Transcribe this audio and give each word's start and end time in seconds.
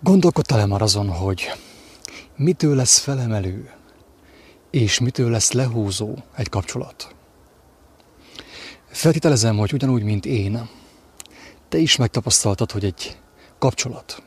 Gondolkodtál-e 0.00 0.66
már 0.66 0.82
azon, 0.82 1.08
hogy 1.08 1.52
mitől 2.36 2.76
lesz 2.76 2.98
felemelő, 2.98 3.70
és 4.70 4.98
mitől 4.98 5.30
lesz 5.30 5.52
lehúzó 5.52 6.16
egy 6.36 6.48
kapcsolat? 6.48 7.14
Feltételezem, 8.86 9.56
hogy 9.56 9.72
ugyanúgy, 9.72 10.02
mint 10.02 10.26
én, 10.26 10.68
te 11.68 11.78
is 11.78 11.96
megtapasztaltad, 11.96 12.70
hogy 12.70 12.84
egy 12.84 13.18
kapcsolat 13.58 14.22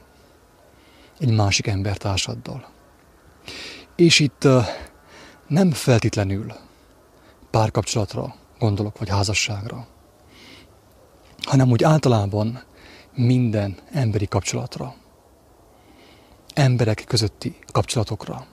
egy 1.19 1.31
másik 1.31 1.67
embertársaddal. 1.67 2.67
És 3.95 4.19
itt 4.19 4.47
nem 5.47 5.71
feltétlenül 5.71 6.53
párkapcsolatra 7.51 8.35
gondolok, 8.59 8.97
vagy 8.97 9.09
házasságra, 9.09 9.87
hanem 11.41 11.71
úgy 11.71 11.83
általában 11.83 12.63
minden 13.13 13.77
emberi 13.91 14.27
kapcsolatra, 14.27 14.95
emberek 16.53 17.03
közötti 17.07 17.55
kapcsolatokra. 17.71 18.45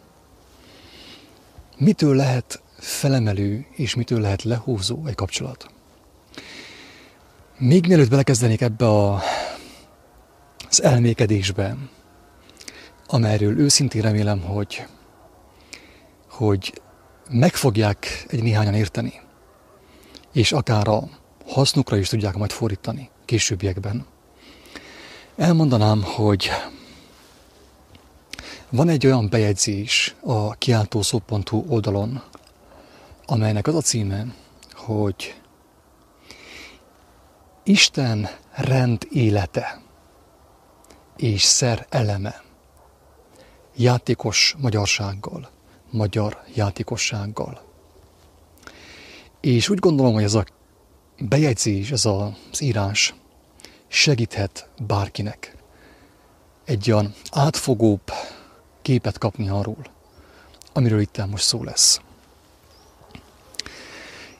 Mitől 1.76 2.16
lehet 2.16 2.62
felemelő 2.78 3.66
és 3.70 3.94
mitől 3.94 4.20
lehet 4.20 4.42
lehúzó 4.42 5.06
egy 5.06 5.14
kapcsolat? 5.14 5.70
Még 7.58 7.86
mielőtt 7.86 8.10
belekezdenék 8.10 8.60
ebbe 8.60 8.88
a, 8.88 9.20
az 10.68 10.82
elmékedésbe, 10.82 11.76
amelyről 13.06 13.58
őszintén 13.58 14.02
remélem, 14.02 14.40
hogy, 14.40 14.86
hogy 16.30 16.80
meg 17.30 17.54
fogják 17.54 18.26
egy 18.28 18.42
néhányan 18.42 18.74
érteni, 18.74 19.20
és 20.32 20.52
akár 20.52 20.88
a 20.88 21.08
hasznukra 21.46 21.96
is 21.96 22.08
tudják 22.08 22.34
majd 22.34 22.50
fordítani 22.50 23.10
későbbiekben. 23.24 24.06
Elmondanám, 25.36 26.02
hogy 26.02 26.50
van 28.70 28.88
egy 28.88 29.06
olyan 29.06 29.28
bejegyzés 29.28 30.14
a 30.20 30.54
kiáltószó.hu 30.54 31.64
oldalon, 31.68 32.22
amelynek 33.26 33.66
az 33.66 33.74
a 33.74 33.80
címe, 33.80 34.34
hogy 34.72 35.40
Isten 37.64 38.28
rend 38.50 39.06
élete 39.10 39.82
és 41.16 41.42
szer 41.42 41.86
eleme 41.88 42.42
játékos 43.76 44.54
magyarsággal, 44.58 45.48
magyar 45.90 46.42
játékossággal. 46.54 47.62
És 49.40 49.68
úgy 49.68 49.78
gondolom, 49.78 50.12
hogy 50.12 50.22
ez 50.22 50.34
a 50.34 50.44
bejegyzés, 51.18 51.90
ez 51.90 52.04
az 52.04 52.60
írás 52.60 53.14
segíthet 53.88 54.68
bárkinek 54.86 55.56
egy 56.64 56.90
olyan 56.90 57.14
átfogóbb 57.30 58.10
képet 58.88 59.18
kapni 59.18 59.48
arról, 59.48 59.84
amiről 60.72 61.00
itt 61.00 61.26
most 61.26 61.44
szó 61.44 61.64
lesz. 61.64 62.00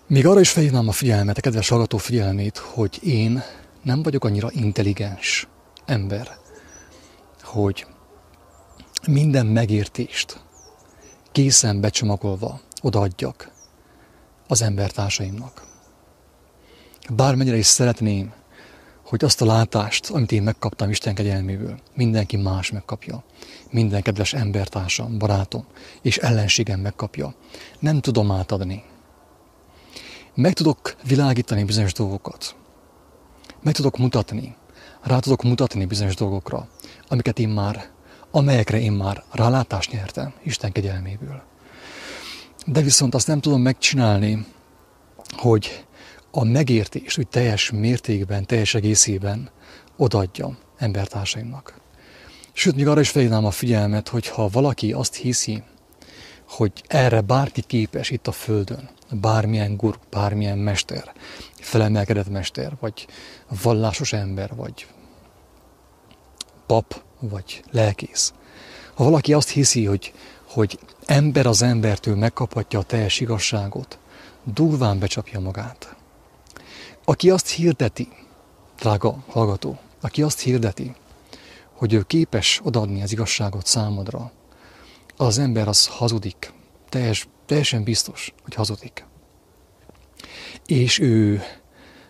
Még 0.06 0.26
arra 0.26 0.40
is 0.40 0.50
felhívnám 0.50 0.88
a 0.88 0.92
figyelmet, 0.92 1.38
a 1.38 1.40
kedves 1.40 1.68
hallgató 1.68 1.96
figyelmét, 1.96 2.58
hogy 2.58 2.98
én 3.02 3.42
nem 3.82 4.02
vagyok 4.02 4.24
annyira 4.24 4.50
intelligens 4.52 5.48
ember, 5.84 6.36
hogy 7.42 7.86
minden 9.06 9.46
megértést 9.46 10.40
készen 11.32 11.80
becsomagolva 11.80 12.60
odaadjak 12.82 13.50
az 14.46 14.62
embertársaimnak. 14.62 15.66
Bármennyire 17.10 17.56
is 17.56 17.66
szeretném, 17.66 18.32
hogy 19.08 19.24
azt 19.24 19.40
a 19.42 19.44
látást, 19.44 20.10
amit 20.10 20.32
én 20.32 20.42
megkaptam 20.42 20.90
Isten 20.90 21.14
kegyelméből, 21.14 21.78
mindenki 21.94 22.36
más 22.36 22.70
megkapja. 22.70 23.24
Minden 23.70 24.02
kedves 24.02 24.32
embertársam, 24.32 25.18
barátom 25.18 25.64
és 26.02 26.16
ellenségem 26.16 26.80
megkapja. 26.80 27.34
Nem 27.78 28.00
tudom 28.00 28.30
átadni. 28.30 28.82
Meg 30.34 30.52
tudok 30.52 30.96
világítani 31.06 31.64
bizonyos 31.64 31.92
dolgokat. 31.92 32.56
Meg 33.62 33.74
tudok 33.74 33.98
mutatni. 33.98 34.56
Rá 35.02 35.18
tudok 35.18 35.42
mutatni 35.42 35.84
bizonyos 35.84 36.14
dolgokra, 36.14 36.68
amiket 37.08 37.38
én 37.38 37.48
már, 37.48 37.88
amelyekre 38.30 38.80
én 38.80 38.92
már 38.92 39.22
rálátást 39.32 39.92
nyertem 39.92 40.32
Isten 40.42 40.72
kegyelméből. 40.72 41.42
De 42.66 42.80
viszont 42.80 43.14
azt 43.14 43.26
nem 43.26 43.40
tudom 43.40 43.60
megcsinálni, 43.60 44.46
hogy 45.36 45.86
a 46.30 46.44
megértés 46.44 47.18
úgy 47.18 47.28
teljes 47.28 47.70
mértékben, 47.70 48.46
teljes 48.46 48.74
egészében 48.74 49.50
odaadjam 49.96 50.58
embertársaimnak. 50.76 51.80
Sőt, 52.52 52.74
még 52.74 52.88
arra 52.88 53.00
is 53.00 53.10
felhívnám 53.10 53.44
a 53.44 53.50
figyelmet, 53.50 54.08
hogy 54.08 54.28
ha 54.28 54.48
valaki 54.48 54.92
azt 54.92 55.14
hiszi, 55.14 55.62
hogy 56.48 56.72
erre 56.86 57.20
bárki 57.20 57.62
képes 57.62 58.10
itt 58.10 58.26
a 58.26 58.32
Földön, 58.32 58.88
bármilyen 59.10 59.76
guru, 59.76 59.98
bármilyen 60.10 60.58
mester, 60.58 61.12
felemelkedett 61.60 62.28
mester, 62.28 62.72
vagy 62.80 63.06
vallásos 63.62 64.12
ember, 64.12 64.54
vagy 64.54 64.86
pap, 66.66 67.02
vagy 67.20 67.62
lelkész. 67.70 68.32
Ha 68.94 69.04
valaki 69.04 69.32
azt 69.32 69.48
hiszi, 69.48 69.84
hogy, 69.84 70.12
hogy 70.48 70.78
ember 71.06 71.46
az 71.46 71.62
embertől 71.62 72.16
megkaphatja 72.16 72.78
a 72.78 72.82
teljes 72.82 73.20
igazságot, 73.20 73.98
durván 74.44 74.98
becsapja 74.98 75.40
magát. 75.40 75.96
Aki 77.08 77.30
azt 77.30 77.48
hirdeti, 77.48 78.08
drága 78.78 79.24
hallgató, 79.28 79.78
aki 80.00 80.22
azt 80.22 80.40
hirdeti, 80.40 80.94
hogy 81.72 81.92
ő 81.92 82.02
képes 82.02 82.60
odaadni 82.62 83.02
az 83.02 83.12
igazságot 83.12 83.66
számodra, 83.66 84.32
az 85.16 85.38
ember 85.38 85.68
az 85.68 85.86
hazudik. 85.86 86.52
Teljes, 86.88 87.28
teljesen 87.46 87.82
biztos, 87.82 88.34
hogy 88.42 88.54
hazudik. 88.54 89.06
És 90.66 90.98
ő 90.98 91.42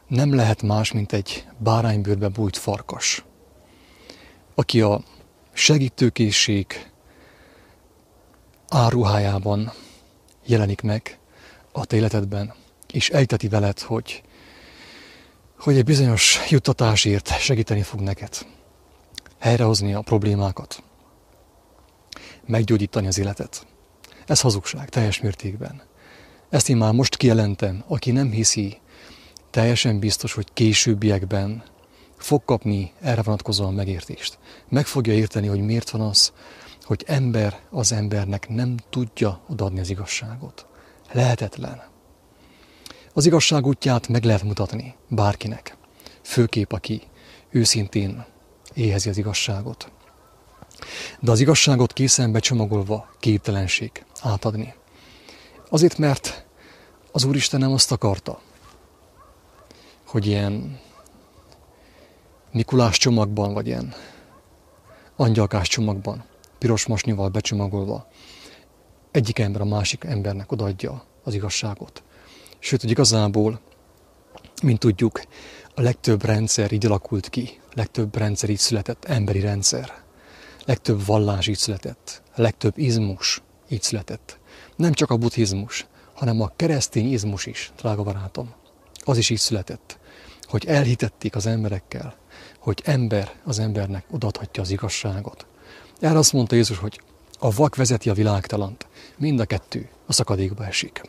nem 0.07 0.35
lehet 0.35 0.63
más, 0.63 0.93
mint 0.93 1.13
egy 1.13 1.47
báránybőrbe 1.59 2.29
bújt 2.29 2.57
farkas, 2.57 3.25
aki 4.55 4.81
a 4.81 5.03
segítőkészség 5.53 6.91
áruhájában 8.69 9.73
jelenik 10.47 10.81
meg 10.81 11.19
a 11.73 11.85
te 11.85 12.55
és 12.93 13.11
ejteti 13.11 13.49
veled, 13.49 13.81
hogy 13.81 14.23
hogy 15.59 15.77
egy 15.77 15.85
bizonyos 15.85 16.39
juttatásért 16.49 17.39
segíteni 17.39 17.83
fog 17.83 18.01
neked. 18.01 18.47
Helyrehozni 19.39 19.95
a 19.95 20.01
problémákat. 20.01 20.83
Meggyógyítani 22.47 23.07
az 23.07 23.19
életet. 23.19 23.67
Ez 24.27 24.41
hazugság, 24.41 24.89
teljes 24.89 25.21
mértékben. 25.21 25.83
Ezt 26.51 26.69
én 26.69 26.77
már 26.77 26.93
most 26.93 27.17
kijelentem, 27.17 27.85
aki 27.87 28.11
nem 28.11 28.31
hiszi, 28.31 28.79
teljesen 29.51 29.99
biztos, 29.99 30.33
hogy 30.33 30.53
későbbiekben 30.53 31.63
fog 32.17 32.45
kapni 32.45 32.93
erre 33.01 33.23
vonatkozóan 33.23 33.75
megértést. 33.75 34.39
Meg 34.69 34.87
fogja 34.87 35.13
érteni, 35.13 35.47
hogy 35.47 35.61
miért 35.61 35.91
van 35.91 36.01
az, 36.01 36.33
hogy 36.83 37.05
ember 37.07 37.61
az 37.71 37.93
embernek 37.93 38.49
nem 38.49 38.77
tudja 38.91 39.41
odaadni 39.49 39.81
az 39.81 39.91
igazságot. 39.91 40.67
Lehetetlen. 41.13 41.83
Az 43.19 43.27
igazság 43.27 43.67
útját 43.67 44.09
meg 44.09 44.25
lehet 44.25 44.43
mutatni 44.43 44.95
bárkinek, 45.09 45.77
főkép, 46.23 46.73
aki 46.73 47.03
őszintén 47.51 48.25
éhezi 48.75 49.09
az 49.09 49.17
igazságot. 49.17 49.93
De 51.21 51.31
az 51.31 51.41
igazságot 51.41 51.93
készen 51.93 52.33
becsomagolva 52.33 53.11
képtelenség 53.21 54.05
átadni. 54.23 54.75
Azért, 55.69 55.99
mert 55.99 56.47
az 57.13 57.25
Úristen 57.25 57.61
nem 57.61 57.73
azt 57.73 57.93
akarta, 57.93 58.41
hogy 60.07 60.27
ilyen 60.27 60.81
Mikulás 62.53 62.99
csomagban, 62.99 63.53
vagy 63.53 63.67
ilyen 63.67 63.95
angyalkás 65.17 65.69
csomagban, 65.69 66.25
piros 66.59 66.87
masnyival 66.87 67.29
becsomagolva 67.29 68.09
egyik 69.11 69.39
ember 69.39 69.61
a 69.61 69.65
másik 69.65 70.05
embernek 70.05 70.53
odaadja 70.53 71.05
az 71.23 71.35
igazságot. 71.35 72.03
Sőt, 72.59 72.81
hogy 72.81 72.91
igazából, 72.91 73.61
mint 74.63 74.79
tudjuk, 74.79 75.21
a 75.75 75.81
legtöbb 75.81 76.25
rendszer 76.25 76.73
így 76.73 76.87
alakult 76.87 77.29
ki, 77.29 77.61
legtöbb 77.75 78.17
rendszer 78.17 78.51
így 78.51 78.59
született, 78.59 79.05
emberi 79.05 79.41
rendszer, 79.41 79.93
legtöbb 80.65 81.07
vallás 81.07 81.47
így 81.47 81.57
született, 81.57 82.23
legtöbb 82.35 82.79
izmus 82.79 83.43
így 83.69 83.83
született. 83.83 84.39
Nem 84.77 84.93
csak 84.93 85.11
a 85.11 85.17
buddhizmus, 85.17 85.87
hanem 86.15 86.41
a 86.41 86.53
keresztény 86.57 87.13
izmus 87.13 87.47
is, 87.47 87.73
drága 87.77 88.03
barátom. 88.03 88.55
Az 89.05 89.17
is 89.17 89.31
így 89.31 89.39
született, 89.39 89.99
hogy 90.43 90.67
elhitették 90.67 91.37
az 91.37 91.47
emberekkel, 91.47 92.17
hogy 92.59 92.83
ember 92.85 93.33
az 93.45 93.59
embernek 93.59 94.05
odaadhatja 94.11 94.63
az 94.63 94.71
igazságot. 94.71 95.47
Erre 96.01 96.19
azt 96.19 96.33
mondta 96.33 96.55
Jézus, 96.55 96.79
hogy 96.79 97.01
a 97.39 97.51
vak 97.51 97.77
vezeti 97.77 98.11
a 98.11 98.15
világtalant, 98.15 98.87
mind 99.17 99.41
a 99.41 99.45
kettő 99.45 99.89
a 100.07 100.13
szakadékba 100.13 100.67
esik. 100.67 101.03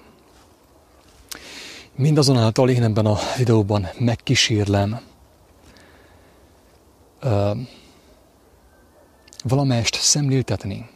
Mindazonáltal 2.00 2.70
én 2.70 2.84
ebben 2.84 3.06
a 3.06 3.18
videóban 3.38 3.88
megkísérlem 3.98 5.00
valamelyest 9.44 9.96
szemléltetni, 9.96 10.90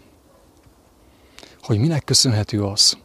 hogy 1.61 1.79
minek 1.79 2.03
köszönhető 2.03 2.63
az, 2.63 2.97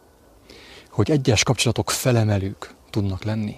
hogy 0.90 1.10
egyes 1.10 1.42
kapcsolatok 1.42 1.90
felemelők 1.90 2.74
tudnak 2.90 3.24
lenni. 3.24 3.56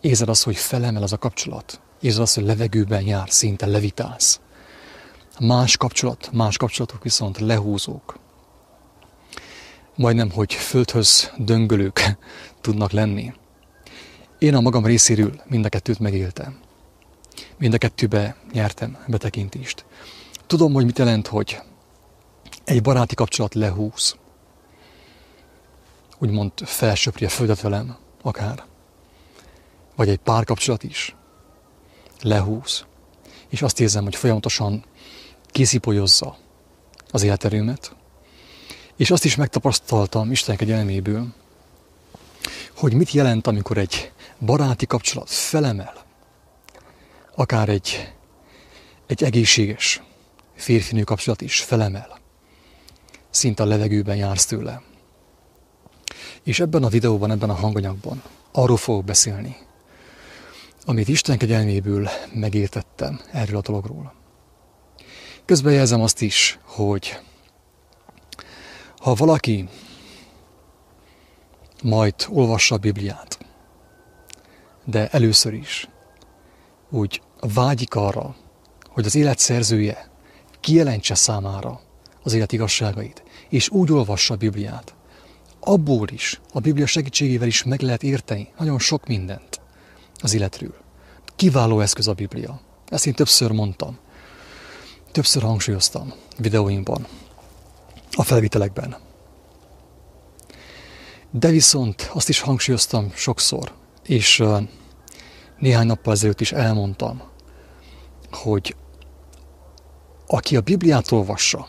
Érzed 0.00 0.28
azt, 0.28 0.44
hogy 0.44 0.56
felemel 0.56 1.02
az 1.02 1.12
a 1.12 1.18
kapcsolat. 1.18 1.80
Érzed 2.00 2.22
azt, 2.22 2.34
hogy 2.34 2.44
levegőben 2.44 3.06
jár, 3.06 3.30
szinte 3.30 3.66
levitálsz. 3.66 4.40
Más 5.38 5.76
kapcsolat, 5.76 6.30
más 6.32 6.56
kapcsolatok 6.56 7.02
viszont 7.02 7.38
lehúzók. 7.38 8.19
Majdnem, 10.00 10.30
hogy 10.30 10.54
földhöz 10.54 11.32
döngölők 11.36 12.00
tudnak 12.60 12.90
lenni. 12.90 13.34
Én 14.38 14.54
a 14.54 14.60
magam 14.60 14.84
részéről 14.84 15.42
mind 15.46 15.64
a 15.64 15.68
kettőt 15.68 15.98
megéltem. 15.98 16.58
Mind 17.58 17.74
a 17.74 17.78
kettőbe 17.78 18.36
nyertem 18.52 18.98
betekintést. 19.06 19.84
Tudom, 20.46 20.72
hogy 20.72 20.84
mit 20.84 20.98
jelent, 20.98 21.26
hogy 21.26 21.58
egy 22.64 22.82
baráti 22.82 23.14
kapcsolat 23.14 23.54
lehúz. 23.54 24.16
Úgymond 26.18 26.52
felsöpri 26.56 27.24
a 27.24 27.28
földet 27.28 27.60
velem, 27.60 27.96
akár. 28.22 28.64
Vagy 29.96 30.08
egy 30.08 30.18
párkapcsolat 30.18 30.82
is 30.82 31.16
lehúz. 32.22 32.84
És 33.48 33.62
azt 33.62 33.80
érzem, 33.80 34.04
hogy 34.04 34.16
folyamatosan 34.16 34.84
kiszipolyozza 35.46 36.36
az 37.10 37.22
életerőmet. 37.22 37.98
És 39.00 39.10
azt 39.10 39.24
is 39.24 39.36
megtapasztaltam 39.36 40.30
Isten 40.30 40.56
kegyelméből, 40.56 41.26
hogy 42.76 42.94
mit 42.94 43.10
jelent, 43.10 43.46
amikor 43.46 43.78
egy 43.78 44.12
baráti 44.40 44.86
kapcsolat 44.86 45.30
felemel, 45.30 46.04
akár 47.34 47.68
egy, 47.68 48.12
egy 49.06 49.24
egészséges 49.24 50.02
férfinő 50.54 51.02
kapcsolat 51.02 51.40
is 51.40 51.60
felemel. 51.60 52.18
Szinte 53.30 53.62
a 53.62 53.66
levegőben 53.66 54.16
jársz 54.16 54.46
tőle. 54.46 54.82
És 56.42 56.60
ebben 56.60 56.82
a 56.82 56.88
videóban, 56.88 57.30
ebben 57.30 57.50
a 57.50 57.54
hanganyagban 57.54 58.22
arról 58.52 58.76
fogok 58.76 59.04
beszélni, 59.04 59.56
amit 60.84 61.08
Isten 61.08 61.38
kegyelméből 61.38 62.08
megértettem 62.32 63.20
erről 63.32 63.56
a 63.56 63.62
dologról. 63.62 64.14
Közben 65.44 65.72
jelzem 65.72 66.00
azt 66.00 66.22
is, 66.22 66.58
hogy 66.62 67.20
ha 69.00 69.14
valaki 69.14 69.68
majd 71.82 72.14
olvassa 72.28 72.74
a 72.74 72.78
Bibliát, 72.78 73.38
de 74.84 75.08
először 75.08 75.52
is 75.52 75.88
úgy 76.90 77.22
vágyik 77.54 77.94
arra, 77.94 78.34
hogy 78.88 79.06
az 79.06 79.14
élet 79.14 79.38
szerzője 79.38 80.10
kijelentse 80.60 81.14
számára 81.14 81.80
az 82.22 82.32
élet 82.32 82.52
igazságait, 82.52 83.22
és 83.48 83.68
úgy 83.68 83.92
olvassa 83.92 84.34
a 84.34 84.36
Bibliát, 84.36 84.94
abból 85.60 86.08
is, 86.08 86.40
a 86.52 86.60
Biblia 86.60 86.86
segítségével 86.86 87.46
is 87.46 87.62
meg 87.62 87.80
lehet 87.80 88.02
érteni 88.02 88.48
nagyon 88.58 88.78
sok 88.78 89.06
mindent 89.06 89.60
az 90.18 90.34
életről. 90.34 90.74
Kiváló 91.36 91.80
eszköz 91.80 92.08
a 92.08 92.12
Biblia. 92.12 92.60
Ezt 92.88 93.06
én 93.06 93.14
többször 93.14 93.50
mondtam. 93.50 93.98
Többször 95.12 95.42
hangsúlyoztam 95.42 96.12
videóimban, 96.38 97.06
a 98.10 98.22
felvitelekben. 98.22 98.96
De 101.30 101.48
viszont 101.48 102.10
azt 102.12 102.28
is 102.28 102.40
hangsúlyoztam 102.40 103.12
sokszor, 103.14 103.72
és 104.06 104.42
néhány 105.58 105.86
nappal 105.86 106.12
ezelőtt 106.12 106.40
is 106.40 106.52
elmondtam, 106.52 107.22
hogy 108.30 108.76
aki 110.26 110.56
a 110.56 110.60
Bibliát 110.60 111.12
olvassa, 111.12 111.66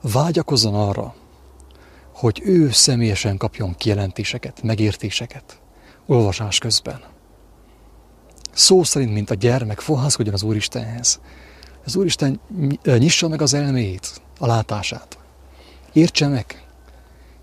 vágyakozzon 0.00 0.74
arra, 0.74 1.14
hogy 2.12 2.40
ő 2.44 2.70
személyesen 2.70 3.36
kapjon 3.36 3.74
kijelentéseket, 3.74 4.62
megértéseket 4.62 5.60
olvasás 6.06 6.58
közben. 6.58 7.00
Szó 8.52 8.82
szerint, 8.82 9.12
mint 9.12 9.30
a 9.30 9.34
gyermek, 9.34 9.80
fohászkodjon 9.80 10.34
az 10.34 10.42
Úristenhez. 10.42 11.20
Az 11.84 11.96
Úristen 11.96 12.40
nyissa 12.82 13.28
meg 13.28 13.42
az 13.42 13.54
elméjét, 13.54 14.20
a 14.38 14.46
látását. 14.46 15.18
Értse 15.92 16.28
meg, 16.28 16.66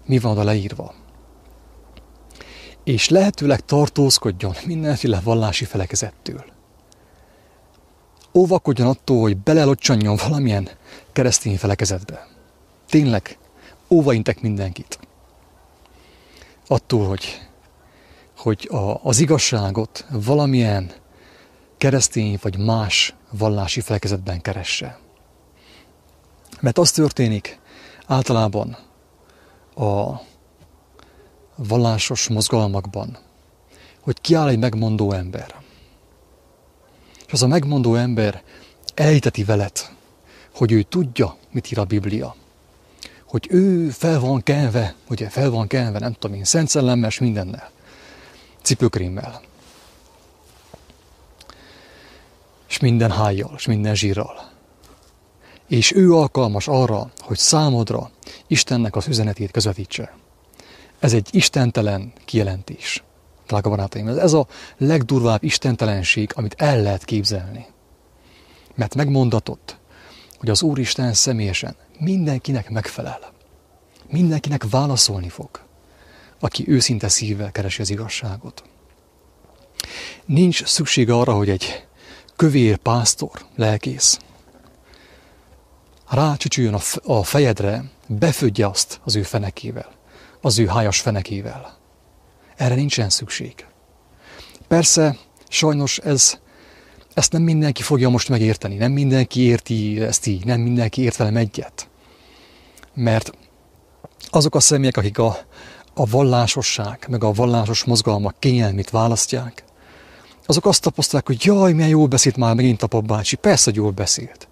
mi 0.05 0.19
van 0.19 0.31
oda 0.31 0.43
leírva. 0.43 0.93
És 2.83 3.09
lehetőleg 3.09 3.65
tartózkodjon 3.65 4.55
mindenféle 4.65 5.19
vallási 5.19 5.65
felekezettől. 5.65 6.45
Óvakodjon 8.33 8.87
attól, 8.87 9.21
hogy 9.21 9.37
belelocsanjon 9.37 10.15
valamilyen 10.15 10.69
keresztény 11.11 11.57
felekezetbe. 11.57 12.27
Tényleg, 12.89 13.37
óvaintek 13.89 14.41
mindenkit. 14.41 14.99
Attól, 16.67 17.07
hogy 17.07 17.49
hogy 18.39 18.67
a, 18.71 19.03
az 19.03 19.19
igazságot 19.19 20.05
valamilyen 20.09 20.91
keresztény 21.79 22.39
vagy 22.41 22.57
más 22.57 23.13
vallási 23.31 23.81
felekezetben 23.81 24.41
keresse. 24.41 24.99
Mert 26.59 26.77
az 26.77 26.91
történik 26.91 27.59
általában 28.05 28.77
a 29.75 30.21
vallásos 31.55 32.27
mozgalmakban, 32.27 33.17
hogy 34.01 34.21
kiáll 34.21 34.47
egy 34.47 34.59
megmondó 34.59 35.11
ember. 35.11 35.55
És 37.27 37.33
az 37.33 37.43
a 37.43 37.47
megmondó 37.47 37.95
ember 37.95 38.43
elhiteti 38.93 39.43
veled, 39.43 39.71
hogy 40.55 40.71
ő 40.71 40.81
tudja, 40.81 41.37
mit 41.51 41.71
ír 41.71 41.79
a 41.79 41.85
Biblia. 41.85 42.35
Hogy 43.25 43.47
ő 43.49 43.89
fel 43.89 44.19
van 44.19 44.43
kenve, 44.43 44.95
ugye 45.09 45.29
fel 45.29 45.49
van 45.49 45.67
kenve, 45.67 45.99
nem 45.99 46.13
tudom 46.13 46.37
én, 46.37 46.43
szent 46.43 46.69
szellemmel 46.69 47.11
mindennel 47.19 47.71
cipőkrémmel. 48.61 49.41
És 52.69 52.79
minden 52.79 53.11
hájjal, 53.11 53.53
és 53.55 53.65
minden 53.65 53.95
zsírral. 53.95 54.49
És 55.67 55.91
ő 55.91 56.13
alkalmas 56.13 56.67
arra, 56.67 57.11
hogy 57.17 57.37
számodra 57.37 58.11
Istennek 58.47 58.95
az 58.95 59.07
üzenetét 59.07 59.51
közvetítse. 59.51 60.17
Ez 60.99 61.13
egy 61.13 61.27
istentelen 61.31 62.13
kijelentés, 62.25 63.03
drága 63.47 63.69
barátaim. 63.69 64.07
Ez 64.07 64.33
a 64.33 64.47
legdurvább 64.77 65.43
istentelenség, 65.43 66.31
amit 66.35 66.55
el 66.57 66.81
lehet 66.81 67.05
képzelni. 67.05 67.65
Mert 68.75 68.95
megmondatott, 68.95 69.77
hogy 70.37 70.49
az 70.49 70.61
Úristen 70.61 71.13
személyesen 71.13 71.75
mindenkinek 71.99 72.69
megfelel. 72.69 73.19
Mindenkinek 74.07 74.69
válaszolni 74.69 75.29
fog 75.29 75.67
aki 76.39 76.63
őszinte 76.67 77.07
szívvel 77.07 77.51
keresi 77.51 77.81
az 77.81 77.89
igazságot. 77.89 78.63
Nincs 80.25 80.65
szüksége 80.65 81.13
arra, 81.13 81.33
hogy 81.33 81.49
egy 81.49 81.87
kövér 82.39 82.77
pásztor, 82.77 83.31
lelkész 83.55 84.19
rácsücsüljön 86.09 86.79
a 87.03 87.23
fejedre, 87.23 87.83
befödje 88.07 88.67
azt 88.67 88.99
az 89.03 89.15
ő 89.15 89.23
fenekével, 89.23 89.91
az 90.41 90.59
ő 90.59 90.65
hájas 90.67 91.01
fenekével. 91.01 91.77
Erre 92.55 92.75
nincsen 92.75 93.09
szükség. 93.09 93.65
Persze, 94.67 95.17
sajnos 95.47 95.97
ez, 95.97 96.39
ezt 97.13 97.31
nem 97.31 97.41
mindenki 97.41 97.81
fogja 97.81 98.09
most 98.09 98.29
megérteni, 98.29 98.75
nem 98.75 98.91
mindenki 98.91 99.41
érti 99.41 100.01
ezt 100.01 100.25
így, 100.25 100.45
nem 100.45 100.61
mindenki 100.61 101.01
ért 101.01 101.17
velem 101.17 101.37
egyet. 101.37 101.89
Mert 102.93 103.31
azok 104.29 104.55
a 104.55 104.59
személyek, 104.59 104.97
akik 104.97 105.17
a, 105.17 105.37
a 105.93 106.05
vallásosság, 106.05 107.05
meg 107.09 107.23
a 107.23 107.31
vallásos 107.31 107.83
mozgalmak 107.83 108.39
kényelmét 108.39 108.89
választják, 108.89 109.63
azok 110.49 110.65
azt 110.65 110.81
tapasztalják, 110.81 111.27
hogy 111.27 111.45
jaj, 111.45 111.73
milyen 111.73 111.89
jól 111.89 112.07
beszélt 112.07 112.37
már 112.37 112.55
megint 112.55 112.83
a 112.83 112.87
papbácsi. 112.87 113.35
Persze, 113.35 113.63
hogy 113.63 113.75
jól 113.75 113.91
beszélt. 113.91 114.47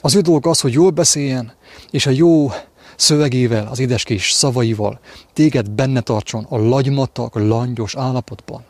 Az 0.00 0.14
ő 0.14 0.20
dolga 0.20 0.50
az, 0.50 0.60
hogy 0.60 0.72
jól 0.72 0.90
beszéljen, 0.90 1.52
és 1.90 2.06
a 2.06 2.10
jó 2.10 2.50
szövegével, 2.96 3.66
az 3.66 3.78
édeskés 3.78 4.30
szavaival 4.30 5.00
téged 5.32 5.70
benne 5.70 6.00
tartson 6.00 6.46
a 6.48 6.56
lagymatag, 6.58 7.36
langyos 7.36 7.96
állapotban, 7.96 8.64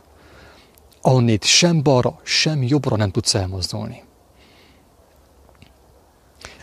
ahonnét 1.01 1.45
sem 1.45 1.83
balra, 1.83 2.21
sem 2.23 2.63
jobbra 2.63 2.97
nem 2.97 3.11
tudsz 3.11 3.35
elmozdulni. 3.35 4.03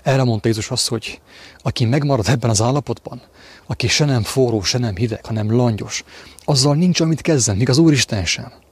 Erre 0.04 0.24
mondta 0.24 0.48
Jézus 0.48 0.72
azt, 0.72 0.88
hogy 0.88 1.22
aki 1.58 1.86
megmarad 1.86 2.28
ebben 2.28 2.50
az 2.50 2.62
állapotban, 2.62 3.22
aki 3.66 3.88
se 3.88 4.06
nem 4.06 4.24
forró, 4.24 4.62
se 4.62 4.78
nem 4.78 4.96
hideg, 4.96 5.26
hanem 5.26 5.56
langyos, 5.56 6.04
azzal 6.46 6.76
nincs, 6.76 7.00
amit 7.00 7.22
kezden, 7.22 7.56
míg 7.56 7.70
az 7.70 7.78
Úristen 7.78 8.26
sem. 8.26 8.66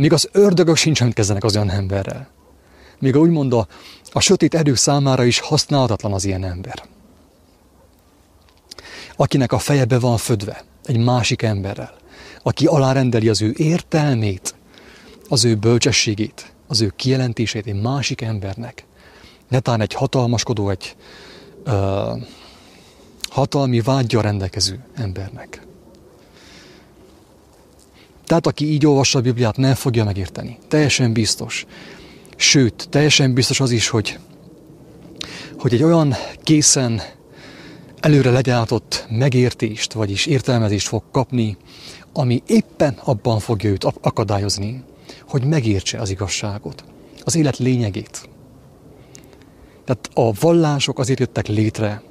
Míg 0.00 0.12
az 0.12 0.28
ördögök 0.32 0.76
sincs, 0.76 1.00
amit 1.00 1.14
kezdenek 1.14 1.44
az 1.44 1.56
olyan 1.56 1.70
emberrel. 1.70 2.28
Míg 2.98 3.16
úgymond 3.16 3.52
a, 3.52 3.66
a 4.12 4.20
sötét 4.20 4.54
erők 4.54 4.76
számára 4.76 5.24
is 5.24 5.40
használhatatlan 5.40 6.12
az 6.12 6.24
ilyen 6.24 6.44
ember. 6.44 6.82
Akinek 9.16 9.52
a 9.52 9.58
feje 9.58 9.84
be 9.84 9.98
van 9.98 10.16
födve 10.16 10.64
egy 10.84 10.96
másik 10.96 11.42
emberrel, 11.42 11.94
aki 12.42 12.66
alárendeli 12.66 13.28
az 13.28 13.42
ő 13.42 13.54
értelmét, 13.56 14.54
az 15.28 15.44
ő 15.44 15.54
bölcsességét 15.54 16.52
az 16.66 16.80
ő 16.80 16.92
kijelentését 16.96 17.66
egy 17.66 17.80
másik 17.80 18.20
embernek, 18.20 18.84
netán 19.48 19.80
egy 19.80 19.92
hatalmaskodó, 19.92 20.70
egy 20.70 20.96
ö, 21.64 22.12
hatalmi 23.30 23.80
vágyja 23.80 24.20
rendelkező 24.20 24.84
embernek. 24.94 25.68
Tehát 28.30 28.46
aki 28.46 28.72
így 28.72 28.86
olvassa 28.86 29.18
a 29.18 29.22
Bibliát, 29.22 29.56
nem 29.56 29.74
fogja 29.74 30.04
megérteni. 30.04 30.58
Teljesen 30.68 31.12
biztos. 31.12 31.66
Sőt, 32.36 32.86
teljesen 32.90 33.34
biztos 33.34 33.60
az 33.60 33.70
is, 33.70 33.88
hogy, 33.88 34.18
hogy 35.58 35.74
egy 35.74 35.82
olyan 35.82 36.14
készen 36.42 37.00
előre 38.00 38.30
legyártott 38.30 39.06
megértést, 39.08 39.92
vagyis 39.92 40.26
értelmezést 40.26 40.86
fog 40.86 41.02
kapni, 41.12 41.56
ami 42.12 42.42
éppen 42.46 43.00
abban 43.04 43.38
fogja 43.38 43.70
őt 43.70 43.84
akadályozni, 43.84 44.84
hogy 45.28 45.44
megértse 45.44 45.98
az 45.98 46.10
igazságot, 46.10 46.84
az 47.24 47.36
élet 47.36 47.58
lényegét. 47.58 48.28
Tehát 49.84 50.10
a 50.14 50.32
vallások 50.40 50.98
azért 50.98 51.18
jöttek 51.18 51.46
létre, 51.46 52.02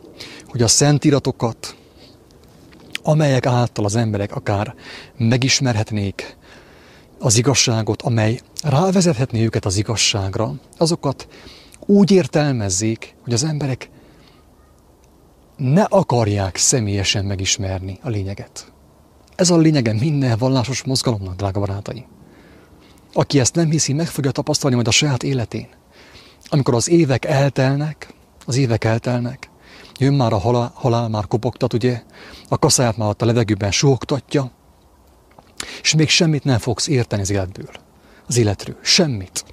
hogy 0.47 0.61
a 0.61 0.67
szentiratokat, 0.67 1.75
amelyek 3.03 3.45
által 3.45 3.85
az 3.85 3.95
emberek 3.95 4.35
akár 4.35 4.75
megismerhetnék 5.17 6.37
az 7.19 7.37
igazságot, 7.37 8.01
amely 8.01 8.39
rávezethetné 8.63 9.43
őket 9.43 9.65
az 9.65 9.77
igazságra, 9.77 10.53
azokat 10.77 11.27
úgy 11.85 12.11
értelmezzék, 12.11 13.15
hogy 13.23 13.33
az 13.33 13.43
emberek 13.43 13.89
ne 15.57 15.83
akarják 15.83 16.57
személyesen 16.57 17.25
megismerni 17.25 17.99
a 18.01 18.09
lényeget. 18.09 18.71
Ez 19.35 19.49
a 19.49 19.57
lényege 19.57 19.93
minden 19.93 20.37
vallásos 20.37 20.83
mozgalomnak, 20.83 21.35
drága 21.35 21.59
barátai. 21.59 22.05
Aki 23.13 23.39
ezt 23.39 23.55
nem 23.55 23.69
hiszi, 23.69 23.93
meg 23.93 24.07
fogja 24.07 24.31
tapasztalni 24.31 24.75
majd 24.75 24.87
a 24.87 24.91
saját 24.91 25.23
életén. 25.23 25.67
Amikor 26.49 26.73
az 26.73 26.89
évek 26.89 27.25
eltelnek, 27.25 28.13
az 28.45 28.57
évek 28.57 28.83
eltelnek, 28.83 29.49
jön 29.99 30.13
már 30.13 30.33
a 30.33 30.37
halál, 30.37 30.71
halál 30.73 31.09
már 31.09 31.27
kopogtat, 31.27 31.73
ugye, 31.73 32.01
a 32.49 32.59
kaszáját 32.59 32.97
már 32.97 33.09
ott 33.09 33.21
a 33.21 33.25
levegőben 33.25 33.71
sógtatja, 33.71 34.51
és 35.81 35.93
még 35.95 36.09
semmit 36.09 36.43
nem 36.43 36.57
fogsz 36.57 36.87
érteni 36.87 37.21
az 37.21 37.29
életből, 37.29 37.71
az 38.27 38.37
életről. 38.37 38.77
Semmit. 38.81 39.45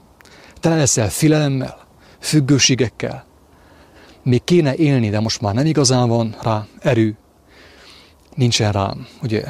Te 0.60 0.74
leszel 0.74 1.08
filelemmel, 1.08 1.78
függőségekkel. 2.18 3.24
Még 4.22 4.44
kéne 4.44 4.74
élni, 4.74 5.10
de 5.10 5.20
most 5.20 5.40
már 5.40 5.54
nem 5.54 5.66
igazán 5.66 6.08
van 6.08 6.36
rá 6.42 6.66
erő, 6.78 7.16
nincsen 8.34 8.72
rá, 8.72 8.92
ugye, 9.22 9.44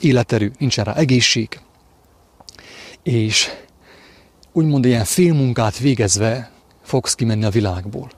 életerő, 0.00 0.52
nincsen 0.58 0.84
rá 0.84 0.94
egészség, 0.94 1.60
és 3.02 3.48
úgymond 4.52 4.84
ilyen 4.84 5.04
félmunkát 5.04 5.78
végezve 5.78 6.50
fogsz 6.82 7.14
kimenni 7.14 7.44
a 7.44 7.50
világból. 7.50 8.10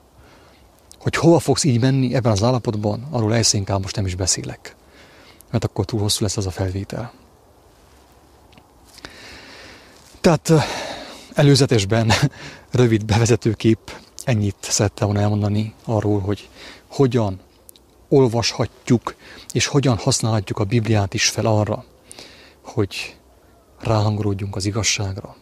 Hogy 1.03 1.17
hova 1.17 1.39
fogsz 1.39 1.65
így 1.65 1.81
menni 1.81 2.15
ebben 2.15 2.33
az 2.33 2.43
állapotban, 2.43 3.07
arról 3.11 3.35
ezt 3.35 3.55
inkább 3.55 3.83
most 3.83 3.97
nem 3.97 4.07
is 4.07 4.15
beszélek. 4.15 4.77
Mert 5.51 5.65
akkor 5.65 5.85
túl 5.85 6.01
hosszú 6.01 6.23
lesz 6.23 6.37
az 6.37 6.47
a 6.47 6.51
felvétel. 6.51 7.13
Tehát 10.21 10.53
előzetesben 11.35 12.13
rövid 12.71 13.05
bevezetőkép 13.05 13.79
ennyit 14.25 14.57
szerettem 14.61 15.07
volna 15.07 15.23
elmondani 15.23 15.75
arról, 15.85 16.21
hogy 16.21 16.49
hogyan 16.87 17.41
olvashatjuk, 18.09 19.15
és 19.53 19.67
hogyan 19.67 19.97
használhatjuk 19.97 20.59
a 20.59 20.65
Bibliát 20.65 21.15
is 21.15 21.29
fel 21.29 21.47
arra, 21.47 21.85
hogy 22.61 23.17
ráhangolódjunk 23.81 24.57
az 24.57 24.65
igazságra, 24.65 25.37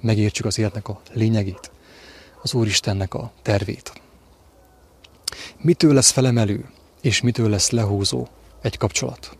megértsük 0.00 0.46
az 0.46 0.58
életnek 0.58 0.88
a 0.88 1.00
lényegét, 1.12 1.70
az 2.42 2.54
Úristennek 2.54 3.14
a 3.14 3.32
tervét. 3.42 3.92
Mitől 5.60 5.94
lesz 5.94 6.10
felemelő, 6.10 6.70
és 7.00 7.20
mitől 7.20 7.48
lesz 7.48 7.70
lehúzó 7.70 8.26
egy 8.62 8.76
kapcsolat? 8.76 9.36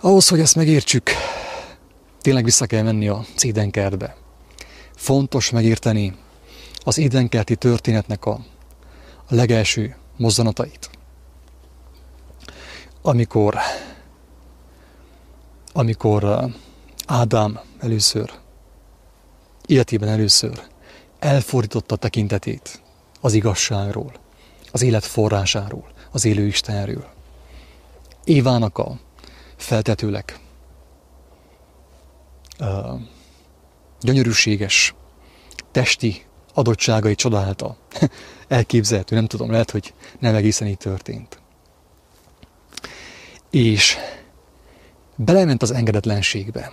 Ahhoz, 0.00 0.28
hogy 0.28 0.40
ezt 0.40 0.56
megértsük, 0.56 1.10
tényleg 2.20 2.44
vissza 2.44 2.66
kell 2.66 2.82
menni 2.82 3.08
a 3.08 3.24
édenkertbe. 3.42 4.16
Fontos 4.96 5.50
megérteni 5.50 6.16
az 6.84 6.98
édenkerti 6.98 7.56
történetnek 7.56 8.24
a, 8.24 8.40
a 9.26 9.34
legelső 9.34 9.96
mozzanatait. 10.16 10.90
Amikor, 13.02 13.56
amikor 15.72 16.50
Ádám 17.06 17.60
először, 17.78 18.30
életében 19.66 20.08
először 20.08 20.62
elfordította 21.18 21.96
tekintetét 21.96 22.82
az 23.26 23.32
igazságról, 23.32 24.12
az 24.72 24.82
élet 24.82 25.04
forrásáról, 25.04 25.92
az 26.10 26.24
élő 26.24 26.46
Istenről. 26.46 27.06
Évának 28.24 28.78
a 28.78 28.98
feltetőleg 29.56 30.38
uh, 32.58 33.00
gyönyörűséges 34.00 34.94
testi 35.70 36.24
adottságai 36.54 37.14
csodálta. 37.14 37.76
Elképzelhető, 38.48 39.14
nem 39.14 39.26
tudom, 39.26 39.50
lehet, 39.50 39.70
hogy 39.70 39.94
nem 40.18 40.34
egészen 40.34 40.68
így 40.68 40.78
történt. 40.78 41.40
És 43.50 43.96
belement 45.16 45.62
az 45.62 45.70
engedetlenségbe. 45.70 46.72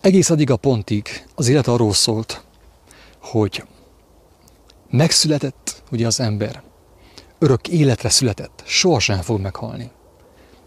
Egész 0.00 0.30
addig 0.30 0.50
a 0.50 0.56
pontig 0.56 1.26
az 1.34 1.48
élet 1.48 1.66
arról 1.66 1.92
szólt, 1.92 2.44
hogy 3.20 3.64
megszületett 4.92 5.82
ugye 5.90 6.06
az 6.06 6.20
ember, 6.20 6.62
örök 7.38 7.68
életre 7.68 8.08
született, 8.08 8.62
sohasem 8.66 9.20
fog 9.20 9.40
meghalni. 9.40 9.90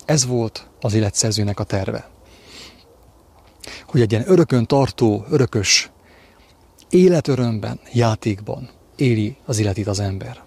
Ez 0.06 0.26
volt 0.26 0.68
az 0.82 0.94
életszerzőnek 0.94 1.60
a 1.60 1.64
terve. 1.64 2.10
Hogy 3.86 4.02
egy 4.02 4.12
ilyen 4.12 4.30
örökön 4.30 4.66
tartó, 4.66 5.26
örökös 5.30 5.90
életörömben, 6.90 7.80
játékban 7.94 8.70
éli 8.96 9.38
az 9.46 9.60
életét 9.60 9.88
az 9.88 10.00
ember. 10.00 10.44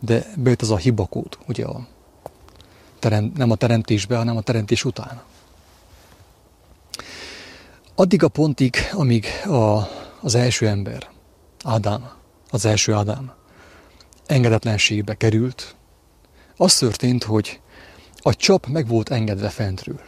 De 0.00 0.26
bejött 0.36 0.62
az 0.62 0.70
a 0.70 0.76
hibakód, 0.76 1.38
ugye 1.46 1.64
a 1.64 1.86
terem, 2.98 3.32
nem 3.36 3.50
a 3.50 3.54
teremtésbe, 3.56 4.16
hanem 4.16 4.36
a 4.36 4.40
teremtés 4.40 4.84
után. 4.84 5.22
Addig 7.94 8.22
a 8.22 8.28
pontig, 8.28 8.76
amíg 8.92 9.26
a, 9.44 9.88
az 10.20 10.34
első 10.34 10.68
ember, 10.68 11.14
Ádám, 11.68 12.10
az 12.50 12.64
első 12.64 12.92
Ádám 12.92 13.32
engedetlenségbe 14.26 15.14
került, 15.14 15.76
az 16.56 16.76
történt, 16.78 17.24
hogy 17.24 17.60
a 18.16 18.34
csap 18.34 18.66
meg 18.66 18.86
volt 18.86 19.10
engedve 19.10 19.48
fentről. 19.48 20.00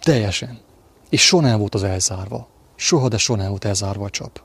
Teljesen. 0.00 0.60
És 1.08 1.26
soha 1.26 1.42
nem 1.42 1.58
volt 1.58 1.74
az 1.74 1.82
elzárva. 1.82 2.48
Soha, 2.76 3.08
de 3.08 3.18
soha 3.18 3.38
nem 3.38 3.48
volt 3.48 3.64
elzárva 3.64 4.04
a 4.04 4.10
csap. 4.10 4.42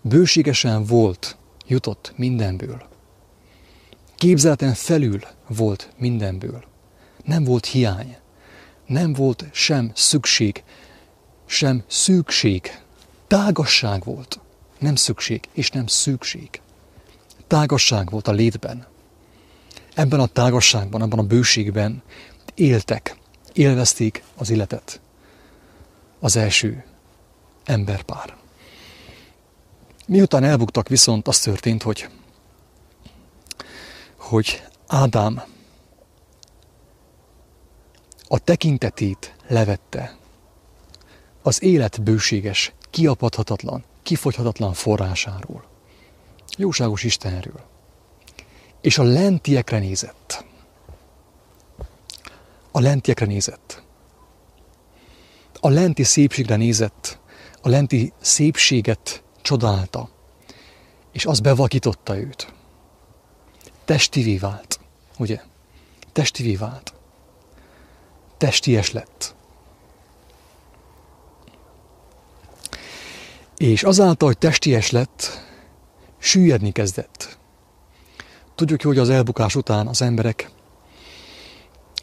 Bőségesen 0.00 0.84
volt, 0.84 1.36
jutott 1.66 2.12
mindenből. 2.16 2.82
Képzeleten 4.16 4.74
felül 4.74 5.20
volt 5.48 5.92
mindenből. 5.98 6.64
Nem 7.24 7.44
volt 7.44 7.66
hiány. 7.66 8.16
Nem 8.86 9.12
volt 9.12 9.44
sem 9.52 9.90
szükség, 9.94 10.64
sem 11.46 11.84
szükség. 11.86 12.82
Tágasság 13.32 14.04
volt. 14.04 14.40
Nem 14.78 14.94
szükség, 14.94 15.48
és 15.52 15.70
nem 15.70 15.86
szükség. 15.86 16.60
Tágasság 17.46 18.10
volt 18.10 18.28
a 18.28 18.32
létben. 18.32 18.86
Ebben 19.94 20.20
a 20.20 20.26
tágasságban, 20.26 21.02
abban 21.02 21.18
a 21.18 21.22
bőségben 21.22 22.02
éltek, 22.54 23.16
élvezték 23.52 24.24
az 24.36 24.50
életet 24.50 25.00
az 26.20 26.36
első 26.36 26.84
emberpár. 27.64 28.36
Miután 30.06 30.44
elbuktak 30.44 30.88
viszont, 30.88 31.28
az 31.28 31.38
történt, 31.38 31.82
hogy, 31.82 32.08
hogy 34.16 34.62
Ádám 34.86 35.42
a 38.28 38.38
tekintetét 38.38 39.34
levette 39.48 40.16
az 41.42 41.62
élet 41.62 42.02
bőséges, 42.02 42.72
kiapadhatatlan, 42.92 43.84
kifogyhatatlan 44.02 44.72
forrásáról, 44.72 45.64
jóságos 46.56 47.02
Istenről, 47.04 47.60
és 48.80 48.98
a 48.98 49.02
lentiekre 49.02 49.78
nézett. 49.78 50.44
A 52.70 52.80
lentiekre 52.80 53.26
nézett 53.26 53.82
a 55.64 55.68
lenti 55.68 56.02
szépségre 56.02 56.56
nézett, 56.56 57.18
a 57.60 57.68
lenti 57.68 58.12
szépséget 58.20 59.22
csodálta, 59.42 60.08
és 61.12 61.26
az 61.26 61.40
bevakította 61.40 62.16
őt. 62.16 62.52
Testivé 63.84 64.36
vált, 64.36 64.80
ugye? 65.18 65.40
Testivé 66.12 66.56
vált. 66.56 66.94
testies 68.36 68.92
lett. 68.92 69.34
És 73.62 73.82
azáltal, 73.82 74.28
hogy 74.28 74.38
testies 74.38 74.90
lett, 74.90 75.44
süllyedni 76.18 76.72
kezdett. 76.72 77.38
Tudjuk, 78.54 78.82
hogy 78.82 78.98
az 78.98 79.10
elbukás 79.10 79.54
után 79.54 79.86
az 79.86 80.02
emberek 80.02 80.50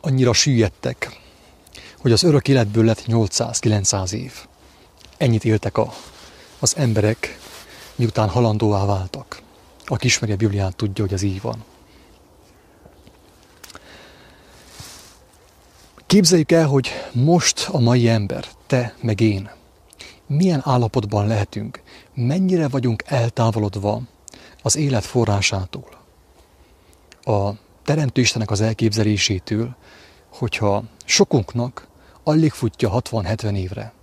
annyira 0.01 0.34
süllyedtek, 0.34 1.20
hogy 1.98 2.12
az 2.12 2.24
örök 2.24 2.48
életből 2.48 2.86
lett 2.86 3.04
800-900 3.08 4.12
év. 4.12 4.34
Ennyit 5.18 5.46
éltek 5.46 5.78
a, 5.78 5.94
az 6.60 6.78
emberek, 6.78 7.39
miután 7.96 8.30
halandóvá 8.30 8.86
váltak. 8.86 9.42
Aki 9.86 10.06
ismeri 10.06 10.32
a 10.32 10.36
Bibliát, 10.36 10.75
tudja, 10.75 11.04
hogy 11.04 11.13
ez 11.13 11.22
így 11.22 11.42
van. 11.42 11.63
Képzeljük 16.06 16.51
el, 16.51 16.68
hogy 16.68 16.89
most 17.12 17.68
a 17.72 17.80
mai 17.80 18.10
ember, 18.10 18.46
te 18.68 18.96
meg 19.01 19.20
én, 19.20 19.58
milyen 20.29 20.62
állapotban 20.63 21.27
lehetünk, 21.27 21.81
mennyire 22.13 22.67
vagyunk 22.67 23.03
eltávolodva 23.05 24.01
az 24.62 24.75
élet 24.75 25.05
forrásától, 25.05 25.89
a 27.21 27.51
Teremtő 27.83 28.21
Istenek 28.21 28.51
az 28.51 28.62
elképzelésétől, 28.62 29.75
hogyha 30.29 30.83
sokunknak 31.05 31.88
alig 32.24 32.51
futja 32.51 32.89
60-70 32.93 33.55
évre. 33.55 33.93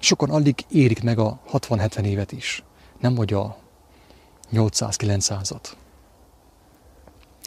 Sokan 0.00 0.30
alig 0.30 0.64
érik 0.68 1.02
meg 1.02 1.18
a 1.18 1.40
60-70 1.52 2.04
évet 2.04 2.32
is, 2.32 2.62
nem 2.98 3.14
vagy 3.14 3.32
a 3.32 3.56
800-900-at. 4.52 5.72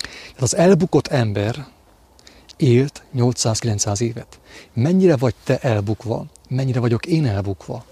Tehát 0.04 0.42
az 0.42 0.56
elbukott 0.56 1.08
ember 1.08 1.68
élt 2.58 3.04
800-900 3.16 4.02
évet. 4.02 4.40
Mennyire 4.74 5.18
vagy 5.18 5.36
te 5.44 5.60
elbukva, 5.60 6.26
mennyire 6.54 6.80
vagyok 6.80 7.06
én 7.06 7.26
elbukva, 7.26 7.86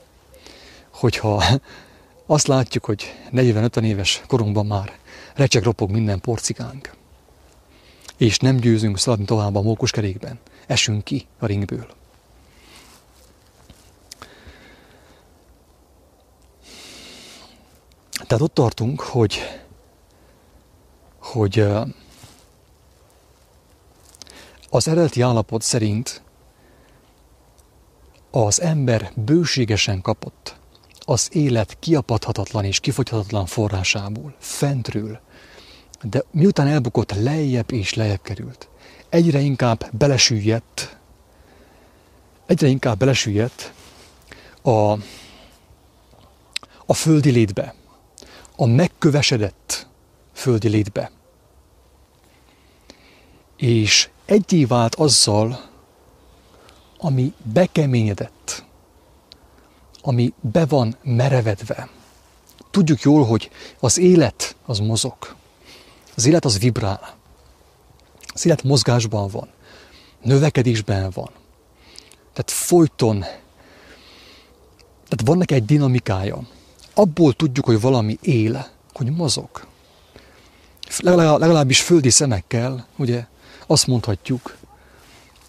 hogyha 0.90 1.44
azt 2.26 2.48
látjuk, 2.48 2.86
hogy 2.86 3.16
40-50 3.32 3.84
éves 3.84 4.22
korunkban 4.28 4.66
már 4.66 5.00
recseg 5.36 5.64
ropog 5.64 5.92
minden 5.92 6.20
porcikánk, 6.20 6.94
és 8.18 8.38
nem 8.38 8.56
győzünk 8.56 8.98
szaladni 8.98 9.26
tovább 9.26 9.56
a 9.56 9.62
mókuskerékben, 9.62 10.40
esünk 10.68 11.04
ki 11.04 11.28
a 11.40 11.46
ringből. 11.46 11.88
Tehát 18.12 18.44
ott 18.44 18.54
tartunk, 18.54 19.02
hogy, 19.02 19.40
hogy 21.20 21.66
az 24.70 24.88
eredeti 24.88 25.22
állapot 25.22 25.62
szerint 25.62 26.22
az 28.32 28.62
ember 28.62 29.12
bőségesen 29.16 30.02
kapott 30.02 30.56
az 31.06 31.30
élet 31.32 31.78
kiapadhatatlan 31.80 32.66
és 32.66 32.80
kifogyhatatlan 32.80 33.46
forrásából, 33.46 34.34
fentről, 34.40 35.20
de 36.02 36.24
miután 36.32 36.68
elbukott, 36.68 37.14
lejjebb 37.14 37.72
és 37.72 37.94
lejjebb 37.94 38.22
került. 38.22 38.70
Egyre 39.10 39.40
inkább 39.40 39.90
belesüllyedt, 39.92 40.98
egyre 42.46 42.68
inkább 42.68 42.98
belesüllyedt 42.98 43.74
a, 44.62 44.92
a 46.86 46.94
földi 46.94 47.30
létbe, 47.30 47.76
a 48.56 48.66
megkövesedett 48.66 49.88
földi 50.34 50.68
létbe. 50.68 51.12
És 53.58 54.10
egyé 54.26 54.66
vált 54.66 54.96
azzal, 54.96 55.71
ami 57.04 57.34
bekeményedett, 57.54 58.66
ami 60.02 60.34
be 60.40 60.66
van 60.66 60.98
merevedve. 61.04 61.90
Tudjuk 62.72 63.02
jól, 63.02 63.26
hogy 63.26 63.50
az 63.80 63.98
élet 63.98 64.56
az 64.66 64.80
mozog. 64.80 65.16
Az 66.16 66.26
élet 66.26 66.46
az 66.46 66.60
vibrál. 66.60 67.16
Az 68.34 68.46
élet 68.46 68.64
mozgásban 68.64 69.30
van. 69.30 69.50
Növekedésben 70.22 71.12
van. 71.14 71.30
Tehát 72.34 72.52
folyton, 72.52 73.20
tehát 75.08 75.22
van 75.26 75.38
neki 75.38 75.54
egy 75.54 75.66
dinamikája. 75.66 76.48
Abból 76.94 77.34
tudjuk, 77.34 77.66
hogy 77.66 77.82
valami 77.82 78.18
él, 78.22 78.68
hogy 78.94 79.12
mozog. 79.12 79.50
Legalábbis 81.04 81.82
földi 81.82 82.10
szemekkel, 82.10 82.88
ugye, 82.98 83.26
azt 83.68 83.88
mondhatjuk, 83.88 84.58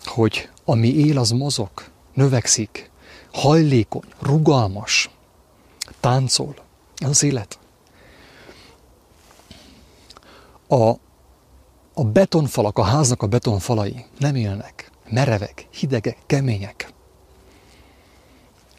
hogy 0.04 0.48
ami 0.64 0.88
él, 0.88 1.18
az 1.18 1.30
mozog, 1.30 1.70
növekszik, 2.14 2.90
hajlékony, 3.32 4.08
rugalmas, 4.20 5.10
táncol. 6.00 6.54
Ez 6.96 7.08
az 7.08 7.22
élet. 7.22 7.58
A, 10.68 10.90
a 11.94 12.04
betonfalak, 12.04 12.78
a 12.78 12.82
háznak 12.82 13.22
a 13.22 13.26
betonfalai 13.26 14.04
nem 14.18 14.34
élnek. 14.34 14.90
Merevek, 15.10 15.66
hidegek, 15.70 16.18
kemények. 16.26 16.92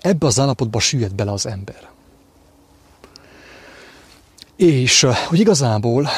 Ebbe 0.02 0.26
az 0.26 0.40
állapotba 0.40 0.80
süllyed 0.80 1.14
bele 1.14 1.32
az 1.32 1.46
ember. 1.46 1.90
És 4.56 5.08
hogy 5.28 5.40
igazából, 5.40 6.10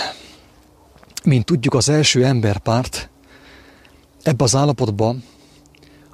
mint 1.24 1.46
tudjuk, 1.46 1.74
az 1.74 1.90
első 1.90 2.26
emberpárt 2.26 3.10
ebbe 4.26 4.44
az 4.44 4.56
állapotba 4.56 5.16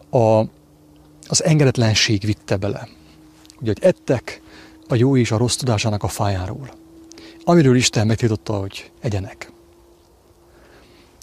a, 0.09 0.39
az 1.27 1.43
engedetlenség 1.43 2.25
vitte 2.25 2.57
bele. 2.57 2.87
Ugye, 3.59 3.73
hogy 3.73 3.83
ettek 3.83 4.41
a 4.87 4.95
jó 4.95 5.17
és 5.17 5.31
a 5.31 5.37
rossz 5.37 5.55
tudásának 5.55 6.03
a 6.03 6.07
fájáról, 6.07 6.73
amiről 7.43 7.75
Isten 7.75 8.07
megtiltotta, 8.07 8.53
hogy 8.53 8.91
egyenek. 8.99 9.51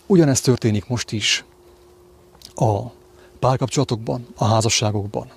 Ugyanezt 0.07 0.45
történik 0.45 0.87
most 0.87 1.13
is 1.13 1.45
a 2.55 2.83
párkapcsolatokban, 3.39 4.27
a 4.37 4.45
házasságokban. 4.45 5.31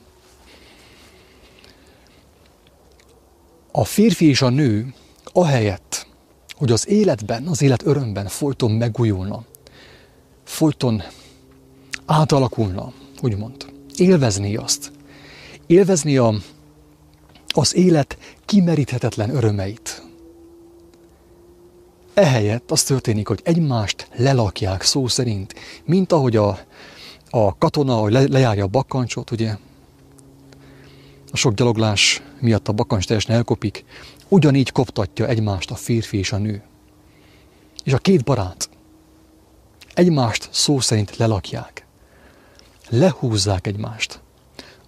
A 3.71 3.85
férfi 3.85 4.27
és 4.27 4.41
a 4.41 4.49
nő 4.49 4.93
ahelyett, 5.23 6.07
hogy 6.51 6.71
az 6.71 6.87
életben, 6.87 7.47
az 7.47 7.61
élet 7.61 7.85
örömben 7.85 8.27
folyton 8.27 8.71
megújulna, 8.71 9.43
folyton 10.43 11.03
átalakulna, 12.11 12.93
úgymond. 13.21 13.65
Élvezni 13.95 14.55
azt. 14.55 14.91
Élvezni 15.67 16.17
a, 16.17 16.33
az 17.47 17.75
élet 17.75 18.17
kimeríthetetlen 18.45 19.35
örömeit. 19.35 20.03
Ehelyett 22.13 22.71
az 22.71 22.83
történik, 22.83 23.27
hogy 23.27 23.39
egymást 23.43 24.09
lelakják 24.15 24.81
szó 24.81 25.07
szerint, 25.07 25.53
mint 25.85 26.11
ahogy 26.11 26.35
a, 26.35 26.59
a 27.29 27.57
katona, 27.57 28.09
le, 28.09 28.23
lejárja 28.27 28.63
a 28.63 28.67
bakkancsot, 28.67 29.31
ugye, 29.31 29.57
a 31.31 31.37
sok 31.37 31.53
gyaloglás 31.53 32.21
miatt 32.39 32.67
a 32.67 32.73
bakkancs 32.73 33.05
teljesen 33.05 33.35
elkopik, 33.35 33.85
ugyanígy 34.27 34.71
koptatja 34.71 35.27
egymást 35.27 35.71
a 35.71 35.75
férfi 35.75 36.17
és 36.17 36.31
a 36.31 36.37
nő. 36.37 36.63
És 37.83 37.93
a 37.93 37.97
két 37.97 38.23
barát 38.23 38.69
egymást 39.93 40.49
szó 40.51 40.79
szerint 40.79 41.17
lelakják 41.17 41.80
lehúzzák 42.91 43.67
egymást. 43.67 44.19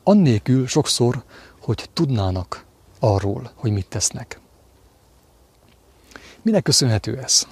Annélkül 0.04 0.68
sokszor, 0.68 1.24
hogy 1.60 1.90
tudnának 1.94 2.66
arról, 3.00 3.52
hogy 3.56 3.72
mit 3.72 3.88
tesznek. 3.88 4.40
Minek 6.42 6.64
köszönhető 6.64 7.18
ez? 7.18 7.48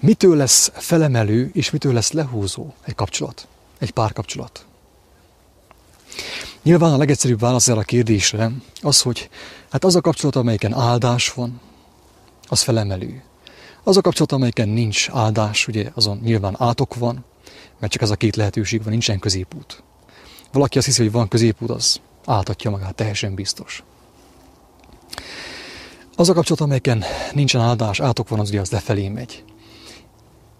Mitől 0.00 0.36
lesz 0.36 0.70
felemelő, 0.74 1.50
és 1.52 1.70
mitől 1.70 1.92
lesz 1.92 2.12
lehúzó 2.12 2.72
egy 2.82 2.94
kapcsolat, 2.94 3.48
egy 3.78 3.90
párkapcsolat? 3.90 4.66
Nyilván 6.62 6.92
a 6.92 6.96
legegyszerűbb 6.96 7.40
válasz 7.40 7.68
erre 7.68 7.80
a 7.80 7.82
kérdésre 7.82 8.50
az, 8.82 9.00
hogy 9.00 9.30
hát 9.70 9.84
az 9.84 9.96
a 9.96 10.00
kapcsolat, 10.00 10.36
amelyiken 10.36 10.74
áldás 10.74 11.32
van, 11.32 11.60
az 12.48 12.62
felemelő. 12.62 13.22
Az 13.82 13.96
a 13.96 14.00
kapcsolat, 14.00 14.32
amelyiken 14.32 14.68
nincs 14.68 15.08
áldás, 15.12 15.68
ugye 15.68 15.90
azon 15.94 16.18
nyilván 16.22 16.56
átok 16.58 16.94
van, 16.94 17.24
mert 17.82 17.94
csak 17.94 18.02
ez 18.02 18.10
a 18.10 18.16
két 18.16 18.36
lehetőség 18.36 18.82
van, 18.82 18.90
nincsen 18.90 19.18
középút. 19.18 19.82
Valaki 20.52 20.78
azt 20.78 20.86
hiszi, 20.86 21.02
hogy 21.02 21.12
van 21.12 21.28
középút, 21.28 21.70
az 21.70 22.00
áltatja 22.24 22.70
magát, 22.70 22.94
teljesen 22.94 23.34
biztos. 23.34 23.82
Az 26.16 26.28
a 26.28 26.32
kapcsolat, 26.32 26.60
amelyeken 26.60 27.04
nincsen 27.32 27.60
áldás, 27.60 28.00
átok 28.00 28.28
van, 28.28 28.40
az 28.40 28.48
ugye 28.48 28.60
az 28.60 28.70
lefelé 28.70 29.08
megy. 29.08 29.44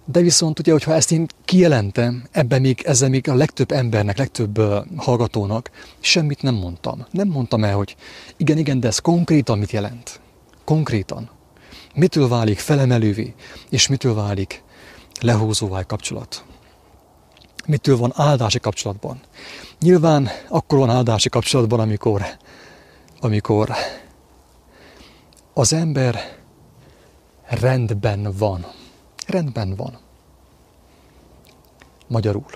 De 0.05 0.21
viszont 0.21 0.59
ugye, 0.59 0.73
hogyha 0.73 0.95
ezt 0.95 1.13
én 1.13 1.27
kijelentem, 1.45 2.29
ebben 2.31 2.61
még, 2.61 2.83
ezzel 2.85 3.09
még 3.09 3.29
a 3.29 3.35
legtöbb 3.35 3.71
embernek, 3.71 4.19
legtöbb 4.19 4.59
uh, 4.59 4.77
hallgatónak 4.97 5.71
semmit 6.01 6.43
nem 6.43 6.55
mondtam. 6.55 7.07
Nem 7.11 7.29
mondtam 7.29 7.65
el, 7.65 7.75
hogy 7.75 7.97
igen, 8.37 8.59
igen, 8.59 8.81
de 8.81 8.89
ez 8.89 8.99
konkrétan 8.99 9.59
mit 9.59 9.71
jelent? 9.71 10.21
Konkrétan. 10.65 11.31
Mitől 11.95 12.29
válik 12.29 12.59
felemelővé, 12.59 13.35
és 13.71 13.89
mitől 13.89 14.15
válik 14.15 14.63
lehúzóvá 15.21 15.83
kapcsolat? 15.83 16.45
Mitől 17.66 17.96
van 17.96 18.12
áldási 18.14 18.59
kapcsolatban. 18.61 19.20
Nyilván 19.81 20.29
akkor 20.48 20.79
van 20.79 20.90
áldási 20.90 21.29
kapcsolatban, 21.29 21.81
amikor, 21.81 22.22
amikor 23.20 23.72
az 25.55 25.72
ember 25.72 26.38
rendben 27.48 28.33
van. 28.37 28.66
Rendben 29.27 29.77
van. 29.77 29.98
Magyarul. 32.07 32.51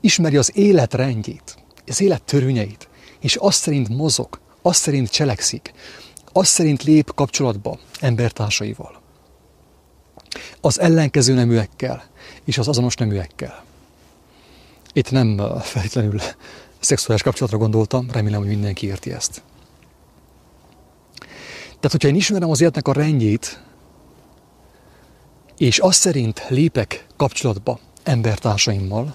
Ismeri 0.00 0.36
az 0.36 0.56
élet 0.56 0.94
rendjét, 0.94 1.56
az 1.86 2.00
élet 2.00 2.22
törvényeit, 2.22 2.88
és 3.20 3.36
azt 3.36 3.60
szerint 3.60 3.88
mozog, 3.88 4.40
azt 4.62 4.80
szerint 4.80 5.10
cselekszik, 5.10 5.72
azt 6.32 6.50
szerint 6.50 6.82
lép 6.82 7.14
kapcsolatba 7.14 7.78
embertársaival. 8.00 9.04
Az 10.66 10.80
ellenkező 10.80 11.34
neműekkel 11.34 12.04
és 12.44 12.58
az 12.58 12.68
azonos 12.68 12.94
neműekkel. 12.94 13.64
Itt 14.92 15.10
nem 15.10 15.42
feltétlenül 15.60 16.20
szexuális 16.78 17.22
kapcsolatra 17.22 17.58
gondoltam, 17.58 18.10
remélem, 18.10 18.38
hogy 18.38 18.48
mindenki 18.48 18.86
érti 18.86 19.12
ezt. 19.12 19.42
Tehát, 21.66 21.90
hogyha 21.90 22.08
én 22.08 22.14
ismerem 22.14 22.50
az 22.50 22.60
életnek 22.60 22.88
a 22.88 22.92
rendjét, 22.92 23.60
és 25.58 25.78
azt 25.78 26.00
szerint 26.00 26.44
lépek 26.48 27.06
kapcsolatba 27.16 27.78
embertársaimmal, 28.02 29.14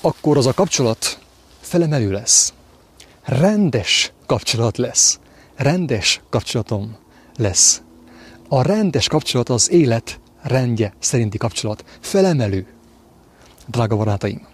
akkor 0.00 0.36
az 0.36 0.46
a 0.46 0.54
kapcsolat 0.54 1.18
felemelő 1.60 2.10
lesz. 2.10 2.52
Rendes 3.22 4.12
kapcsolat 4.26 4.76
lesz. 4.76 5.18
Rendes 5.54 6.20
kapcsolatom 6.30 6.96
lesz. 7.36 7.82
A 8.48 8.62
rendes 8.62 9.08
kapcsolat 9.08 9.48
az 9.48 9.70
élet 9.70 10.20
rendje 10.46 10.94
szerinti 10.98 11.38
kapcsolat. 11.38 11.84
Felemelő, 12.00 12.66
drága 13.66 13.96
barátaim. 13.96 14.46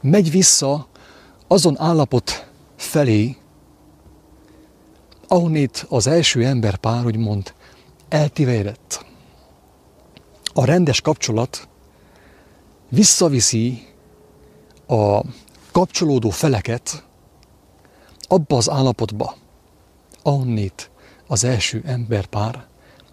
Megy 0.00 0.30
vissza 0.30 0.86
azon 1.46 1.80
állapot 1.80 2.50
felé, 2.76 3.36
ahonnét 5.28 5.86
az 5.88 6.06
első 6.06 6.44
ember 6.46 6.76
pár, 6.76 7.04
úgymond, 7.04 7.54
eltivedett. 8.08 9.04
A 10.54 10.64
rendes 10.64 11.00
kapcsolat 11.00 11.68
visszaviszi 12.88 13.86
a 14.86 15.20
kapcsolódó 15.72 16.30
feleket 16.30 17.04
abba 18.20 18.56
az 18.56 18.70
állapotba, 18.70 19.34
ahonnét 20.22 20.90
az 21.26 21.44
első 21.44 21.82
emberpár 21.86 22.66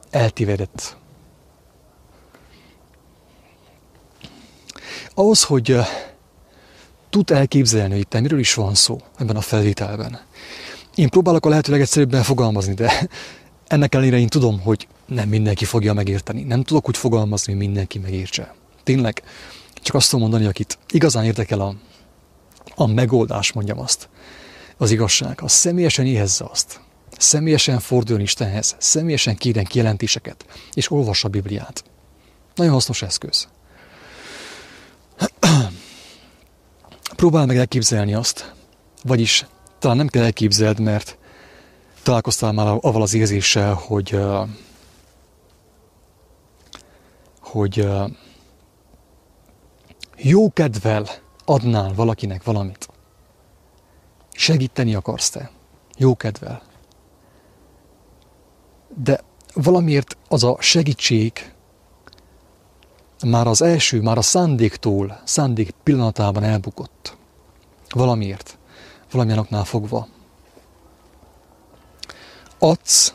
eltivedett. 0.09 0.97
Ahhoz, 5.17 5.43
hogy 5.43 5.77
tud 7.09 7.31
elképzelni, 7.31 7.91
hogy 7.91 7.99
itt 7.99 8.21
miről 8.21 8.39
is 8.39 8.53
van 8.53 8.75
szó 8.75 8.97
ebben 9.17 9.35
a 9.35 9.41
felvételben. 9.41 10.19
Én 10.95 11.09
próbálok 11.09 11.45
a 11.45 11.49
lehető 11.49 11.71
legegyszerűbben 11.71 12.23
fogalmazni, 12.23 12.73
de 12.73 13.07
ennek 13.67 13.93
ellenére 13.95 14.17
én 14.17 14.27
tudom, 14.27 14.59
hogy 14.59 14.87
nem 15.05 15.29
mindenki 15.29 15.65
fogja 15.65 15.93
megérteni. 15.93 16.43
Nem 16.43 16.63
tudok 16.63 16.87
úgy 16.87 16.97
fogalmazni, 16.97 17.53
hogy 17.53 17.61
mindenki 17.61 17.99
megértse. 17.99 18.55
Tényleg, 18.83 19.23
csak 19.73 19.95
azt 19.95 20.09
tudom 20.09 20.21
mondani, 20.21 20.49
akit 20.49 20.77
igazán 20.89 21.25
érdekel 21.25 21.59
a, 21.59 21.75
a 22.75 22.87
megoldás, 22.87 23.51
mondjam 23.51 23.79
azt, 23.79 24.09
az 24.77 24.91
igazság, 24.91 25.39
az 25.41 25.51
személyesen 25.51 26.05
éhezze 26.05 26.45
azt. 26.51 26.79
Személyesen 27.17 27.79
forduljon 27.79 28.23
Istenhez, 28.23 28.75
személyesen 28.79 29.35
kérjen 29.35 29.65
kijelentéseket, 29.65 30.45
és 30.73 30.91
olvassa 30.91 31.27
a 31.27 31.31
Bibliát. 31.31 31.83
Nagyon 32.55 32.73
hasznos 32.73 33.01
eszköz. 33.01 33.47
Próbál 37.15 37.45
meg 37.45 37.57
elképzelni 37.57 38.13
azt, 38.13 38.53
vagyis 39.03 39.45
talán 39.79 39.97
nem 39.97 40.07
kell 40.07 40.23
elképzeld, 40.23 40.79
mert 40.79 41.17
találkoztál 42.03 42.51
már 42.51 42.67
avval 42.67 43.01
az 43.01 43.13
érzéssel, 43.13 43.73
hogy, 43.73 44.19
hogy 47.39 47.87
jó 50.17 50.51
kedvel 50.51 51.07
adnál 51.45 51.93
valakinek 51.93 52.43
valamit. 52.43 52.87
Segíteni 54.31 54.95
akarsz 54.95 55.29
te. 55.29 55.51
Jó 55.97 56.15
kedvel. 56.15 56.61
De 58.95 59.19
valamiért 59.53 60.17
az 60.27 60.43
a 60.43 60.57
segítség 60.59 61.53
már 63.25 63.47
az 63.47 63.61
első, 63.61 64.01
már 64.01 64.17
a 64.17 64.21
szándéktól, 64.21 65.21
szándék 65.23 65.71
pillanatában 65.83 66.43
elbukott. 66.43 67.17
Valamiért, 67.89 68.57
valamilyen 69.11 69.39
oknál 69.39 69.63
fogva. 69.63 70.07
Adsz, 72.59 73.13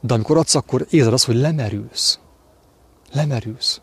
de 0.00 0.14
amikor 0.14 0.36
adsz, 0.36 0.54
akkor 0.54 0.86
érzed 0.90 1.12
azt, 1.12 1.24
hogy 1.24 1.36
lemerülsz. 1.36 2.18
Lemerülsz. 3.12 3.80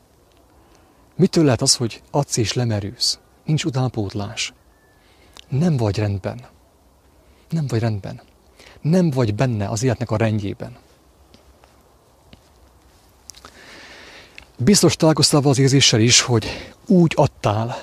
Mitől 1.15 1.43
lehet 1.43 1.61
az, 1.61 1.75
hogy 1.75 2.01
adsz 2.11 2.37
és 2.37 2.53
lemerülsz? 2.53 3.19
Nincs 3.45 3.63
utánpótlás. 3.63 4.53
Nem 5.49 5.77
vagy 5.77 5.97
rendben. 5.97 6.45
Nem 7.49 7.67
vagy 7.67 7.79
rendben. 7.79 8.21
Nem 8.81 9.09
vagy 9.09 9.35
benne 9.35 9.67
az 9.67 9.83
életnek 9.83 10.11
a 10.11 10.17
rendjében. 10.17 10.77
Biztos 14.63 14.95
találkoztál 14.95 15.41
az 15.43 15.59
érzéssel 15.59 15.99
is, 15.99 16.21
hogy 16.21 16.73
úgy 16.87 17.13
adtál, 17.15 17.75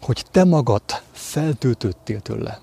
hogy 0.00 0.24
te 0.30 0.44
magad 0.44 0.82
feltöltöttél 1.12 2.20
tőle. 2.20 2.60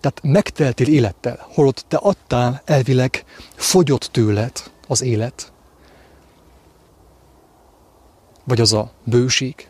Tehát 0.00 0.20
megteltél 0.22 0.88
élettel, 0.88 1.46
holott 1.54 1.84
te 1.88 1.96
adtál, 1.96 2.62
elvileg 2.64 3.24
fogyott 3.54 4.08
tőled 4.12 4.52
az 4.88 5.02
élet, 5.02 5.52
vagy 8.44 8.60
az 8.60 8.72
a 8.72 8.92
bőség, 9.04 9.68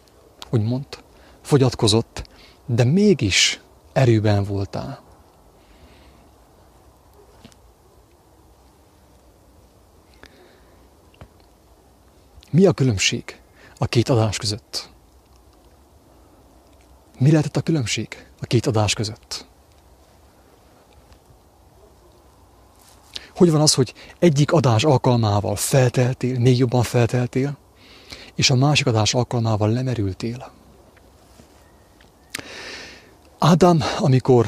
úgymond, 0.51 0.87
fogyatkozott, 1.43 2.29
de 2.67 2.85
mégis 2.85 3.61
erőben 3.93 4.45
voltál. 4.45 5.06
Mi 12.57 12.67
a 12.67 12.73
különbség 12.73 13.41
a 13.79 13.87
két 13.87 14.09
adás 14.09 14.37
között? 14.37 14.91
Mi 17.19 17.31
lehetett 17.31 17.57
a 17.57 17.61
különbség 17.61 18.27
a 18.41 18.47
két 18.47 18.67
adás 18.67 18.95
között? 18.95 19.47
Hogy 23.35 23.51
van 23.51 23.61
az, 23.61 23.75
hogy 23.75 23.95
egyik 24.19 24.53
adás 24.53 24.85
alkalmával 24.85 25.57
felteltél, 25.57 26.39
még 26.39 26.59
jobban 26.59 26.83
felteltél, 26.83 27.57
és 28.35 28.51
a 28.51 28.55
másik 28.55 28.87
adás 28.87 29.15
alkalmával 29.15 29.71
lemerültél? 29.71 30.53
Ádám, 33.39 33.83
amikor 33.99 34.47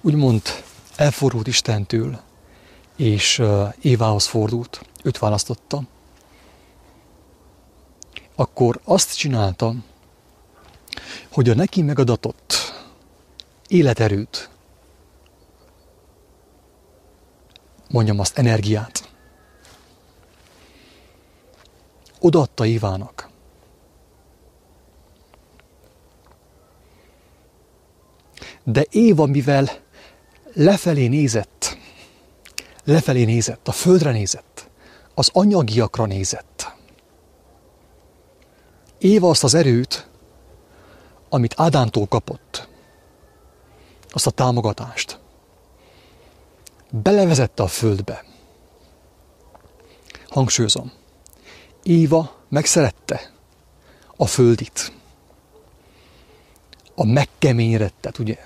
úgymond 0.00 0.42
elfordult 0.96 1.46
Istentől, 1.46 2.20
és 2.96 3.42
Évához 3.80 4.26
fordult, 4.26 4.82
őt 5.02 5.18
választotta, 5.18 5.82
akkor 8.40 8.80
azt 8.84 9.16
csináltam, 9.16 9.84
hogy 11.32 11.48
a 11.48 11.54
neki 11.54 11.82
megadatott 11.82 12.54
életerőt, 13.68 14.50
mondjam 17.90 18.18
azt, 18.18 18.38
energiát, 18.38 19.10
odaadta 22.20 22.64
Ivának. 22.64 23.28
De 28.64 28.86
Éva, 28.90 29.26
mivel 29.26 29.70
lefelé 30.52 31.06
nézett, 31.06 31.76
lefelé 32.84 33.24
nézett, 33.24 33.68
a 33.68 33.72
földre 33.72 34.10
nézett, 34.10 34.70
az 35.14 35.30
anyagiakra 35.32 36.06
nézett, 36.06 36.49
Éva 39.00 39.28
azt 39.28 39.44
az 39.44 39.54
erőt, 39.54 40.06
amit 41.28 41.54
Ádántól 41.56 42.06
kapott, 42.06 42.68
azt 44.10 44.26
a 44.26 44.30
támogatást, 44.30 45.18
belevezette 46.90 47.62
a 47.62 47.66
földbe. 47.66 48.24
Hangsúlyozom, 50.28 50.92
Éva 51.82 52.36
megszerette 52.48 53.32
a 54.16 54.26
földit, 54.26 54.92
a 56.94 57.04
megkeményedettet, 57.04 58.18
ugye, 58.18 58.38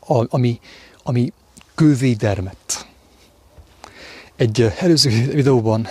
a, 0.00 0.34
ami, 0.34 0.60
ami 1.02 1.32
kővédermet. 1.74 2.86
Egy 4.36 4.72
előző 4.78 5.10
videóban 5.10 5.88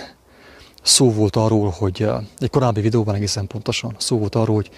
szó 0.89 1.11
volt 1.11 1.35
arról, 1.35 1.69
hogy 1.69 2.09
egy 2.37 2.49
korábbi 2.49 2.81
videóban 2.81 3.15
egészen 3.15 3.47
pontosan 3.47 3.95
szó 3.97 4.17
volt 4.17 4.35
arról, 4.35 4.55
hogy, 4.55 4.69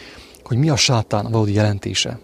hogy 0.44 0.58
mi 0.58 0.70
a 0.70 0.76
sátán 0.76 1.32
valódi 1.32 1.54
jelentése. 1.54 2.20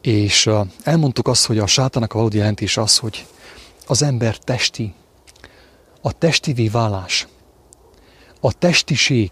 És 0.00 0.50
elmondtuk 0.82 1.28
azt, 1.28 1.46
hogy 1.46 1.58
a 1.58 1.66
sátának 1.66 2.12
a 2.12 2.16
valódi 2.16 2.36
jelentése 2.36 2.80
az, 2.80 2.98
hogy 2.98 3.26
az 3.86 4.02
ember 4.02 4.38
testi, 4.38 4.94
a 6.00 6.12
testivé 6.12 6.68
válás, 6.68 7.26
a 8.40 8.52
testiség, 8.52 9.30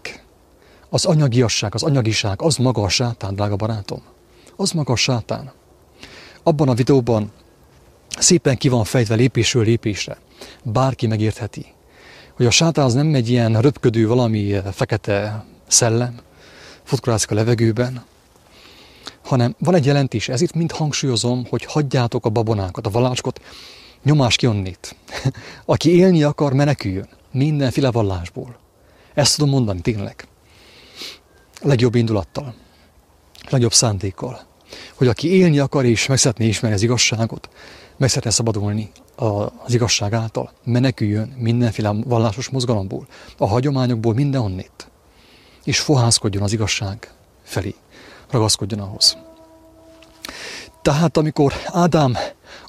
az 0.89 1.05
anyagiasság, 1.05 1.73
az 1.73 1.83
anyagiság, 1.83 2.41
az 2.41 2.55
maga 2.55 2.81
a 2.81 2.89
sátán, 2.89 3.35
drága 3.35 3.55
barátom. 3.55 4.01
Az 4.55 4.71
maga 4.71 4.93
a 4.93 4.95
sátán. 4.95 5.51
Abban 6.43 6.69
a 6.69 6.73
videóban 6.73 7.31
szépen 8.17 8.57
ki 8.57 8.69
van 8.69 8.83
fejtve 8.83 9.15
lépésről 9.15 9.63
lépésre. 9.63 10.17
Bárki 10.63 11.07
megértheti, 11.07 11.74
hogy 12.35 12.45
a 12.45 12.51
sátán 12.51 12.85
az 12.85 12.93
nem 12.93 13.13
egy 13.13 13.29
ilyen 13.29 13.61
röpködő 13.61 14.07
valami 14.07 14.55
fekete 14.71 15.45
szellem, 15.67 16.19
futkorászik 16.83 17.31
a 17.31 17.35
levegőben, 17.35 18.03
hanem 19.23 19.55
van 19.59 19.75
egy 19.75 19.85
jelentés, 19.85 20.29
ez 20.29 20.41
itt 20.41 20.53
mind 20.53 20.71
hangsúlyozom, 20.71 21.45
hogy 21.49 21.65
hagyjátok 21.65 22.25
a 22.25 22.29
babonákat, 22.29 22.85
a 22.87 22.89
valácskot, 22.89 23.41
nyomás 24.03 24.35
ki 24.35 24.47
onnét. 24.47 24.95
Aki 25.65 25.95
élni 25.95 26.23
akar, 26.23 26.53
meneküljön 26.53 27.07
mindenféle 27.31 27.91
vallásból. 27.91 28.57
Ezt 29.13 29.37
tudom 29.37 29.49
mondani 29.49 29.81
tényleg. 29.81 30.27
Legjobb 31.61 31.95
indulattal, 31.95 32.53
legjobb 33.49 33.73
szándékkal. 33.73 34.39
Hogy 34.93 35.07
aki 35.07 35.35
élni 35.35 35.59
akar 35.59 35.85
és 35.85 36.07
meg 36.07 36.17
szeretné 36.17 36.47
ismerni 36.47 36.75
az 36.75 36.83
igazságot, 36.83 37.49
meg 37.97 38.09
szeretne 38.09 38.29
szabadulni 38.29 38.91
az 39.15 39.73
igazság 39.73 40.13
által, 40.13 40.51
meneküljön 40.63 41.33
mindenféle 41.37 41.93
vallásos 42.05 42.49
mozgalomból, 42.49 43.07
a 43.37 43.47
hagyományokból, 43.47 44.13
mindenhonnét, 44.13 44.89
és 45.63 45.79
fohászkodjon 45.79 46.43
az 46.43 46.53
igazság 46.53 47.13
felé, 47.43 47.75
ragaszkodjon 48.29 48.79
ahhoz. 48.79 49.17
Tehát 50.81 51.17
amikor 51.17 51.53
Ádám 51.65 52.17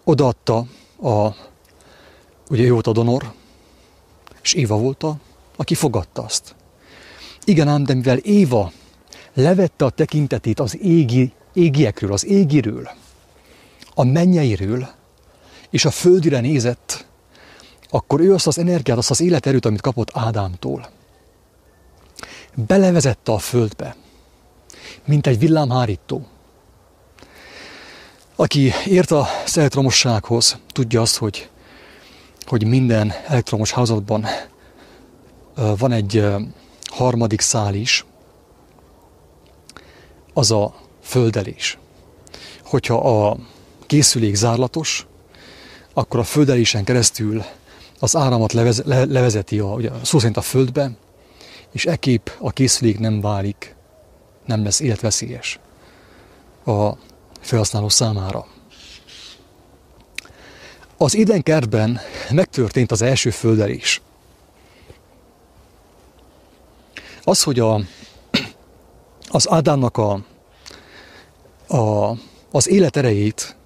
odaadta 0.04 0.64
a, 1.02 1.28
ugye 2.48 2.62
ő 2.62 2.76
a 2.76 2.92
donor, 2.92 3.32
és 4.42 4.52
Éva 4.52 4.76
volt 4.76 5.02
a, 5.02 5.16
aki 5.56 5.74
fogadta 5.74 6.22
azt. 6.22 6.54
Igen 7.44 7.68
ám, 7.68 7.85
de 7.85 7.94
mivel 7.94 8.16
Éva 8.16 8.72
levette 9.35 9.85
a 9.85 9.90
tekintetét 9.90 10.61
az 10.61 10.78
égi, 10.78 11.32
égiekről, 11.52 12.12
az 12.12 12.26
égiről, 12.26 12.90
a 13.94 14.04
mennyeiről, 14.04 14.88
és 15.70 15.85
a 15.85 15.90
földire 15.90 16.40
nézett, 16.40 17.07
akkor 17.90 18.20
ő 18.20 18.35
azt 18.35 18.46
az 18.46 18.59
energiát, 18.59 18.98
azt 18.98 19.11
az 19.11 19.20
életerőt, 19.20 19.64
amit 19.64 19.81
kapott 19.81 20.11
Ádámtól, 20.12 20.88
belevezette 22.55 23.33
a 23.33 23.38
földbe, 23.38 23.96
mint 25.05 25.26
egy 25.26 25.38
villámhárító. 25.38 26.26
Aki 28.37 28.72
ért 28.87 29.11
a 29.11 29.26
elektromossághoz, 29.55 30.59
tudja 30.72 31.00
azt, 31.00 31.16
hogy, 31.16 31.48
hogy 32.46 32.66
minden 32.66 33.12
elektromos 33.26 33.72
házatban 33.72 34.26
van 35.55 35.92
egy 35.92 36.24
harmadik 36.85 37.40
szál 37.40 37.74
is, 37.74 38.05
az 40.33 40.50
a 40.50 40.74
földelés. 41.02 41.79
Hogyha 42.64 43.26
a 43.29 43.37
készülék 43.87 44.35
zárlatos, 44.35 45.07
akkor 45.98 46.20
a 46.20 46.24
földelésen 46.24 46.85
keresztül 46.85 47.44
az 47.98 48.16
áramot 48.16 48.52
levez, 48.52 48.82
le, 48.85 49.04
levezeti 49.04 49.59
a, 49.59 49.64
ugye, 49.64 49.90
szó 50.02 50.18
szerint 50.18 50.37
a 50.37 50.40
földbe, 50.40 50.90
és 51.72 51.87
ekép 51.87 52.32
a 52.38 52.50
készülék 52.50 52.98
nem 52.98 53.20
válik, 53.20 53.74
nem 54.44 54.62
lesz 54.64 54.80
életveszélyes 54.80 55.59
a 56.64 56.90
felhasználó 57.40 57.88
számára. 57.88 58.46
Az 60.96 61.14
édenkertben 61.14 62.00
megtörtént 62.30 62.90
az 62.90 63.02
első 63.02 63.30
földelés. 63.30 64.00
Az, 67.24 67.42
hogy 67.42 67.59
a, 67.59 67.80
az 69.28 69.50
Ádámnak 69.50 69.96
a, 69.96 70.20
a, 71.76 72.16
az 72.50 72.68
életerejét 72.68 73.56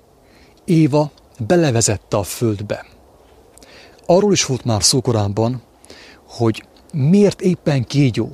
Éva 0.65 1.11
belevezette 1.47 2.17
a 2.17 2.23
földbe. 2.23 2.87
Arról 4.07 4.33
is 4.33 4.45
volt 4.45 4.65
már 4.65 4.83
szó 4.83 5.01
korábban, 5.01 5.63
hogy 6.29 6.65
miért 6.93 7.41
éppen 7.41 7.85
kígyó? 7.85 8.29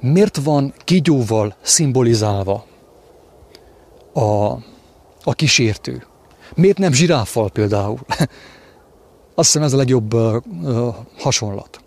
Miért 0.00 0.36
van 0.36 0.74
kígyóval 0.84 1.56
szimbolizálva 1.62 2.66
a, 4.12 4.52
a 5.22 5.32
kísértő? 5.34 6.06
Miért 6.54 6.78
nem 6.78 6.92
zsiráffal 6.92 7.50
például? 7.50 7.98
Azt 9.34 9.52
hiszem 9.52 9.62
ez 9.62 9.72
a 9.72 9.76
legjobb 9.76 10.14
uh, 10.14 10.94
hasonlat. 11.18 11.80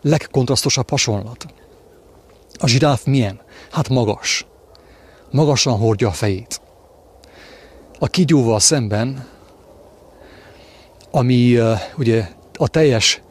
Legkontrasztosabb 0.00 0.90
hasonlat. 0.90 1.46
A 2.58 2.66
zsiráf 2.66 3.04
milyen? 3.04 3.40
Hát 3.70 3.88
magas. 3.88 4.46
Magasan 5.30 5.78
hordja 5.78 6.08
a 6.08 6.12
fejét. 6.12 6.60
A 7.98 8.06
kígyóval 8.06 8.60
szemben 8.60 9.26
ami 11.10 11.58
ugye 11.96 12.28
a 12.54 12.68
teljes 12.68 13.22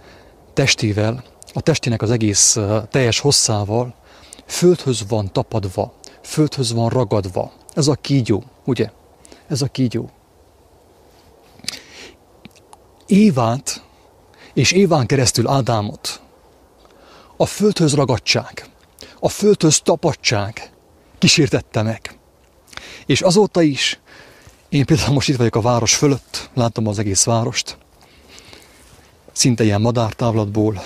testével, 0.54 1.24
a 1.54 1.62
testének 1.62 2.02
az 2.02 2.12
egész 2.12 2.58
teljes 2.90 3.20
hosszával 3.20 3.96
földhöz 4.46 5.08
van 5.08 5.32
tapadva, 5.32 5.94
földhöz 6.22 6.74
van 6.74 6.90
ragadva. 6.90 7.52
Ez 7.74 7.88
a 7.88 7.96
kígyó, 7.96 8.44
ugye? 8.66 8.92
Ez 9.48 9.62
a 9.62 9.68
kígyó. 9.68 10.10
Évát 13.06 13.84
és 14.54 14.72
Éván 14.72 15.06
keresztül 15.06 15.48
Ádámot 15.48 16.22
a 17.38 17.46
földhöz 17.46 17.94
ragadság, 17.94 18.66
a 19.20 19.30
földhöz 19.30 19.82
tapadság 19.82 20.72
kísértette 21.18 21.82
meg. 21.82 22.20
És 23.06 23.22
azóta 23.22 23.62
is 23.62 24.00
én 24.70 24.86
például 24.86 25.14
most 25.14 25.30
itt 25.30 25.36
vagyok 25.36 25.56
a 25.56 25.62
város 25.62 25.96
fölött, 25.96 26.50
látom 26.54 26.88
az 26.88 27.00
egész 27.00 27.24
várost, 27.24 27.78
szinte 29.32 29.64
ilyen 29.64 29.82
madártávlatból. 29.82 30.82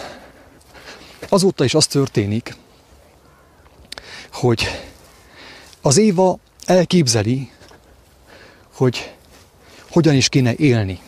Azóta 1.30 1.64
is 1.64 1.74
az 1.74 1.88
történik, 1.88 2.56
hogy 4.32 4.64
az 5.82 5.98
Éva 5.98 6.38
elképzeli, 6.66 7.52
hogy 8.74 9.16
hogyan 9.90 10.16
is 10.16 10.30
kéne 10.30 10.56
élni. 10.56 11.00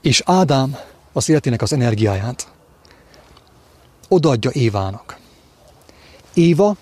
És 0.00 0.22
Ádám 0.24 0.76
az 1.12 1.28
életének 1.28 1.62
az 1.62 1.72
energiáját 1.72 2.52
odaadja 4.08 4.50
Évának. 4.52 5.18
Éva 6.34 6.76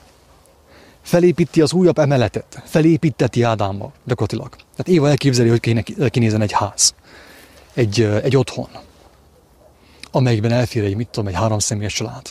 felépíti 1.07 1.61
az 1.61 1.73
újabb 1.73 1.99
emeletet, 1.99 2.63
felépíteti 2.65 3.43
Ádámmal 3.43 3.93
gyakorlatilag. 4.05 4.49
Tehát 4.57 4.89
Éva 4.89 5.09
elképzeli, 5.09 5.49
hogy 5.49 5.61
kéne 5.61 5.83
kinézen 6.09 6.41
egy 6.41 6.53
ház, 6.53 6.95
egy, 7.75 8.01
egy 8.03 8.37
otthon, 8.37 8.69
amelyikben 10.11 10.53
elfér 10.53 10.85
egy, 10.85 10.97
mit 10.97 11.09
tudom, 11.09 11.29
egy 11.29 11.35
három 11.35 11.59
személyes 11.59 11.95
család, 11.95 12.27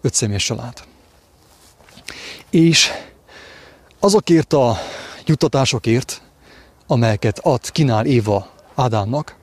öt 0.00 0.14
személyes 0.14 0.44
család. 0.44 0.82
És 2.50 2.90
azokért 3.98 4.52
a 4.52 4.76
juttatásokért, 5.26 6.22
amelyeket 6.86 7.38
ad, 7.38 7.70
kínál 7.70 8.06
Éva 8.06 8.50
Ádámnak, 8.74 9.36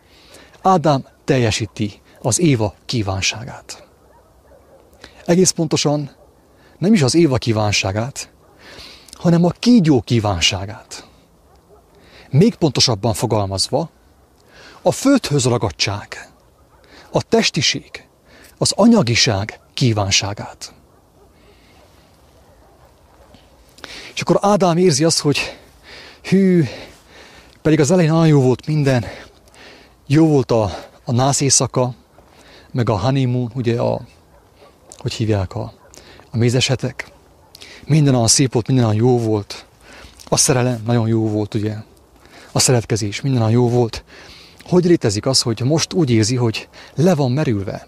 Ádám 0.61 1.07
teljesíti 1.25 2.01
az 2.21 2.39
Éva 2.39 2.75
kívánságát. 2.85 3.87
Egész 5.25 5.51
pontosan 5.51 6.11
nem 6.77 6.93
is 6.93 7.01
az 7.01 7.15
Éva 7.15 7.37
kívánságát, 7.37 8.33
hanem 9.25 9.45
a 9.45 9.49
kígyó 9.49 10.01
kívánságát. 10.01 11.07
Még 12.29 12.55
pontosabban 12.55 13.13
fogalmazva, 13.13 13.89
a 14.81 14.91
földhöz 14.91 15.45
ragadság, 15.45 16.31
a 17.11 17.21
testiség, 17.21 18.07
az 18.57 18.71
anyagiság 18.71 19.59
kívánságát. 19.73 20.73
És 24.13 24.21
akkor 24.21 24.37
Ádám 24.41 24.77
érzi 24.77 25.03
azt, 25.03 25.19
hogy 25.19 25.57
hű, 26.23 26.63
pedig 27.61 27.79
az 27.79 27.91
elején 27.91 28.11
nagyon 28.11 28.27
jó 28.27 28.41
volt 28.41 28.67
minden, 28.67 29.05
jó 30.07 30.27
volt 30.27 30.51
a, 30.51 30.63
a 31.05 31.11
nász 31.11 31.41
éjszaka, 31.41 31.93
meg 32.71 32.89
a 32.89 32.99
honeymoon, 32.99 33.51
ugye 33.55 33.81
a, 33.81 34.01
hogy 34.97 35.13
hívják 35.13 35.55
a, 35.55 35.73
a 36.31 36.37
mézesetek. 36.37 37.13
Minden 37.87 38.15
olyan 38.15 38.27
szép 38.27 38.53
volt, 38.53 38.67
minden 38.67 38.85
olyan 38.85 38.97
jó 38.97 39.19
volt. 39.19 39.65
A 40.29 40.37
szerelem 40.37 40.81
nagyon 40.85 41.07
jó 41.07 41.29
volt, 41.29 41.53
ugye. 41.53 41.75
A 42.51 42.59
szeretkezés 42.59 43.21
minden 43.21 43.41
olyan 43.41 43.53
jó 43.53 43.69
volt. 43.69 44.03
Hogy 44.63 44.85
létezik 44.85 45.25
az, 45.25 45.41
hogy 45.41 45.61
most 45.61 45.93
úgy 45.93 46.09
érzi, 46.09 46.35
hogy 46.35 46.67
le 46.95 47.15
van 47.15 47.31
merülve. 47.31 47.87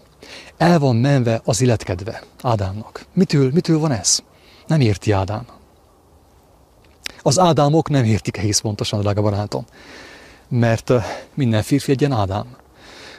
El 0.56 0.78
van 0.78 0.96
menve 0.96 1.40
az 1.44 1.60
illetkedve 1.60 2.22
Ádámnak. 2.42 3.06
Mitől, 3.12 3.50
mitől 3.54 3.78
van 3.78 3.92
ez? 3.92 4.18
Nem 4.66 4.80
érti 4.80 5.12
Ádám. 5.12 5.46
Az 7.22 7.38
Ádámok 7.38 7.88
nem 7.88 8.04
értik 8.04 8.36
egész 8.36 8.58
pontosan, 8.58 9.00
drága 9.00 9.22
barátom. 9.22 9.64
Mert 10.48 10.92
minden 11.34 11.62
férfi 11.62 11.90
egy 11.90 12.00
ilyen 12.00 12.12
Ádám, 12.12 12.56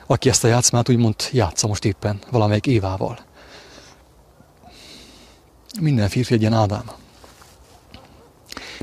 aki 0.07 0.29
ezt 0.29 0.43
a 0.43 0.47
játszmát 0.47 0.89
úgymond 0.89 1.15
játsza 1.31 1.67
most 1.67 1.85
éppen 1.85 2.19
valamelyik 2.31 2.67
Évával. 2.67 3.19
Minden 5.79 6.09
férfi 6.09 6.33
egy 6.33 6.41
ilyen 6.41 6.53
Ádám. 6.53 6.91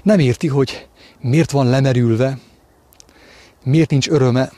Nem 0.02 0.18
érti, 0.18 0.46
hogy 0.46 0.88
miért 1.20 1.50
van 1.50 1.66
lemerülve, 1.66 2.38
miért 3.62 3.90
nincs 3.90 4.08
öröme, 4.08 4.52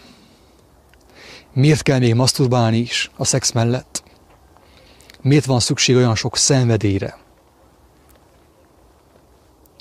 miért 1.52 1.82
kell 1.82 1.98
még 1.98 2.14
maszturbálni 2.14 2.78
is 2.78 3.10
a 3.16 3.24
szex 3.24 3.52
mellett, 3.52 4.02
miért 5.20 5.44
van 5.44 5.60
szükség 5.60 5.96
olyan 5.96 6.14
sok 6.14 6.36
szenvedélyre, 6.36 7.18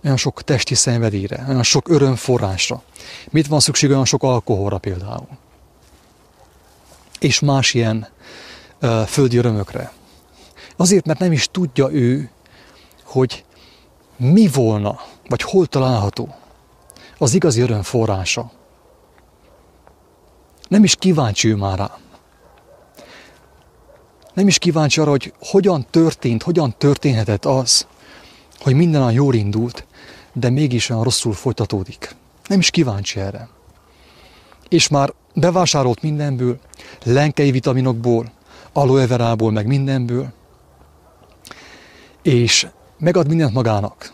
olyan 0.03 0.17
sok 0.17 0.43
testi 0.43 0.75
szenvedélyre, 0.75 1.45
olyan 1.47 1.63
sok 1.63 1.89
örömforrásra, 1.89 2.83
mit 3.29 3.47
van 3.47 3.59
szükség 3.59 3.89
olyan 3.89 4.05
sok 4.05 4.23
alkoholra 4.23 4.77
például, 4.77 5.27
és 7.19 7.39
más 7.39 7.73
ilyen 7.73 8.07
uh, 8.81 9.01
földi 9.01 9.37
örömökre. 9.37 9.91
Azért, 10.75 11.05
mert 11.05 11.19
nem 11.19 11.31
is 11.31 11.47
tudja 11.51 11.91
ő, 11.91 12.29
hogy 13.07 13.45
mi 14.15 14.47
volna, 14.47 14.99
vagy 15.27 15.41
hol 15.41 15.65
található 15.65 16.35
az 17.17 17.33
igazi 17.33 17.61
öröm 17.61 17.81
forrása. 17.81 18.51
Nem 20.67 20.83
is 20.83 20.95
kíváncsi 20.95 21.47
ő 21.47 21.55
már 21.55 21.77
rá. 21.77 21.97
Nem 24.33 24.47
is 24.47 24.57
kíváncsi 24.57 24.99
arra, 24.99 25.09
hogy 25.09 25.33
hogyan 25.39 25.85
történt, 25.89 26.43
hogyan 26.43 26.75
történhetett 26.77 27.45
az, 27.45 27.87
hogy 28.59 28.75
minden 28.75 29.01
a 29.01 29.09
jól 29.09 29.33
indult, 29.33 29.85
de 30.33 30.49
mégis 30.49 30.89
olyan 30.89 31.03
rosszul 31.03 31.33
folytatódik. 31.33 32.15
Nem 32.47 32.59
is 32.59 32.69
kíváncsi 32.69 33.19
erre. 33.19 33.49
És 34.69 34.87
már 34.87 35.13
bevásárolt 35.33 36.01
mindenből, 36.01 36.59
lenkei 37.03 37.51
vitaminokból, 37.51 38.31
aloe 38.73 39.07
verából, 39.07 39.51
meg 39.51 39.65
mindenből, 39.67 40.33
és 42.21 42.67
megad 42.97 43.27
mindent 43.27 43.53
magának. 43.53 44.13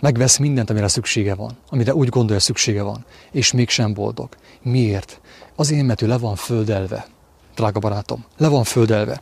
Megvesz 0.00 0.36
mindent, 0.36 0.70
amire 0.70 0.88
szüksége 0.88 1.34
van, 1.34 1.58
amire 1.68 1.94
úgy 1.94 2.08
gondolja 2.08 2.40
szüksége 2.40 2.82
van, 2.82 3.04
és 3.30 3.52
mégsem 3.52 3.94
boldog. 3.94 4.28
Miért? 4.62 5.20
Azért, 5.56 5.86
mert 5.86 6.02
ő 6.02 6.06
le 6.06 6.18
van 6.18 6.36
földelve, 6.36 7.06
drága 7.54 7.78
barátom, 7.78 8.24
le 8.36 8.48
van 8.48 8.64
földelve. 8.64 9.20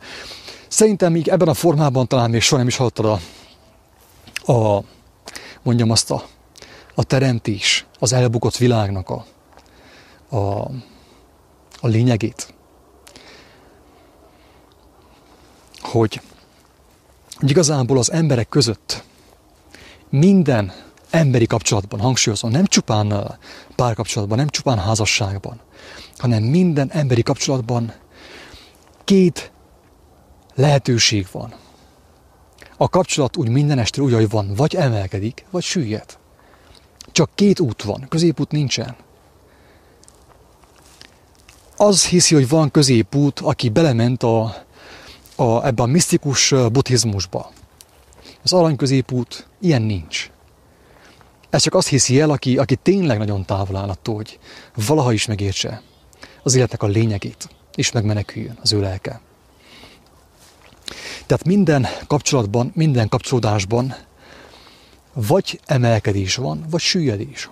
Szerintem 0.67 1.11
még 1.11 1.27
ebben 1.27 1.47
a 1.47 1.53
formában 1.53 2.07
talán 2.07 2.29
még 2.29 2.41
soha 2.41 2.57
nem 2.57 2.67
is 2.67 2.75
hallottad 2.75 3.05
a, 3.05 3.19
a 4.53 4.83
mondjam 5.61 5.91
azt 5.91 6.11
a, 6.11 6.23
a 6.95 7.03
teremtés, 7.03 7.85
az 7.99 8.13
elbukott 8.13 8.57
világnak 8.57 9.09
a, 9.09 9.25
a, 10.35 10.71
a 11.79 11.87
lényegét. 11.87 12.53
Hogy, 15.81 16.21
hogy 17.39 17.49
igazából 17.49 17.97
az 17.97 18.11
emberek 18.11 18.49
között 18.49 19.03
minden 20.09 20.73
emberi 21.09 21.45
kapcsolatban, 21.45 21.99
hangsúlyozom, 21.99 22.51
nem 22.51 22.65
csupán 22.65 23.37
párkapcsolatban, 23.75 24.37
nem 24.37 24.47
csupán 24.47 24.77
házasságban, 24.77 25.59
hanem 26.17 26.43
minden 26.43 26.91
emberi 26.91 27.23
kapcsolatban 27.23 27.93
két 29.03 29.51
lehetőség 30.55 31.27
van. 31.31 31.53
A 32.77 32.89
kapcsolat 32.89 33.37
úgy 33.37 33.49
minden 33.49 33.79
este 33.79 34.01
úgy, 34.01 34.13
ahogy 34.13 34.29
van, 34.29 34.53
vagy 34.55 34.75
emelkedik, 34.75 35.45
vagy 35.49 35.63
süllyed. 35.63 36.17
Csak 37.11 37.29
két 37.35 37.59
út 37.59 37.83
van, 37.83 38.05
középút 38.09 38.51
nincsen. 38.51 38.95
Az 41.77 42.05
hiszi, 42.05 42.35
hogy 42.35 42.49
van 42.49 42.71
középút, 42.71 43.39
aki 43.39 43.69
belement 43.69 44.23
a, 44.23 44.55
a, 45.39 45.65
ebbe 45.65 45.83
a 45.83 45.85
misztikus 45.85 46.53
buddhizmusba. 46.71 47.51
Az 48.43 48.53
arany 48.53 48.75
középút, 48.75 49.47
ilyen 49.59 49.81
nincs. 49.81 50.31
Ez 51.49 51.61
csak 51.61 51.73
azt 51.73 51.87
hiszi 51.87 52.19
el, 52.19 52.29
aki, 52.29 52.57
aki 52.57 52.75
tényleg 52.75 53.17
nagyon 53.17 53.45
távol 53.45 53.75
áll 53.75 53.89
attól, 53.89 54.15
hogy 54.15 54.39
valaha 54.85 55.13
is 55.13 55.25
megértse 55.25 55.81
az 56.43 56.55
életnek 56.55 56.83
a 56.83 56.87
lényegét, 56.87 57.49
és 57.75 57.91
megmeneküljön 57.91 58.57
az 58.61 58.73
ő 58.73 58.79
lelke. 58.79 59.21
Tehát 61.25 61.45
minden 61.45 61.87
kapcsolatban, 62.07 62.71
minden 62.75 63.09
kapcsolódásban 63.09 63.95
vagy 65.13 65.59
emelkedés 65.65 66.35
van, 66.35 66.65
vagy 66.69 66.81
süllyedés. 66.81 67.49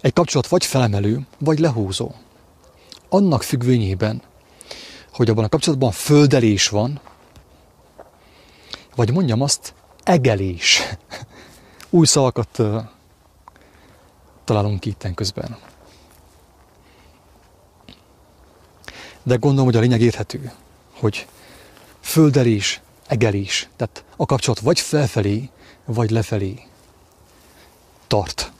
Egy 0.00 0.12
kapcsolat 0.12 0.48
vagy 0.48 0.64
felemelő, 0.64 1.26
vagy 1.38 1.58
lehúzó. 1.58 2.12
Annak 3.08 3.42
függvényében, 3.42 4.22
hogy 5.18 5.30
abban 5.30 5.44
a 5.44 5.48
kapcsolatban 5.48 5.90
földelés 5.90 6.68
van, 6.68 7.00
vagy 8.94 9.12
mondjam 9.12 9.40
azt, 9.40 9.74
egelés. 10.02 10.82
Új 11.90 12.06
szavakat 12.06 12.62
találunk 14.44 14.84
itt 14.84 15.06
közben. 15.14 15.56
De 19.22 19.36
gondolom, 19.36 19.64
hogy 19.64 19.76
a 19.76 19.80
lényeg 19.80 20.00
érthető, 20.00 20.52
hogy 20.92 21.26
földelés, 22.00 22.80
egelés, 23.06 23.68
tehát 23.76 24.04
a 24.16 24.26
kapcsolat 24.26 24.60
vagy 24.60 24.80
felfelé, 24.80 25.50
vagy 25.84 26.10
lefelé 26.10 26.66
tart. 28.06 28.52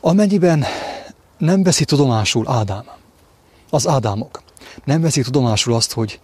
Amennyiben 0.00 0.64
nem 1.44 1.62
veszi 1.62 1.84
tudomásul 1.84 2.48
Ádám, 2.48 2.84
az 3.70 3.88
Ádámok, 3.88 4.42
nem 4.84 5.00
veszi 5.00 5.22
tudomásul 5.22 5.74
azt, 5.74 5.92
hogy 5.92 6.20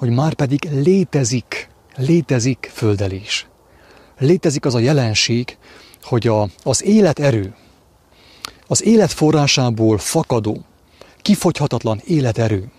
hogy 0.00 0.10
már 0.10 0.34
pedig 0.34 0.68
létezik, 0.70 1.68
létezik 1.96 2.70
földelés. 2.72 3.46
Létezik 4.18 4.64
az 4.64 4.74
a 4.74 4.78
jelenség, 4.78 5.56
hogy 6.02 6.26
a, 6.26 6.48
az 6.62 6.84
életerő, 6.84 7.54
az 8.66 8.84
élet 8.84 9.12
forrásából 9.12 9.98
fakadó, 9.98 10.64
kifogyhatatlan 11.22 12.00
életerő 12.04 12.70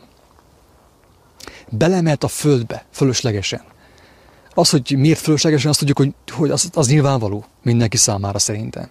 belemelt 1.70 2.24
a 2.24 2.28
földbe 2.28 2.86
fölöslegesen. 2.92 3.62
Az, 4.54 4.70
hogy 4.70 4.96
miért 4.98 5.20
fölöslegesen, 5.20 5.70
azt 5.70 5.80
tudjuk, 5.80 5.98
hogy, 5.98 6.14
hogy 6.32 6.50
az, 6.50 6.70
az 6.74 6.88
nyilvánvaló 6.88 7.46
mindenki 7.64 7.98
számára 7.98 8.40
szerintem. 8.40 8.90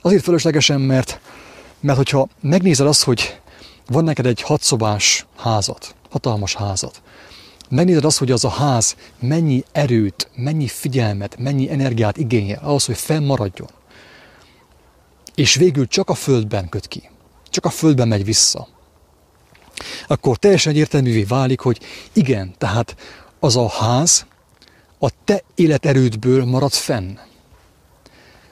Azért 0.00 0.22
fölöslegesen, 0.22 0.80
mert, 0.80 1.20
mert 1.84 1.96
hogyha 1.96 2.28
megnézed 2.40 2.86
azt, 2.86 3.02
hogy 3.02 3.40
van 3.86 4.04
neked 4.04 4.26
egy 4.26 4.40
hatszobás 4.40 5.26
házat, 5.36 5.94
hatalmas 6.10 6.54
házat, 6.54 7.02
megnézed 7.68 8.04
azt, 8.04 8.18
hogy 8.18 8.30
az 8.30 8.44
a 8.44 8.48
ház 8.48 8.96
mennyi 9.18 9.64
erőt, 9.72 10.30
mennyi 10.36 10.66
figyelmet, 10.66 11.38
mennyi 11.38 11.70
energiát 11.70 12.16
igényel 12.16 12.60
ahhoz, 12.62 12.84
hogy 12.84 12.96
fennmaradjon. 12.96 13.68
És 15.34 15.54
végül 15.54 15.86
csak 15.86 16.10
a 16.10 16.14
földben 16.14 16.68
köt 16.68 16.88
ki. 16.88 17.10
Csak 17.50 17.64
a 17.64 17.70
földben 17.70 18.08
megy 18.08 18.24
vissza. 18.24 18.68
Akkor 20.06 20.36
teljesen 20.36 20.72
egyértelművé 20.72 21.22
válik, 21.22 21.60
hogy 21.60 21.80
igen, 22.12 22.54
tehát 22.58 22.96
az 23.40 23.56
a 23.56 23.68
ház 23.68 24.26
a 24.98 25.10
te 25.24 25.42
életerődből 25.54 26.44
marad 26.44 26.72
fenn. 26.72 27.18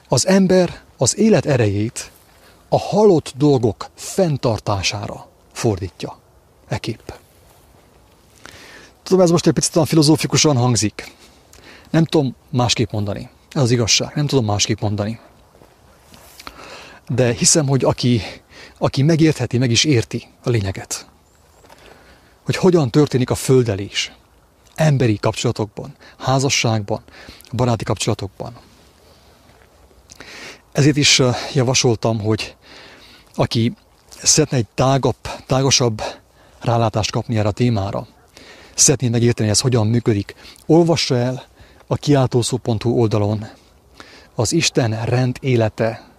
Az 0.07 0.27
ember 0.27 0.81
az 0.97 1.17
élet 1.17 1.45
erejét 1.45 2.11
a 2.73 2.79
halott 2.79 3.33
dolgok 3.37 3.89
fenntartására 3.95 5.27
fordítja. 5.51 6.17
Eképp. 6.67 7.09
Tudom, 9.03 9.21
ez 9.21 9.31
most 9.31 9.47
egy 9.47 9.53
picit 9.53 9.87
filozófikusan 9.87 10.57
hangzik. 10.57 11.11
Nem 11.89 12.05
tudom 12.05 12.35
másképp 12.49 12.91
mondani. 12.91 13.29
Ez 13.51 13.61
az 13.61 13.71
igazság. 13.71 14.15
Nem 14.15 14.27
tudom 14.27 14.45
másképp 14.45 14.79
mondani. 14.79 15.19
De 17.07 17.33
hiszem, 17.33 17.67
hogy 17.67 17.83
aki, 17.83 18.21
aki 18.77 19.01
megértheti, 19.01 19.57
meg 19.57 19.71
is 19.71 19.83
érti 19.83 20.27
a 20.43 20.49
lényeget. 20.49 21.07
Hogy 22.45 22.55
hogyan 22.55 22.89
történik 22.89 23.29
a 23.29 23.35
földelés. 23.35 24.11
Emberi 24.75 25.17
kapcsolatokban, 25.17 25.95
házasságban, 26.17 27.03
baráti 27.51 27.83
kapcsolatokban. 27.83 28.57
Ezért 30.71 30.97
is 30.97 31.21
javasoltam, 31.53 32.19
hogy 32.19 32.55
aki 33.35 33.73
szeretne 34.23 34.57
egy 34.57 34.67
tágabb, 34.73 35.17
tágosabb 35.45 36.01
rálátást 36.59 37.11
kapni 37.11 37.37
erre 37.37 37.47
a 37.47 37.51
témára, 37.51 38.07
szeretné 38.75 39.09
megérteni, 39.09 39.49
ez 39.49 39.59
hogyan 39.59 39.87
működik, 39.87 40.35
olvassa 40.65 41.15
el 41.15 41.43
a 41.87 41.95
kiáltószó.hu 41.95 42.99
oldalon 42.99 43.47
az 44.35 44.51
Isten 44.51 45.05
rend 45.05 45.37
élete 45.39 46.09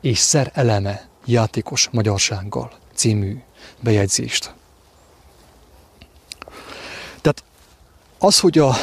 és 0.00 0.18
szer 0.18 0.50
eleme 0.54 1.08
játékos 1.24 1.88
magyarsággal 1.92 2.72
című 2.94 3.42
bejegyzést. 3.80 4.54
Tehát 7.20 7.44
az, 8.18 8.40
hogy 8.40 8.58
a 8.58 8.74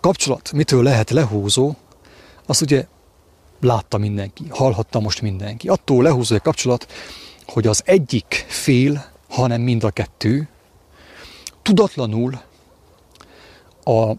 kapcsolat 0.00 0.52
mitől 0.52 0.82
lehet 0.82 1.10
lehúzó, 1.10 1.74
az 2.46 2.62
ugye 2.62 2.86
látta 3.62 3.98
mindenki, 3.98 4.44
hallhatta 4.50 5.00
most 5.00 5.22
mindenki. 5.22 5.68
Attól 5.68 6.02
lehúzó 6.02 6.36
a 6.36 6.40
kapcsolat, 6.40 6.92
hogy 7.46 7.66
az 7.66 7.82
egyik 7.84 8.44
fél, 8.48 9.04
hanem 9.28 9.60
mind 9.60 9.84
a 9.84 9.90
kettő, 9.90 10.48
tudatlanul 11.62 12.40
a, 13.84 14.12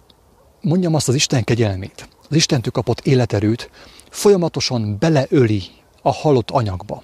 mondjam 0.62 0.96
azt 0.96 1.08
az 1.08 1.16
Isten 1.16 1.44
kegyelmét, 1.44 2.08
az 2.30 2.36
Istentől 2.36 2.72
kapott 2.72 3.00
életerőt 3.06 3.70
folyamatosan 4.10 4.98
beleöli 5.00 5.64
a 6.02 6.12
halott 6.12 6.52
anyagba. 6.52 7.04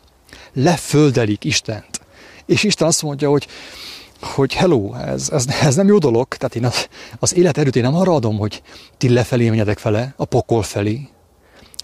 Leföldelik 0.53 1.43
Istent. 1.43 2.01
És 2.45 2.63
Isten 2.63 2.87
azt 2.87 3.01
mondja, 3.01 3.29
hogy 3.29 3.47
hogy 4.21 4.53
hello, 4.53 4.93
ez, 4.93 5.29
ez, 5.29 5.47
ez 5.61 5.75
nem 5.75 5.87
jó 5.87 5.97
dolog, 5.97 6.27
tehát 6.27 6.55
én 6.55 6.65
az, 6.65 6.87
az 7.19 7.35
életerőt 7.35 7.75
én 7.75 7.83
nem 7.83 7.95
arra 7.95 8.13
adom, 8.13 8.37
hogy 8.37 8.61
ti 8.97 9.09
lefelé 9.09 9.49
menjetek 9.49 9.77
fele, 9.77 10.13
a 10.17 10.25
pokol 10.25 10.63
felé, 10.63 11.07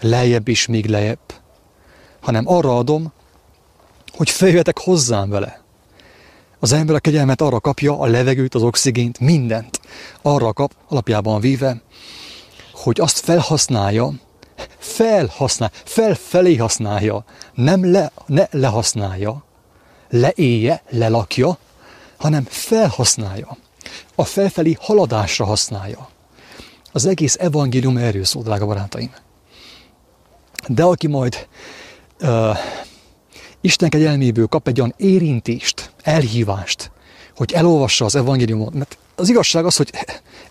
lejjebb 0.00 0.48
is, 0.48 0.66
még 0.66 0.86
lejjebb, 0.86 1.32
hanem 2.20 2.48
arra 2.48 2.76
adom, 2.76 3.12
hogy 4.16 4.30
feljöhetek 4.30 4.78
hozzám 4.78 5.30
vele. 5.30 5.64
Az 6.58 6.72
ember 6.72 6.94
a 6.94 6.98
kegyelmet 6.98 7.40
arra 7.40 7.60
kapja, 7.60 7.98
a 7.98 8.06
levegőt, 8.06 8.54
az 8.54 8.62
oxigént, 8.62 9.20
mindent. 9.20 9.80
Arra 10.22 10.52
kap, 10.52 10.72
alapjában 10.88 11.40
véve, 11.40 11.80
hogy 12.72 13.00
azt 13.00 13.18
felhasználja, 13.18 14.12
felhasznál, 14.78 15.70
felfelé 15.84 16.56
használja, 16.56 17.24
nem 17.54 17.90
le, 17.90 18.12
ne 18.26 18.46
lehasználja, 18.50 19.44
leéje, 20.10 20.82
lelakja, 20.88 21.58
hanem 22.16 22.44
felhasználja. 22.48 23.56
A 24.14 24.24
felfelé 24.24 24.76
haladásra 24.80 25.44
használja. 25.44 26.08
Az 26.92 27.06
egész 27.06 27.36
evangélium 27.40 27.96
erről 27.96 28.24
szól, 28.24 28.42
drága 28.42 28.66
barátaim. 28.66 29.10
De 30.66 30.82
aki 30.82 31.06
majd 31.06 31.48
uh, 32.20 32.56
Isten 33.60 33.88
kegyelméből 33.88 34.46
kap 34.46 34.68
egy 34.68 34.80
olyan 34.80 34.94
érintést, 34.96 35.90
elhívást, 36.02 36.90
hogy 37.36 37.52
elolvassa 37.52 38.04
az 38.04 38.14
evangéliumot, 38.14 38.74
mert 38.74 38.98
az 39.14 39.28
igazság 39.28 39.64
az, 39.64 39.76
hogy 39.76 39.92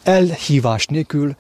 elhívás 0.04 0.86
nélkül 0.86 1.36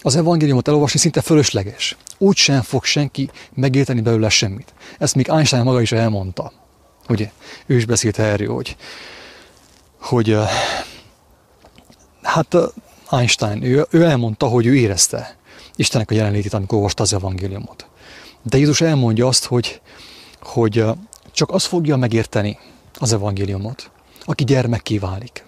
az 0.00 0.16
evangéliumot 0.16 0.68
elolvasni 0.68 0.98
szinte 0.98 1.20
fölösleges. 1.20 1.96
Úgy 2.18 2.36
sem 2.36 2.62
fog 2.62 2.84
senki 2.84 3.30
megérteni 3.54 4.00
belőle 4.00 4.28
semmit. 4.28 4.74
Ezt 4.98 5.14
még 5.14 5.28
Einstein 5.28 5.62
maga 5.62 5.80
is 5.80 5.92
elmondta. 5.92 6.52
Ugye? 7.08 7.30
Ő 7.66 7.76
is 7.76 7.84
beszélt 7.84 8.18
erről, 8.18 8.54
hogy, 8.54 8.76
hogy 9.98 10.36
hát 12.22 12.56
Einstein, 13.10 13.62
ő, 13.62 13.86
ő 13.90 14.04
elmondta, 14.04 14.46
hogy 14.46 14.66
ő 14.66 14.76
érezte 14.76 15.36
Istennek 15.76 16.10
a 16.10 16.14
jelenlétét, 16.14 16.54
amikor 16.54 16.76
olvasta 16.76 17.02
az 17.02 17.12
evangéliumot. 17.12 17.86
De 18.42 18.58
Jézus 18.58 18.80
elmondja 18.80 19.26
azt, 19.26 19.44
hogy, 19.44 19.80
hogy 20.40 20.84
csak 21.32 21.50
az 21.50 21.64
fogja 21.64 21.96
megérteni 21.96 22.58
az 22.98 23.12
evangéliumot, 23.12 23.90
aki 24.24 24.44
gyermekké 24.44 24.98
válik. 24.98 25.44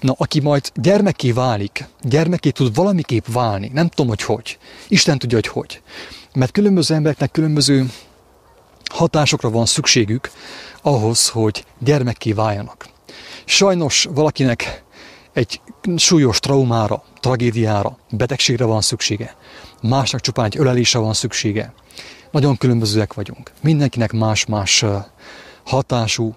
Na, 0.00 0.14
aki 0.18 0.40
majd 0.40 0.70
gyermekké 0.74 1.32
válik, 1.32 1.88
gyermekké 2.02 2.50
tud 2.50 2.74
valamiképp 2.74 3.24
válni, 3.26 3.70
nem 3.72 3.88
tudom, 3.88 4.08
hogy 4.08 4.22
hogy. 4.22 4.58
Isten 4.88 5.18
tudja, 5.18 5.36
hogy 5.36 5.46
hogy. 5.46 5.82
Mert 6.34 6.52
különböző 6.52 6.94
embereknek 6.94 7.30
különböző 7.30 7.86
hatásokra 8.84 9.50
van 9.50 9.66
szükségük 9.66 10.30
ahhoz, 10.82 11.28
hogy 11.28 11.64
gyermekké 11.78 12.32
váljanak. 12.32 12.88
Sajnos 13.44 14.08
valakinek 14.10 14.84
egy 15.32 15.60
súlyos 15.96 16.38
traumára, 16.38 17.02
tragédiára, 17.20 17.98
betegségre 18.10 18.64
van 18.64 18.80
szüksége. 18.80 19.36
Másnak 19.88 20.20
csupán 20.20 20.44
egy 20.44 20.58
ölelése 20.58 20.98
van 20.98 21.14
szüksége. 21.14 21.72
Nagyon 22.30 22.56
különbözőek 22.56 23.14
vagyunk. 23.14 23.50
Mindenkinek 23.60 24.12
más-más 24.12 24.84
hatású, 25.64 26.34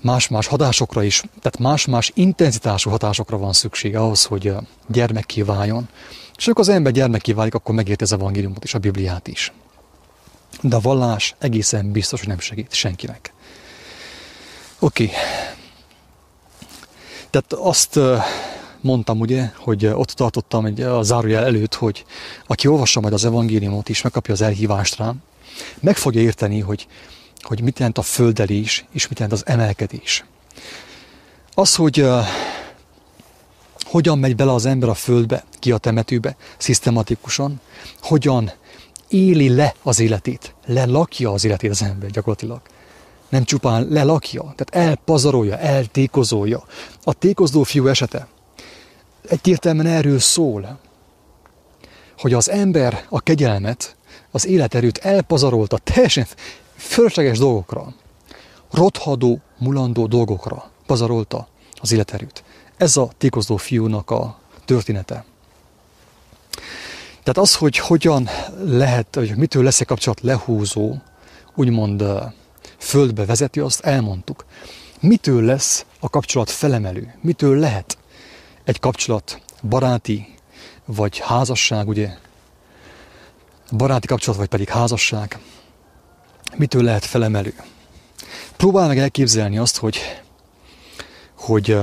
más-más 0.00 0.46
hatásokra 0.46 1.02
is, 1.02 1.20
tehát 1.20 1.58
más-más 1.58 2.10
intenzitású 2.14 2.90
hatásokra 2.90 3.38
van 3.38 3.52
szüksége 3.52 3.98
ahhoz, 3.98 4.24
hogy 4.24 4.54
gyermekké 4.86 5.42
váljon. 5.42 5.88
És 6.36 6.46
amikor 6.46 6.64
az 6.64 6.74
ember 6.74 6.92
gyermekké 6.92 7.32
válik, 7.32 7.54
akkor 7.54 7.74
megérti 7.74 8.02
az 8.02 8.12
evangéliumot 8.12 8.64
és 8.64 8.74
a 8.74 8.78
Bibliát 8.78 9.28
is. 9.28 9.52
De 10.60 10.76
a 10.76 10.80
vallás 10.80 11.34
egészen 11.38 11.92
biztos, 11.92 12.18
hogy 12.18 12.28
nem 12.28 12.38
segít 12.38 12.72
senkinek. 12.74 13.32
Oké. 14.78 15.04
Okay. 15.04 15.16
Tehát 17.30 17.52
azt 17.52 17.98
mondtam 18.84 19.20
ugye, 19.20 19.50
hogy 19.56 19.86
ott 19.86 20.08
tartottam 20.08 20.64
egy, 20.64 20.80
a 20.80 21.02
zárójel 21.02 21.44
előtt, 21.44 21.74
hogy 21.74 22.04
aki 22.46 22.66
olvassa 22.66 23.00
majd 23.00 23.12
az 23.12 23.24
evangéliumot 23.24 23.88
is, 23.88 24.02
megkapja 24.02 24.34
az 24.34 24.40
elhívást 24.40 24.96
rám, 24.96 25.22
meg 25.80 25.96
fogja 25.96 26.20
érteni, 26.20 26.60
hogy, 26.60 26.86
hogy 27.42 27.60
mit 27.60 27.78
jelent 27.78 27.98
a 27.98 28.02
földelés, 28.02 28.84
és 28.92 29.08
mit 29.08 29.18
jelent 29.18 29.38
az 29.38 29.46
emelkedés. 29.46 30.24
Az, 31.54 31.74
hogy 31.74 32.00
uh, 32.00 32.24
hogyan 33.84 34.18
megy 34.18 34.36
bele 34.36 34.52
az 34.52 34.66
ember 34.66 34.88
a 34.88 34.94
földbe, 34.94 35.44
ki 35.58 35.72
a 35.72 35.78
temetőbe, 35.78 36.36
szisztematikusan, 36.56 37.60
hogyan 38.00 38.52
éli 39.08 39.54
le 39.54 39.74
az 39.82 40.00
életét, 40.00 40.54
lelakja 40.66 41.32
az 41.32 41.44
életét 41.44 41.70
az 41.70 41.82
ember 41.82 42.10
gyakorlatilag. 42.10 42.60
Nem 43.28 43.44
csupán 43.44 43.86
lelakja, 43.90 44.54
tehát 44.56 44.88
elpazarolja, 44.88 45.58
eltékozolja. 45.58 46.64
A 47.04 47.12
tékozló 47.12 47.62
fiú 47.62 47.86
esete 47.86 48.28
egyértelműen 49.28 49.86
erről 49.86 50.18
szól, 50.18 50.78
hogy 52.18 52.32
az 52.32 52.50
ember 52.50 53.06
a 53.08 53.20
kegyelmet, 53.20 53.96
az 54.30 54.46
életerőt 54.46 54.98
elpazarolta 54.98 55.78
teljesen 55.78 56.26
fölösleges 56.76 57.38
dolgokra, 57.38 57.94
rothadó, 58.70 59.40
mulandó 59.58 60.06
dolgokra 60.06 60.70
pazarolta 60.86 61.48
az 61.80 61.92
életerőt. 61.92 62.44
Ez 62.76 62.96
a 62.96 63.10
tékozló 63.18 63.56
fiúnak 63.56 64.10
a 64.10 64.38
története. 64.64 65.24
Tehát 67.22 67.38
az, 67.38 67.54
hogy 67.54 67.76
hogyan 67.76 68.28
lehet, 68.64 69.14
hogy 69.14 69.36
mitől 69.36 69.62
lesz 69.62 69.80
egy 69.80 69.86
kapcsolat 69.86 70.20
lehúzó, 70.20 70.96
úgymond 71.54 72.04
földbe 72.78 73.24
vezeti, 73.24 73.60
azt 73.60 73.80
elmondtuk. 73.80 74.44
Mitől 75.00 75.42
lesz 75.42 75.86
a 76.00 76.10
kapcsolat 76.10 76.50
felemelő? 76.50 77.14
Mitől 77.20 77.58
lehet 77.58 77.93
egy 78.64 78.80
kapcsolat 78.80 79.40
baráti, 79.62 80.34
vagy 80.84 81.18
házasság, 81.18 81.88
ugye? 81.88 82.16
Baráti 83.72 84.06
kapcsolat, 84.06 84.38
vagy 84.38 84.48
pedig 84.48 84.68
házasság. 84.68 85.38
Mitől 86.56 86.82
lehet 86.82 87.04
felemelő? 87.04 87.54
Próbál 88.56 88.86
meg 88.86 88.98
elképzelni 88.98 89.58
azt, 89.58 89.76
hogy, 89.76 89.98
hogy, 91.34 91.78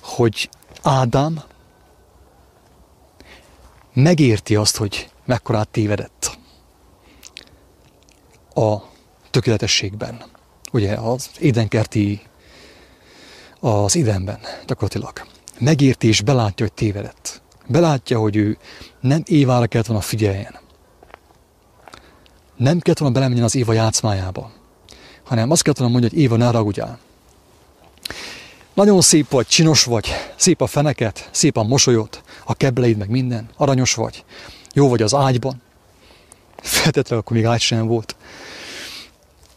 hogy 0.00 0.48
Ádám 0.82 1.42
megérti 3.92 4.56
azt, 4.56 4.76
hogy 4.76 5.10
mekkorát 5.24 5.68
tévedett 5.68 6.38
a 8.54 8.76
tökéletességben. 9.30 10.24
Ugye 10.72 10.94
az 10.94 11.30
édenkerti, 11.38 12.25
az 13.66 13.96
édenben 13.96 14.38
gyakorlatilag. 14.66 15.12
Megérti 15.58 16.06
és 16.06 16.20
belátja, 16.20 16.66
hogy 16.66 16.74
tévedett. 16.74 17.42
Belátja, 17.66 18.18
hogy 18.18 18.36
ő 18.36 18.58
nem 19.00 19.22
Évára 19.24 19.66
kellett 19.66 19.86
volna 19.86 20.02
figyeljen. 20.02 20.54
Nem 22.56 22.78
kellett 22.78 22.98
volna 22.98 23.14
belemenjen 23.14 23.44
az 23.44 23.54
Éva 23.54 23.72
játszmájába, 23.72 24.50
hanem 25.24 25.50
azt 25.50 25.62
kellett 25.62 25.78
volna 25.78 25.92
mondani, 25.92 26.14
hogy 26.14 26.22
Éva, 26.22 26.36
ne 26.36 26.50
ragudjál. 26.50 26.98
Nagyon 28.74 29.00
szép 29.00 29.30
vagy, 29.30 29.46
csinos 29.46 29.84
vagy, 29.84 30.08
szép 30.36 30.60
a 30.60 30.66
feneket, 30.66 31.28
szép 31.32 31.56
a 31.56 31.62
mosolyod, 31.62 32.22
a 32.44 32.54
kebleid 32.54 32.96
meg 32.96 33.08
minden, 33.08 33.48
aranyos 33.56 33.94
vagy, 33.94 34.24
jó 34.72 34.88
vagy 34.88 35.02
az 35.02 35.14
ágyban. 35.14 35.62
Feltetve 36.56 37.16
akkor 37.16 37.36
még 37.36 37.44
ágy 37.44 37.60
sem 37.60 37.86
volt. 37.86 38.16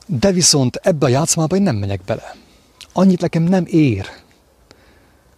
De 0.06 0.32
viszont 0.32 0.76
ebbe 0.76 1.06
a 1.06 1.10
játszmába 1.10 1.56
én 1.56 1.62
nem 1.62 1.76
megyek 1.76 2.02
bele. 2.04 2.36
Annyit 3.00 3.22
nekem 3.22 3.44
nem 3.44 3.66
ér 3.68 4.10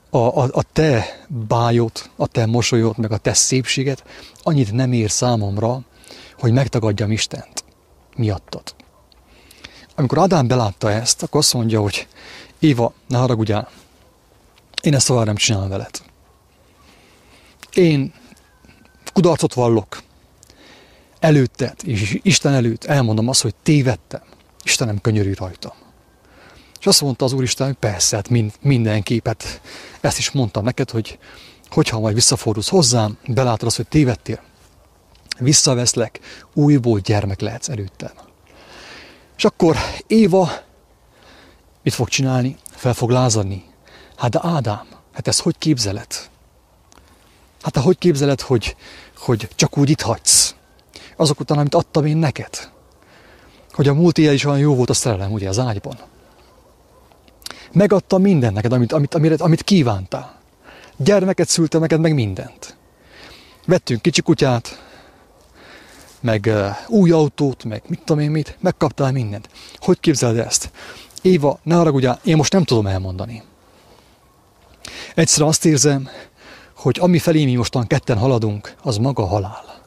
a, 0.09 0.17
a, 0.17 0.49
a 0.51 0.63
te 0.73 1.25
bájot, 1.27 2.09
a 2.15 2.27
te 2.27 2.45
mosolyot, 2.45 2.97
meg 2.97 3.11
a 3.11 3.17
te 3.17 3.33
szépséget, 3.33 4.03
annyit 4.43 4.71
nem 4.71 4.91
ér 4.91 5.11
számomra, 5.11 5.81
hogy 6.39 6.51
megtagadjam 6.51 7.11
Istent 7.11 7.63
miattad. 8.15 8.75
Amikor 9.95 10.17
Ádám 10.17 10.47
belátta 10.47 10.91
ezt, 10.91 11.23
akkor 11.23 11.39
azt 11.39 11.53
mondja, 11.53 11.81
hogy 11.81 12.07
Éva, 12.59 12.93
ne 13.07 13.17
haragudjál, 13.17 13.69
én 14.81 14.93
ezt 14.93 15.07
tovább 15.07 15.25
nem 15.25 15.35
csinálom 15.35 15.69
veled. 15.69 16.01
Én 17.73 18.13
kudarcot 19.13 19.53
vallok 19.53 20.01
előtted, 21.19 21.75
és 21.83 22.19
Isten 22.21 22.53
előtt 22.53 22.83
elmondom 22.83 23.27
azt, 23.27 23.41
hogy 23.41 23.55
tévedtem. 23.63 24.21
Istenem 24.63 25.01
könyörű 25.01 25.33
rajtam. 25.33 25.80
És 26.81 26.87
azt 26.87 27.01
mondta 27.01 27.25
az 27.25 27.33
Úristen, 27.33 27.67
hogy 27.67 27.75
persze, 27.75 28.15
hát 28.15 28.29
mind, 28.29 28.51
mindenképp, 28.61 29.25
hát 29.25 29.61
ezt 30.01 30.17
is 30.17 30.31
mondtam 30.31 30.63
neked, 30.63 30.89
hogy 30.89 31.19
hogyha 31.69 31.99
majd 31.99 32.15
visszafordulsz 32.15 32.69
hozzám, 32.69 33.17
belátod 33.27 33.67
azt, 33.67 33.75
hogy 33.75 33.87
tévedtél, 33.87 34.39
visszaveszlek, 35.39 36.19
újból 36.53 36.99
gyermek 36.99 37.39
lehetsz 37.39 37.69
előttem. 37.69 38.11
És 39.37 39.45
akkor 39.45 39.77
Éva 40.07 40.51
mit 41.83 41.93
fog 41.93 42.07
csinálni? 42.07 42.57
Fel 42.71 42.93
fog 42.93 43.09
lázadni. 43.09 43.65
Hát 44.17 44.31
de 44.31 44.39
Ádám, 44.43 44.85
hát 45.13 45.27
ez 45.27 45.39
hogy 45.39 45.57
képzeled? 45.57 46.29
Hát 47.61 47.73
te 47.73 47.79
hogy 47.79 47.97
képzeled, 47.97 48.41
hogy, 48.41 48.75
hogy 49.17 49.47
csak 49.55 49.77
úgy 49.77 49.89
itt 49.89 50.01
hagysz? 50.01 50.55
Azok 51.15 51.39
után, 51.39 51.57
amit 51.57 51.75
adtam 51.75 52.05
én 52.05 52.17
neked? 52.17 52.71
Hogy 53.71 53.87
a 53.87 53.93
múlt 53.93 54.17
is 54.17 54.45
olyan 54.45 54.59
jó 54.59 54.75
volt 54.75 54.89
a 54.89 54.93
szerelem, 54.93 55.31
ugye, 55.31 55.49
az 55.49 55.59
ágyban. 55.59 55.97
Megadtam 57.73 58.21
minden 58.21 58.53
neked, 58.53 58.73
amit, 58.73 58.91
amit, 58.91 59.13
amit, 59.13 59.41
amit 59.41 59.63
kívántál. 59.63 60.39
Gyermeket 60.97 61.47
szültem 61.47 61.81
neked, 61.81 61.99
meg 61.99 62.13
mindent. 62.13 62.75
Vettünk 63.65 64.01
kicsi 64.01 64.21
kutyát, 64.21 64.83
meg 66.21 66.45
uh, 66.47 66.69
új 66.87 67.11
autót, 67.11 67.63
meg 67.63 67.83
mit 67.87 67.99
tudom 67.99 68.21
én 68.21 68.31
mit, 68.31 68.57
megkaptál 68.59 69.11
mindent. 69.11 69.49
Hogy 69.75 69.99
képzeled 69.99 70.37
ezt? 70.37 70.71
Éva, 71.21 71.59
ne 71.63 71.75
haragudjál, 71.75 72.19
én 72.23 72.35
most 72.35 72.53
nem 72.53 72.63
tudom 72.63 72.87
elmondani. 72.87 73.43
Egyszer 75.15 75.45
azt 75.45 75.65
érzem, 75.65 76.09
hogy 76.75 76.97
ami 76.99 77.19
felé 77.19 77.45
mi 77.45 77.55
mostan 77.55 77.87
ketten 77.87 78.17
haladunk, 78.17 78.75
az 78.81 78.97
maga 78.97 79.25
halál. 79.25 79.81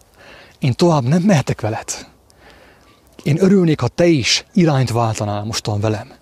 Én 0.59 0.73
tovább 0.73 1.03
nem 1.03 1.23
mehetek 1.23 1.61
veled. 1.61 2.07
Én 3.23 3.43
örülnék, 3.43 3.81
ha 3.81 3.89
te 3.89 4.07
is 4.07 4.45
irányt 4.53 4.91
váltanál 4.91 5.45
mostan 5.45 5.81
velem, 5.81 6.13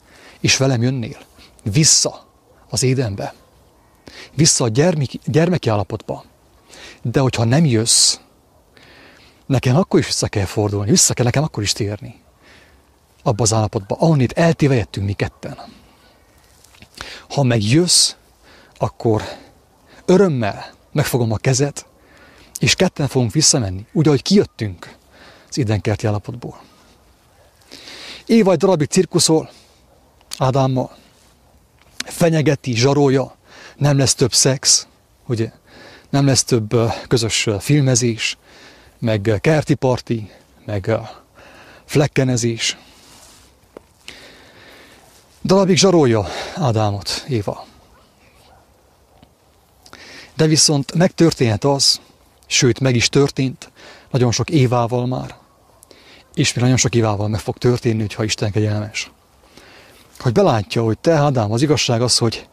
és 0.40 0.56
velem 0.56 0.82
jönnél. 0.82 1.18
Vissza 1.62 2.26
az 2.68 2.82
édenbe. 2.82 3.34
Vissza 4.34 4.64
a 4.64 4.68
gyermeki, 4.68 5.20
gyermeki 5.24 5.68
állapotba. 5.68 6.24
De 7.02 7.20
hogyha 7.20 7.44
nem 7.44 7.64
jössz, 7.64 8.18
nekem 9.46 9.76
akkor 9.76 10.00
is 10.00 10.06
vissza 10.06 10.28
kell 10.28 10.44
fordulni, 10.44 10.90
vissza 10.90 11.14
kell 11.14 11.24
nekem 11.24 11.42
akkor 11.42 11.62
is 11.62 11.72
térni. 11.72 12.20
Abba 13.22 13.42
az 13.42 13.52
állapotba, 13.52 13.96
ahonnét 13.98 14.32
eltévejettünk 14.32 15.06
mi 15.06 15.12
ketten. 15.12 15.58
Ha 17.28 17.42
megjössz, 17.42 18.14
akkor 18.76 19.22
örömmel 20.04 20.74
megfogom 20.92 21.32
a 21.32 21.36
kezet, 21.36 21.86
és 22.58 22.74
ketten 22.74 23.08
fogunk 23.08 23.32
visszamenni, 23.32 23.86
úgy, 23.92 24.06
ahogy 24.06 24.22
kijöttünk 24.22 24.96
az 25.48 25.56
idenkerti 25.58 26.06
állapotból. 26.06 26.60
Éva 28.26 28.52
egy 28.52 28.58
darabig 28.58 28.88
cirkuszol 28.88 29.50
Ádámmal, 30.38 30.96
fenyegeti, 32.04 32.74
zsarolja, 32.76 33.36
nem 33.76 33.98
lesz 33.98 34.14
több 34.14 34.32
szex, 34.32 34.86
ugye, 35.26 35.50
nem 36.10 36.26
lesz 36.26 36.44
több 36.44 36.76
közös 37.08 37.48
filmezés, 37.58 38.36
meg 38.98 39.38
kerti 39.40 39.74
parti, 39.74 40.30
meg 40.64 40.90
flekkenezés. 41.84 42.76
Darabig 45.44 45.76
zsarolja 45.76 46.26
Ádámot, 46.54 47.24
Éva. 47.28 47.66
De 50.36 50.46
viszont 50.46 50.94
megtörténhet 50.94 51.64
az, 51.64 52.00
sőt 52.46 52.80
meg 52.80 52.96
is 52.96 53.08
történt, 53.08 53.70
nagyon 54.10 54.32
sok 54.32 54.50
évával 54.50 55.06
már, 55.06 55.36
és 56.34 56.52
mi 56.52 56.60
nagyon 56.60 56.76
sok 56.76 56.94
évával 56.94 57.28
meg 57.28 57.40
fog 57.40 57.58
történni, 57.58 58.06
ha 58.14 58.24
Isten 58.24 58.50
kegyelmes. 58.50 59.10
Hogy 60.22 60.32
belátja, 60.32 60.82
hogy 60.82 60.98
te, 60.98 61.12
Ádám, 61.12 61.52
az 61.52 61.62
igazság 61.62 62.02
az, 62.02 62.18
hogy 62.18 62.48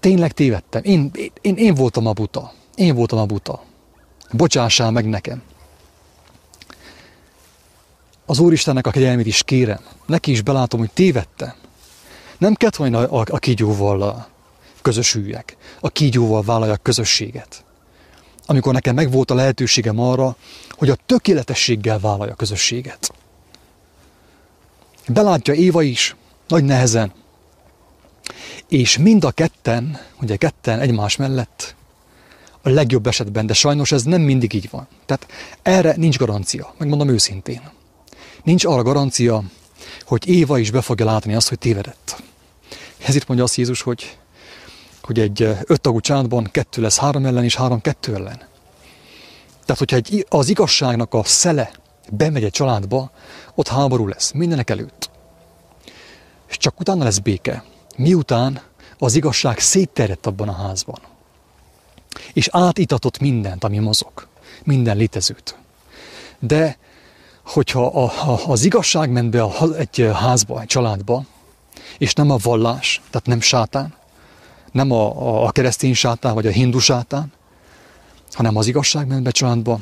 tényleg 0.00 0.32
tévedtem. 0.32 0.82
Én, 0.84 1.10
én, 1.40 1.56
én 1.56 1.74
voltam 1.74 2.06
a 2.06 2.12
buta. 2.12 2.52
Én 2.74 2.94
voltam 2.94 3.18
a 3.18 3.26
buta. 3.26 3.62
Bocsássál 4.32 4.90
meg 4.90 5.08
nekem. 5.08 5.42
Az 8.26 8.38
Úristennek 8.38 8.86
a 8.86 8.90
kegyelmét 8.90 9.26
is 9.26 9.42
kérem. 9.42 9.80
Neki 10.06 10.30
is 10.30 10.42
belátom, 10.42 10.80
hogy 10.80 10.90
tévedtem. 10.90 11.54
Nem 12.38 12.54
kellett 12.54 12.76
volna 12.76 12.98
a, 12.98 13.20
a, 13.20 13.24
a 13.30 13.38
kígyóval 13.38 14.28
közösüljek, 14.82 15.56
a 15.80 15.88
kígyóval 15.88 16.42
vállaljak 16.42 16.82
közösséget. 16.82 17.64
Amikor 18.46 18.72
nekem 18.72 18.94
megvolt 18.94 19.30
a 19.30 19.34
lehetőségem 19.34 20.00
arra, 20.00 20.36
hogy 20.70 20.90
a 20.90 20.96
tökéletességgel 21.06 21.98
vállalja 21.98 22.34
közösséget. 22.34 23.12
Belátja 25.06 25.54
Éva 25.54 25.82
is, 25.82 26.16
nagy 26.48 26.64
nehezen. 26.64 27.12
És 28.68 28.98
mind 28.98 29.24
a 29.24 29.30
ketten, 29.30 30.00
ugye 30.20 30.36
ketten 30.36 30.80
egymás 30.80 31.16
mellett, 31.16 31.74
a 32.62 32.68
legjobb 32.68 33.06
esetben, 33.06 33.46
de 33.46 33.52
sajnos 33.52 33.92
ez 33.92 34.02
nem 34.02 34.20
mindig 34.20 34.54
így 34.54 34.70
van. 34.70 34.88
Tehát 35.06 35.26
erre 35.62 35.94
nincs 35.96 36.18
garancia, 36.18 36.74
megmondom 36.78 37.08
őszintén. 37.08 37.70
Nincs 38.44 38.64
arra 38.64 38.82
garancia, 38.82 39.42
hogy 40.04 40.28
Éva 40.28 40.58
is 40.58 40.70
be 40.70 40.80
fogja 40.80 41.04
látni 41.04 41.34
azt, 41.34 41.48
hogy 41.48 41.58
tévedett. 41.58 42.22
Ezért 43.06 43.26
mondja 43.26 43.44
azt 43.44 43.56
Jézus, 43.56 43.82
hogy 43.82 44.18
hogy 45.08 45.20
egy 45.20 45.42
öttagú 45.64 46.00
családban 46.00 46.48
kettő 46.50 46.82
lesz 46.82 46.98
három 46.98 47.26
ellen 47.26 47.44
és 47.44 47.56
három 47.56 47.80
kettő 47.80 48.14
ellen. 48.14 48.36
Tehát, 49.64 49.78
hogyha 49.78 49.96
egy, 49.96 50.26
az 50.28 50.48
igazságnak 50.48 51.14
a 51.14 51.24
szele 51.24 51.70
bemegy 52.12 52.44
egy 52.44 52.50
családba, 52.50 53.10
ott 53.54 53.68
háború 53.68 54.06
lesz, 54.06 54.32
mindenek 54.32 54.70
előtt. 54.70 55.10
És 56.48 56.56
csak 56.56 56.80
utána 56.80 57.04
lesz 57.04 57.18
béke. 57.18 57.64
Miután 57.96 58.60
az 58.98 59.14
igazság 59.14 59.58
szétterjedt 59.58 60.26
abban 60.26 60.48
a 60.48 60.52
házban. 60.52 60.98
És 62.32 62.48
átitatott 62.52 63.18
mindent, 63.18 63.64
ami 63.64 63.78
mozog. 63.78 64.26
Minden 64.64 64.96
létezőt. 64.96 65.56
De, 66.38 66.78
hogyha 67.44 67.86
a, 67.86 68.30
a, 68.30 68.40
az 68.46 68.64
igazság 68.64 69.10
ment 69.10 69.30
be 69.30 69.42
a, 69.42 69.74
egy 69.76 70.10
házba, 70.14 70.60
egy 70.60 70.66
családba, 70.66 71.24
és 71.98 72.12
nem 72.12 72.30
a 72.30 72.36
vallás, 72.36 73.00
tehát 73.10 73.26
nem 73.26 73.40
sátán, 73.40 73.94
nem 74.72 74.90
a, 74.90 75.44
a 75.46 75.50
keresztény 75.50 75.94
sátán 75.94 76.34
vagy 76.34 76.46
a 76.46 76.50
hindu 76.50 76.78
sátán, 76.78 77.32
hanem 78.32 78.56
az 78.56 78.66
igazság 78.66 79.06
ment 79.06 79.22
be 79.22 79.30
családba, 79.30 79.80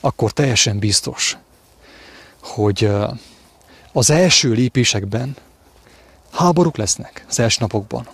akkor 0.00 0.32
teljesen 0.32 0.78
biztos, 0.78 1.36
hogy 2.40 2.90
az 3.92 4.10
első 4.10 4.52
lépésekben 4.52 5.36
háborúk 6.30 6.76
lesznek 6.76 7.24
az 7.28 7.38
első 7.38 7.58
napokban. 7.60 8.08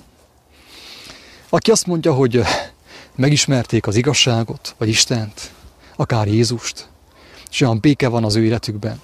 Aki 1.48 1.70
azt 1.70 1.86
mondja, 1.86 2.12
hogy 2.12 2.42
megismerték 3.14 3.86
az 3.86 3.96
igazságot, 3.96 4.74
vagy 4.78 4.88
Istent, 4.88 5.52
akár 5.96 6.26
Jézust, 6.26 6.88
és 7.50 7.60
olyan 7.60 7.80
béke 7.80 8.08
van 8.08 8.24
az 8.24 8.36
ő 8.36 8.44
életükben, 8.44 9.00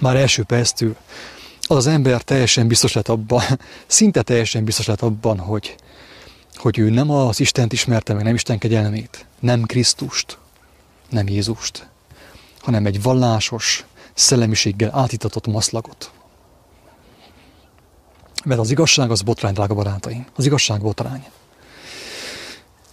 már 0.00 0.16
első 0.16 0.42
perctől, 0.42 0.96
az 1.62 1.76
az 1.76 1.86
ember 1.86 2.22
teljesen 2.22 2.66
biztos 2.66 2.92
lett 2.92 3.08
abban, 3.08 3.42
szinte 3.86 4.22
teljesen 4.22 4.64
biztos 4.64 4.86
lett 4.86 5.02
abban, 5.02 5.38
hogy, 5.38 5.74
hogy 6.54 6.78
ő 6.78 6.90
nem 6.90 7.10
az 7.10 7.40
Istent 7.40 7.72
ismerte 7.72 8.14
meg, 8.14 8.24
nem 8.24 8.34
Isten 8.34 8.58
kegyelmét, 8.58 9.26
nem 9.40 9.62
Krisztust, 9.62 10.38
nem 11.08 11.28
Jézust, 11.28 11.86
hanem 12.60 12.86
egy 12.86 13.02
vallásos, 13.02 13.84
szellemiséggel 14.14 14.98
átitatott 14.98 15.46
maszlagot. 15.46 16.10
Mert 18.44 18.60
az 18.60 18.70
igazság 18.70 19.10
az 19.10 19.22
botrány, 19.22 19.52
drága 19.52 19.74
barátaim. 19.74 20.26
Az 20.36 20.44
igazság 20.44 20.80
botrány. 20.80 21.26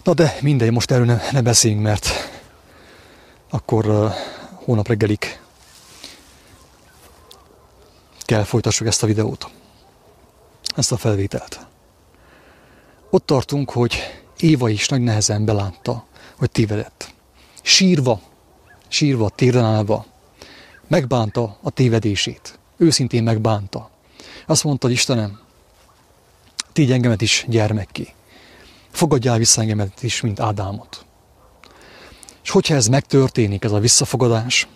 Na 0.04 0.14
de 0.14 0.36
mindegy, 0.40 0.70
most 0.70 0.90
erről 0.90 1.04
ne, 1.04 1.20
ne 1.32 1.42
beszéljünk, 1.42 1.82
mert 1.82 2.08
akkor 3.50 3.86
uh, 3.86 4.12
hónap 4.64 4.88
reggelig 4.88 5.40
kell 8.18 8.42
folytassuk 8.42 8.86
ezt 8.86 9.02
a 9.02 9.06
videót, 9.06 9.50
ezt 10.76 10.92
a 10.92 10.96
felvételt. 10.96 11.66
Ott 13.10 13.26
tartunk, 13.26 13.70
hogy 13.70 14.20
Éva 14.40 14.68
is 14.68 14.88
nagy 14.88 15.00
nehezen 15.00 15.44
belátta, 15.44 16.04
hogy 16.36 16.50
tévedett. 16.50 17.14
Sírva, 17.62 18.20
sírva, 18.88 19.28
térden 19.28 19.86
megbánta 20.86 21.58
a 21.62 21.70
tévedését. 21.70 22.58
Őszintén 22.76 23.22
megbánta. 23.22 23.89
Azt 24.50 24.64
mondta, 24.64 24.86
hogy 24.86 24.96
Istenem, 24.96 25.40
tégy 26.72 26.92
engemet 26.92 27.22
is 27.22 27.44
gyermekké. 27.48 28.14
Fogadjál 28.90 29.38
vissza 29.38 29.60
engemet 29.60 30.02
is, 30.02 30.20
mint 30.20 30.40
Ádámot. 30.40 31.04
És 32.42 32.50
hogyha 32.50 32.74
ez 32.74 32.86
megtörténik, 32.86 33.64
ez 33.64 33.72
a 33.72 33.78
visszafogadás, 33.78 34.68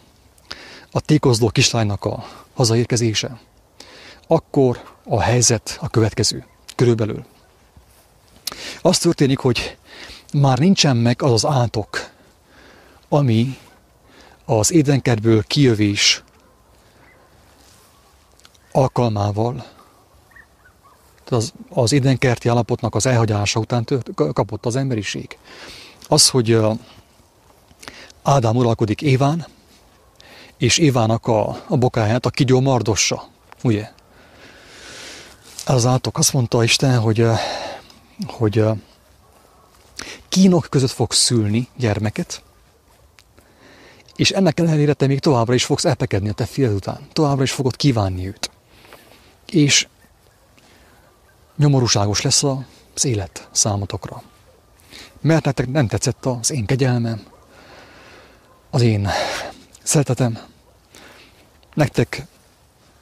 a 0.91 1.01
tékozló 1.01 1.49
kislánynak 1.49 2.05
a 2.05 2.25
hazaérkezése, 2.55 3.41
akkor 4.27 4.97
a 5.05 5.21
helyzet 5.21 5.79
a 5.81 5.89
következő, 5.89 6.47
körülbelül. 6.77 7.25
Az 8.83 8.99
történik, 8.99 9.39
hogy 9.39 9.77
már 10.33 10.59
nincsen 10.59 10.97
meg 10.97 11.23
az 11.23 11.33
az 11.33 11.47
átok, 11.47 12.11
ami 13.09 13.59
az 14.45 14.73
édenkertből 14.73 15.43
kijövés 15.43 16.23
alkalmával 18.77 19.65
az, 21.29 21.53
az 21.69 21.93
édenkerti 21.93 22.49
állapotnak 22.49 22.95
az 22.95 23.07
elhagyása 23.07 23.61
után 23.61 23.85
tört, 23.85 24.11
kapott 24.15 24.67
az 24.67 24.77
emberiség. 24.77 25.39
Az, 26.09 26.29
hogy 26.29 26.59
Ádám 28.23 28.57
uralkodik 28.57 29.03
Éván, 29.03 29.47
és 30.57 30.79
Évának 30.79 31.27
a, 31.27 31.63
a 31.69 31.77
bokáját 31.77 32.27
a 32.27 32.31
kigyó 32.31 32.61
mardossa, 32.61 33.29
ugye? 33.63 33.91
Az 35.67 35.87
átok 35.87 36.19
azt 36.19 36.33
mondta 36.33 36.63
Isten, 36.63 36.99
hogy, 36.99 37.27
hogy 38.27 38.65
kínok 40.29 40.67
között 40.71 40.91
fogsz 40.91 41.19
szülni 41.19 41.69
gyermeket, 41.77 42.43
és 44.17 44.31
ennek 44.31 44.61
ellenére 44.61 44.93
te 44.93 45.07
még 45.07 45.19
továbbra 45.19 45.55
is 45.55 45.65
fogsz 45.65 45.85
elpekedni 45.85 46.29
a 46.29 46.33
te 46.33 46.45
fiad 46.45 46.73
után. 46.73 46.99
Továbbra 47.13 47.43
is 47.43 47.53
fogod 47.53 47.77
kívánni 47.77 48.27
őt. 48.27 48.51
És 49.47 49.87
nyomorúságos 51.57 52.23
lesz 52.23 52.43
az 52.95 53.05
élet 53.05 53.49
számotokra. 53.53 54.23
Mert 55.21 55.45
nektek 55.45 55.69
nem 55.69 55.87
tetszett 55.87 56.27
az 56.27 56.51
én 56.51 56.67
kegyelmem, 56.67 57.27
az 58.71 58.83
én 58.83 59.09
szeretetem. 59.83 60.39
Nektek 61.75 62.27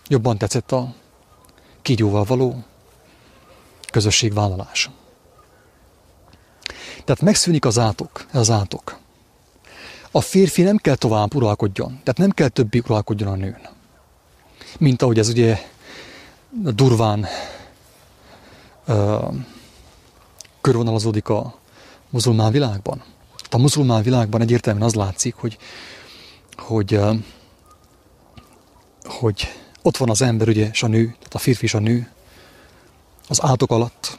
jobban 0.09 0.38
tetszett 0.38 0.72
a 0.72 0.95
kígyóval 1.82 2.24
való 2.24 2.64
közösségvállalás. 3.90 4.90
Tehát 7.05 7.20
megszűnik 7.20 7.64
az 7.64 7.78
átok, 7.78 8.26
az 8.32 8.51
átok. 8.51 8.99
A 10.11 10.20
férfi 10.20 10.62
nem 10.62 10.76
kell 10.76 10.95
tovább 10.95 11.34
uralkodjon, 11.34 11.88
tehát 11.88 12.18
nem 12.18 12.30
kell 12.30 12.49
többi 12.49 12.78
uralkodjon 12.78 13.28
a 13.28 13.34
nőn. 13.34 13.68
Mint 14.78 15.03
ahogy 15.03 15.18
ez 15.18 15.28
ugye 15.28 15.59
durván 16.61 17.26
ö, 18.86 19.26
körvonalazódik 20.61 21.28
a 21.28 21.55
muzulmán 22.11 22.53
világban. 22.53 23.03
A 23.50 23.59
muzulmán 23.59 24.03
világban 24.03 24.40
egyértelműen 24.40 24.86
az 24.86 24.94
látszik, 24.94 25.34
hogy, 25.34 25.59
hogy, 26.57 26.94
ö, 26.94 27.14
hogy 29.05 29.48
ott 29.82 29.96
van 29.96 30.11
az 30.11 30.22
ember, 30.22 30.48
ugye, 30.48 30.68
és 30.72 30.82
a 30.82 30.86
nő, 30.86 31.05
tehát 31.05 31.34
a 31.34 31.38
férfi 31.38 31.64
és 31.64 31.74
a 31.74 31.78
nő, 31.78 32.11
az 33.28 33.42
átok 33.42 33.70
alatt. 33.70 34.18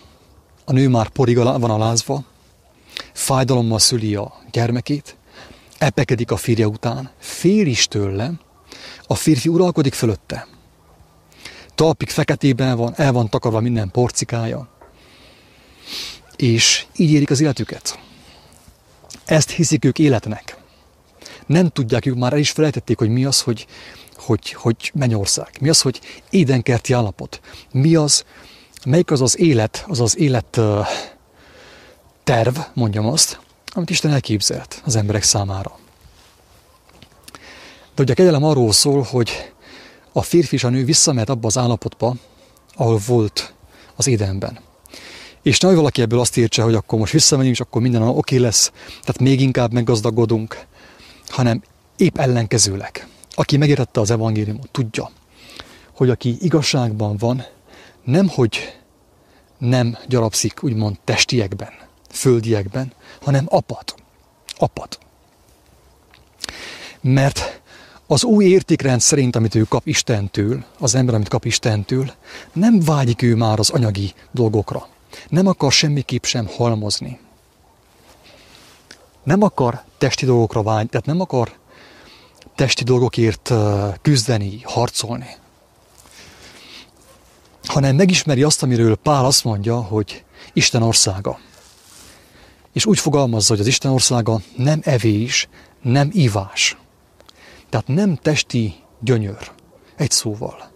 A 0.65 0.71
nő 0.71 0.89
már 0.89 1.09
porig 1.09 1.37
van 1.37 1.63
alázva, 1.63 2.23
fájdalommal 3.13 3.79
szüli 3.79 4.15
a 4.15 4.33
gyermekét, 4.51 5.15
epekedik 5.77 6.31
a 6.31 6.37
férje 6.37 6.67
után, 6.67 7.09
fél 7.17 7.67
is 7.67 7.87
tőle, 7.87 8.31
a 9.07 9.15
férfi 9.15 9.49
uralkodik 9.49 9.93
fölötte. 9.93 10.47
Talpig 11.75 12.09
feketében 12.09 12.77
van, 12.77 12.93
el 12.95 13.11
van 13.11 13.29
takarva 13.29 13.59
minden 13.59 13.91
porcikája, 13.91 14.67
és 16.35 16.85
így 16.95 17.11
érik 17.11 17.29
az 17.29 17.41
életüket. 17.41 17.99
Ezt 19.25 19.49
hiszik 19.49 19.85
ők 19.85 19.99
életnek. 19.99 20.57
Nem 21.45 21.69
tudják, 21.69 22.05
ők 22.05 22.15
már 22.15 22.33
el 22.33 22.39
is 22.39 22.51
felejtették, 22.51 22.97
hogy 22.97 23.09
mi 23.09 23.25
az, 23.25 23.41
hogy, 23.41 23.67
hogy, 24.15 24.53
hogy 24.53 24.91
mennyország. 24.93 25.49
Mi 25.59 25.69
az, 25.69 25.81
hogy 25.81 25.99
édenkerti 26.29 26.93
állapot. 26.93 27.39
Mi 27.71 27.95
az, 27.95 28.23
melyik 28.85 29.11
az 29.11 29.21
az 29.21 29.39
élet, 29.39 29.85
az 29.87 29.99
az 29.99 30.17
élet 30.17 30.59
terv, 32.23 32.57
mondjam 32.73 33.05
azt, 33.07 33.39
amit 33.73 33.89
Isten 33.89 34.11
elképzelt 34.11 34.81
az 34.85 34.95
emberek 34.95 35.23
számára. 35.23 35.77
De 37.95 38.01
ugye 38.01 38.11
a 38.11 38.15
kegyelem 38.15 38.43
arról 38.43 38.71
szól, 38.71 39.01
hogy 39.01 39.52
a 40.13 40.21
férfi 40.21 40.55
és 40.55 40.63
a 40.63 40.69
nő 40.69 40.85
visszamehet 40.85 41.29
abba 41.29 41.47
az 41.47 41.57
állapotba, 41.57 42.15
ahol 42.75 42.99
volt 43.07 43.53
az 43.95 44.07
édenben. 44.07 44.59
És 45.41 45.59
nehogy 45.59 45.77
valaki 45.77 46.01
ebből 46.01 46.19
azt 46.19 46.37
értse, 46.37 46.61
hogy 46.61 46.75
akkor 46.75 46.99
most 46.99 47.13
visszamegyünk, 47.13 47.55
és 47.55 47.61
akkor 47.61 47.81
minden 47.81 48.01
oké 48.01 48.09
okay 48.17 48.39
lesz, 48.39 48.71
tehát 48.89 49.19
még 49.19 49.41
inkább 49.41 49.71
meggazdagodunk, 49.71 50.65
hanem 51.27 51.61
épp 51.97 52.17
ellenkezőleg. 52.17 53.07
Aki 53.31 53.57
megértette 53.57 53.99
az 53.99 54.11
evangéliumot, 54.11 54.69
tudja, 54.71 55.11
hogy 55.95 56.09
aki 56.09 56.37
igazságban 56.39 57.17
van, 57.17 57.45
nem 58.03 58.27
hogy 58.27 58.79
nem 59.57 59.97
gyarapszik 60.07 60.63
úgymond 60.63 60.97
testiekben, 61.03 61.71
földiekben, 62.09 62.93
hanem 63.21 63.45
apad. 63.49 63.95
Apad. 64.57 64.97
Mert 67.01 67.61
az 68.07 68.23
új 68.23 68.45
értékrend 68.45 69.01
szerint, 69.01 69.35
amit 69.35 69.55
ő 69.55 69.63
kap 69.63 69.87
Istentől, 69.87 70.63
az 70.79 70.95
ember, 70.95 71.15
amit 71.15 71.27
kap 71.27 71.45
Istentől, 71.45 72.13
nem 72.53 72.79
vágyik 72.79 73.21
ő 73.21 73.35
már 73.35 73.59
az 73.59 73.69
anyagi 73.69 74.13
dolgokra. 74.31 74.87
Nem 75.29 75.47
akar 75.47 75.71
semmiképp 75.71 76.23
sem 76.23 76.47
halmozni. 76.47 77.19
Nem 79.23 79.41
akar 79.41 79.83
testi 79.97 80.25
dolgokra 80.25 80.63
vágyni, 80.63 80.89
tehát 80.89 81.05
nem 81.05 81.21
akar 81.21 81.53
testi 82.55 82.83
dolgokért 82.83 83.53
küzdeni, 84.01 84.59
harcolni. 84.63 85.35
Hanem 87.65 87.95
megismeri 87.95 88.43
azt, 88.43 88.63
amiről 88.63 88.95
Pál 88.95 89.25
azt 89.25 89.43
mondja, 89.43 89.81
hogy 89.81 90.23
Isten 90.53 90.81
országa. 90.81 91.39
És 92.73 92.85
úgy 92.85 92.99
fogalmazza, 92.99 93.51
hogy 93.51 93.59
az 93.59 93.67
Isten 93.67 93.91
országa 93.91 94.41
nem 94.55 94.79
evés, 94.83 95.47
nem 95.81 96.09
ivás. 96.13 96.77
Tehát 97.73 97.87
nem 97.87 98.15
testi 98.15 98.73
gyönyör, 98.99 99.51
egy 99.95 100.11
szóval, 100.11 100.71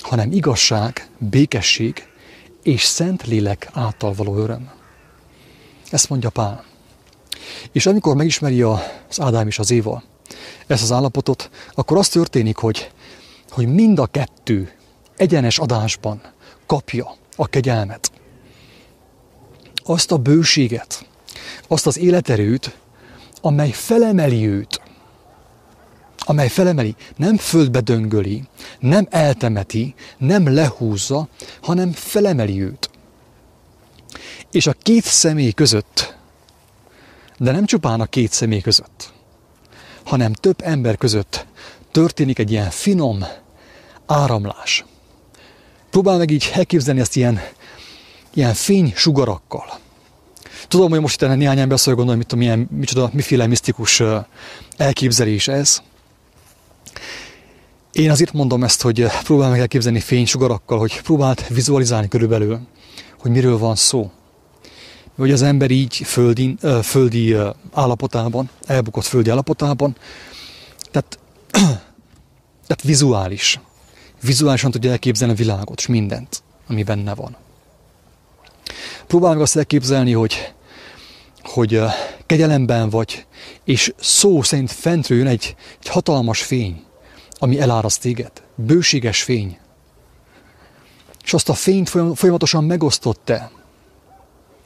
hanem 0.00 0.32
igazság, 0.32 1.10
békesség 1.18 2.08
és 2.62 2.82
szent 2.82 3.26
lélek 3.26 3.70
által 3.72 4.12
való 4.12 4.36
öröm. 4.36 4.70
Ezt 5.90 6.08
mondja 6.08 6.30
Pál. 6.30 6.64
És 7.72 7.86
amikor 7.86 8.16
megismeri 8.16 8.62
az 8.62 9.20
Ádám 9.20 9.46
és 9.46 9.58
az 9.58 9.70
Éva 9.70 10.02
ezt 10.66 10.82
az 10.82 10.92
állapotot, 10.92 11.50
akkor 11.74 11.96
az 11.96 12.08
történik, 12.08 12.56
hogy, 12.56 12.90
hogy 13.50 13.66
mind 13.66 13.98
a 13.98 14.06
kettő 14.06 14.72
egyenes 15.16 15.58
adásban 15.58 16.20
kapja 16.66 17.16
a 17.36 17.46
kegyelmet. 17.46 18.12
Azt 19.84 20.12
a 20.12 20.16
bőséget, 20.16 21.06
azt 21.68 21.86
az 21.86 21.98
életerőt, 21.98 22.78
amely 23.40 23.70
felemeli 23.70 24.46
őt, 24.46 24.88
amely 26.20 26.48
felemeli, 26.48 26.94
nem 27.16 27.36
földbe 27.36 27.80
döngöli, 27.80 28.42
nem 28.78 29.06
eltemeti, 29.10 29.94
nem 30.18 30.54
lehúzza, 30.54 31.28
hanem 31.60 31.92
felemeli 31.92 32.62
őt. 32.62 32.90
És 34.50 34.66
a 34.66 34.74
két 34.82 35.04
személy 35.04 35.52
között, 35.52 36.14
de 37.38 37.50
nem 37.50 37.64
csupán 37.64 38.00
a 38.00 38.06
két 38.06 38.32
személy 38.32 38.60
között, 38.60 39.12
hanem 40.04 40.32
több 40.32 40.60
ember 40.62 40.96
között 40.96 41.46
történik 41.90 42.38
egy 42.38 42.50
ilyen 42.50 42.70
finom 42.70 43.24
áramlás. 44.06 44.84
Próbál 45.90 46.18
meg 46.18 46.30
így 46.30 46.50
elképzelni 46.54 47.00
ezt 47.00 47.16
ilyen, 47.16 47.40
ilyen 48.34 48.54
fénysugarakkal. 48.54 49.78
Tudom, 50.68 50.90
hogy 50.90 51.00
most 51.00 51.22
itt 51.22 51.28
néhány 51.28 51.58
ember 51.58 51.78
szól, 51.78 51.94
gondolom, 51.94 52.18
mit 52.18 52.28
tudom, 52.28 52.44
milyen, 52.44 52.68
micsoda, 52.70 53.10
miféle 53.12 53.46
misztikus 53.46 54.02
elképzelés 54.76 55.48
ez. 55.48 55.82
Én 57.92 58.10
azért 58.10 58.32
mondom 58.32 58.64
ezt, 58.64 58.82
hogy 58.82 59.06
próbál 59.22 59.50
meg 59.50 59.60
elképzelni 59.60 60.00
fénysugarakkal, 60.00 60.78
hogy 60.78 61.00
próbált 61.02 61.48
vizualizálni 61.48 62.08
körülbelül, 62.08 62.60
hogy 63.18 63.30
miről 63.30 63.58
van 63.58 63.74
szó. 63.76 64.10
Hogy 65.16 65.30
az 65.32 65.42
ember 65.42 65.70
így 65.70 65.96
földi, 66.04 66.56
földi 66.82 67.36
állapotában, 67.72 68.50
elbukott 68.66 69.04
földi 69.04 69.30
állapotában, 69.30 69.96
tehát, 70.90 71.18
tehát 72.66 72.82
vizuális. 72.82 73.60
Vizuálisan 74.22 74.70
tudja 74.70 74.90
elképzelni 74.90 75.32
a 75.32 75.36
világot, 75.36 75.78
és 75.78 75.86
mindent, 75.86 76.42
ami 76.68 76.82
benne 76.82 77.14
van. 77.14 77.36
Próbál 79.06 79.32
meg 79.32 79.42
azt 79.42 79.56
elképzelni, 79.56 80.12
hogy, 80.12 80.52
hogy 81.42 81.80
kegyelemben 82.26 82.90
vagy, 82.90 83.26
és 83.64 83.92
szó 84.00 84.42
szerint 84.42 84.72
fentről 84.72 85.18
jön 85.18 85.26
egy, 85.26 85.54
egy 85.80 85.88
hatalmas 85.88 86.42
fény, 86.42 86.84
ami 87.38 87.60
eláraszt 87.60 88.00
téged. 88.00 88.32
Bőséges 88.54 89.22
fény. 89.22 89.58
És 91.24 91.34
azt 91.34 91.48
a 91.48 91.54
fényt 91.54 91.88
folyamatosan 91.88 92.64
megosztott 92.64 93.20
te 93.24 93.50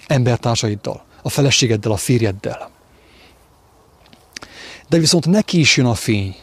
embertársaiddal, 0.06 1.04
a 1.22 1.28
feleségeddel, 1.28 1.92
a 1.92 1.96
férjeddel. 1.96 2.70
De 4.88 4.98
viszont 4.98 5.26
neki 5.26 5.58
is 5.58 5.76
jön 5.76 5.86
a 5.86 5.94
fény. 5.94 6.36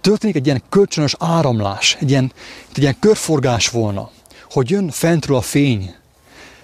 Történik 0.00 0.36
egy 0.36 0.46
ilyen 0.46 0.62
kölcsönös 0.68 1.14
áramlás, 1.18 1.96
egy 2.00 2.10
ilyen, 2.10 2.32
egy 2.74 2.82
ilyen 2.82 2.98
körforgás 2.98 3.68
volna, 3.68 4.10
hogy 4.50 4.70
jön 4.70 4.90
fentről 4.90 5.36
a 5.36 5.40
fény. 5.40 5.94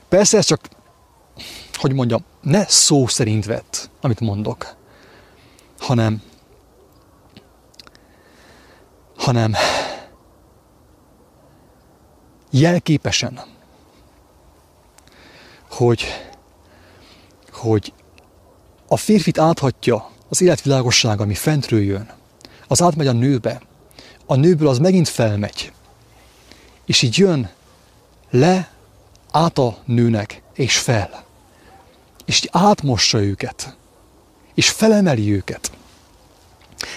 Persze 0.09 0.37
ez 0.37 0.47
csak, 0.47 0.69
hogy 1.79 1.93
mondjam, 1.93 2.25
ne 2.43 2.65
szó 2.67 3.07
szerint 3.07 3.45
vett, 3.45 3.91
amit 4.01 4.21
mondok, 4.21 4.77
hanem 5.79 6.23
hanem 9.17 9.55
jelképesen. 12.51 13.41
hogy, 15.79 16.05
hogy 17.53 17.93
a 18.89 18.97
férfit 18.97 19.39
áthatja 19.39 20.11
az 20.29 20.41
életvilágosság, 20.41 21.21
ami 21.21 21.35
fentről 21.35 21.83
jön, 21.83 22.11
az 22.69 22.83
átmegy 22.83 23.07
a 23.07 23.13
nőbe, 23.13 23.63
a 24.27 24.35
nőből 24.35 24.69
az 24.69 24.79
megint 24.79 25.09
felmegy, 25.09 25.73
és 26.85 27.03
így 27.03 27.19
jön 27.19 27.51
le 28.31 28.71
át 29.31 29.59
a 29.59 29.79
nőnek, 29.85 30.43
és 30.55 30.79
fel. 30.79 31.25
És 32.29 32.43
átmossa 32.51 33.23
őket, 33.23 33.77
és 34.55 34.71
felemeli 34.71 35.33
őket. 35.33 35.71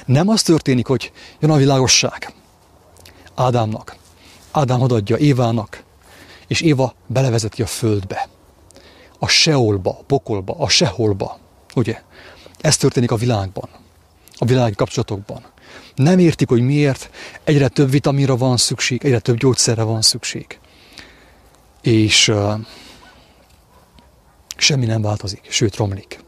Nem 0.06 0.30
az 0.30 0.42
történik, 0.42 0.88
hogy 0.88 1.12
jön 1.40 1.52
a 1.52 1.56
világosság 1.56 2.34
Ádámnak. 3.36 3.96
Ádám 4.52 4.82
adja 4.82 5.18
Évának, 5.18 5.84
és 6.48 6.62
Éva 6.62 6.94
belevezeti 7.08 7.62
a 7.62 7.66
földbe. 7.66 8.30
A 9.20 9.28
seolba, 9.28 9.90
a 9.90 10.04
pokolba, 10.08 10.56
a 10.58 10.70
seholba. 10.70 11.40
Ugye? 11.76 12.02
Ez 12.60 12.78
történik 12.78 13.12
a 13.12 13.16
világban, 13.16 13.70
a 14.38 14.46
világi 14.46 14.76
kapcsolatokban. 14.76 15.46
Nem 15.96 16.20
értik, 16.20 16.50
hogy 16.50 16.62
miért 16.62 17.10
egyre 17.44 17.68
több 17.68 17.90
vitaminra 17.90 18.38
van 18.38 18.58
szükség, 18.58 19.06
egyre 19.06 19.20
több 19.20 19.38
gyógyszerre 19.38 19.84
van 19.84 20.02
szükség. 20.02 20.60
És 21.82 22.28
uh, 22.28 22.60
semmi 24.62 24.86
nem 24.86 25.01
változik, 25.01 25.47
sőt 25.49 25.76
romlik. 25.76 26.20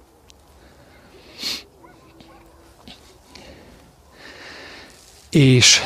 És 5.29 5.79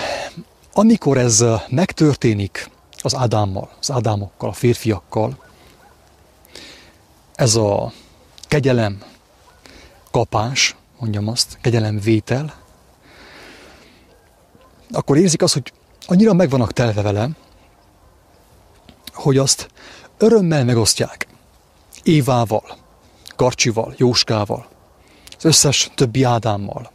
amikor 0.73 1.17
ez 1.17 1.43
megtörténik 1.69 2.69
az 3.01 3.15
Ádámmal, 3.15 3.69
az 3.79 3.91
Ádámokkal, 3.91 4.49
a 4.49 4.53
férfiakkal, 4.53 5.43
ez 7.35 7.55
a 7.55 7.91
kegyelem 8.47 9.03
kapás, 10.11 10.75
mondjam 10.99 11.27
azt, 11.27 11.57
kegyelem 11.61 11.99
vétel, 11.99 12.53
akkor 14.91 15.17
érzik 15.17 15.41
azt, 15.41 15.53
hogy 15.53 15.73
annyira 16.05 16.33
meg 16.33 16.49
vannak 16.49 16.73
telve 16.73 17.01
vele, 17.01 17.29
hogy 19.13 19.37
azt 19.37 19.69
örömmel 20.17 20.65
megosztják 20.65 21.27
Évával, 22.07 22.77
Karcsival, 23.35 23.93
Jóskával, 23.97 24.67
az 25.37 25.45
összes 25.45 25.91
többi 25.95 26.23
Ádámmal. 26.23 26.91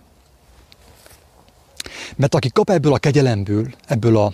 Mert 2.16 2.34
aki 2.34 2.50
kap 2.50 2.70
ebből 2.70 2.92
a 2.92 2.98
kegyelemből, 2.98 3.74
ebből 3.86 4.16
a, 4.16 4.32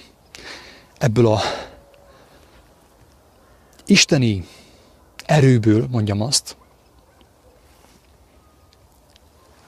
ebből 0.99 1.27
a 1.27 1.41
isteni 3.87 4.47
erőből, 5.27 5.87
mondjam 5.91 6.21
azt, 6.21 6.57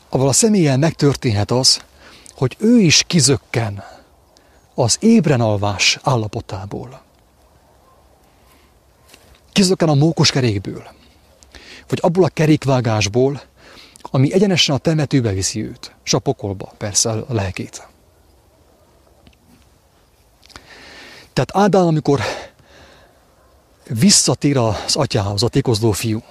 avval 0.08 0.28
a 0.28 0.32
személyen 0.32 0.78
megtörténhet 0.78 1.50
az, 1.50 1.84
hogy 2.34 2.56
ő 2.58 2.78
is 2.78 3.02
kizökken 3.06 3.84
az 4.74 4.96
ébren 5.00 5.40
alvás 5.40 5.98
állapotából. 6.02 7.02
Kizökken 9.52 9.88
a 9.88 9.94
mókos 9.94 10.30
kerékből, 10.30 10.98
vagy 11.90 11.98
abból 12.02 12.24
a 12.24 12.28
kerékvágásból, 12.28 13.42
ami 14.02 14.32
egyenesen 14.32 14.74
a 14.74 14.78
temetőbe 14.78 15.32
viszi 15.32 15.64
őt, 15.64 15.94
és 16.04 16.14
a 16.14 16.18
pokolba 16.18 16.72
persze 16.76 17.10
a 17.10 17.24
lelkét. 17.28 17.88
Tehát 21.32 21.56
Ádám, 21.56 21.86
amikor 21.86 22.20
visszatér 23.88 24.56
az 24.56 24.96
atyához, 24.96 25.42
a 25.42 25.48
tékozló 25.48 25.92
fiú, 25.92 26.22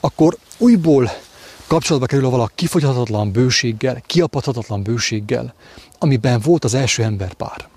akkor 0.00 0.36
újból 0.58 1.10
kapcsolatba 1.66 2.06
kerül 2.06 2.40
a 2.40 2.50
kifogyhatatlan 2.54 3.32
bőséggel, 3.32 4.02
kiapadhatatlan 4.06 4.82
bőséggel, 4.82 5.54
amiben 5.98 6.40
volt 6.40 6.64
az 6.64 6.74
első 6.74 7.02
emberpár. 7.02 7.68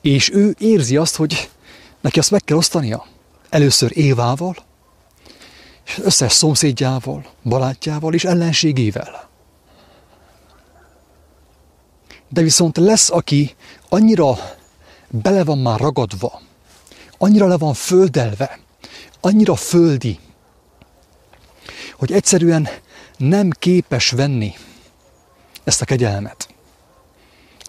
És 0.00 0.30
ő 0.32 0.54
érzi 0.58 0.96
azt, 0.96 1.16
hogy 1.16 1.50
neki 2.00 2.18
azt 2.18 2.30
meg 2.30 2.44
kell 2.44 2.56
osztania. 2.56 3.06
Először 3.50 3.96
Évával, 3.96 4.56
és 5.86 5.98
összes 5.98 6.32
szomszédjával, 6.32 7.26
barátjával 7.42 8.14
és 8.14 8.24
ellenségével. 8.24 9.28
De 12.28 12.42
viszont 12.42 12.76
lesz, 12.76 13.10
aki 13.10 13.54
annyira 13.88 14.36
bele 15.08 15.44
van 15.44 15.58
már 15.58 15.80
ragadva, 15.80 16.40
annyira 17.18 17.46
le 17.46 17.58
van 17.58 17.74
földelve, 17.74 18.58
annyira 19.20 19.54
földi, 19.54 20.18
hogy 21.94 22.12
egyszerűen 22.12 22.68
nem 23.16 23.50
képes 23.50 24.10
venni 24.10 24.54
ezt 25.64 25.82
a 25.82 25.84
kegyelmet, 25.84 26.48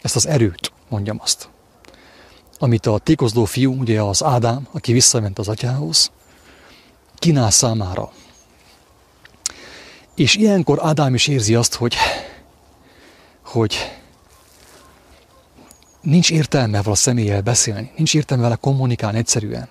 ezt 0.02 0.16
az 0.16 0.28
erőt, 0.28 0.72
mondjam 0.90 1.20
azt, 1.22 1.50
amit 2.62 2.86
a 2.86 2.98
tékozló 2.98 3.46
fiú, 3.46 3.80
ugye 3.80 4.02
az 4.02 4.24
Ádám, 4.24 4.68
aki 4.72 4.94
visszament 4.94 5.40
az 5.40 5.48
atyához, 5.48 6.12
kínál 7.16 7.52
számára. 7.52 8.12
És 10.16 10.36
ilyenkor 10.36 10.80
Ádám 10.84 11.14
is 11.14 11.28
érzi 11.28 11.56
azt, 11.56 11.74
hogy, 11.74 11.96
hogy 13.46 13.76
nincs 16.02 16.32
értelme 16.32 16.78
vele 16.78 16.92
a 16.92 16.96
személlyel 16.96 17.42
beszélni, 17.42 17.92
nincs 17.96 18.16
értelme 18.16 18.44
vele 18.44 18.56
kommunikálni 18.56 19.18
egyszerűen. 19.18 19.70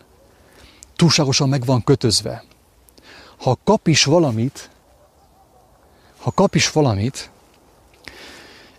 Túlságosan 0.96 1.48
meg 1.48 1.64
van 1.64 1.84
kötözve. 1.84 2.44
Ha 3.36 3.58
kap 3.64 3.86
is 3.88 4.04
valamit, 4.04 4.70
ha 6.18 6.30
kap 6.30 6.54
is 6.54 6.70
valamit, 6.70 7.30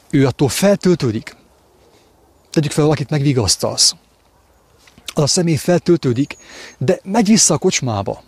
ő 0.10 0.26
attól 0.28 0.50
feltöltődik. 0.50 1.36
Tegyük 2.50 2.72
fel, 2.72 2.84
valakit 2.84 3.10
megvigasztalsz. 3.10 3.96
Az 5.14 5.24
a 5.24 5.28
személy 5.28 5.56
feltöltődik, 5.56 6.38
de 6.78 7.00
megy 7.04 7.28
vissza 7.28 7.54
a 7.54 7.58
kocsmába. 7.58 8.24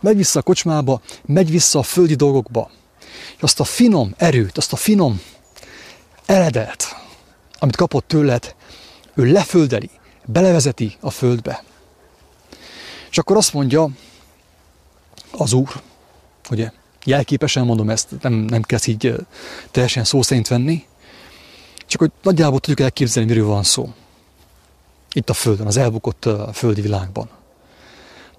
Megy 0.00 0.16
vissza 0.16 0.38
a 0.38 0.42
kocsmába, 0.42 1.00
megy 1.26 1.50
vissza 1.50 1.78
a 1.78 1.82
földi 1.82 2.14
dolgokba. 2.14 2.70
És 3.36 3.42
azt 3.42 3.60
a 3.60 3.64
finom 3.64 4.14
erőt, 4.16 4.58
azt 4.58 4.72
a 4.72 4.76
finom 4.76 5.20
eredelt, 6.26 6.96
amit 7.58 7.76
kapott 7.76 8.08
tőled, 8.08 8.54
ő 9.14 9.24
leföldeli, 9.24 9.90
belevezeti 10.24 10.96
a 11.00 11.10
földbe. 11.10 11.64
És 13.10 13.18
akkor 13.18 13.36
azt 13.36 13.52
mondja 13.52 13.88
az 15.30 15.52
Úr, 15.52 15.82
ugye, 16.50 16.72
jelképesen 17.04 17.64
mondom 17.64 17.90
ezt, 17.90 18.08
nem, 18.20 18.32
nem 18.32 18.62
kell 18.62 18.78
így 18.86 19.14
teljesen 19.70 20.04
szó 20.04 20.22
szerint 20.22 20.48
venni, 20.48 20.86
csak 21.86 22.00
hogy 22.00 22.10
nagyjából 22.22 22.60
tudjuk 22.60 22.80
elképzelni, 22.80 23.28
miről 23.28 23.46
van 23.46 23.62
szó. 23.62 23.92
Itt 25.12 25.30
a 25.30 25.34
Földön, 25.34 25.66
az 25.66 25.76
elbukott 25.76 26.28
földi 26.52 26.80
világban. 26.80 27.28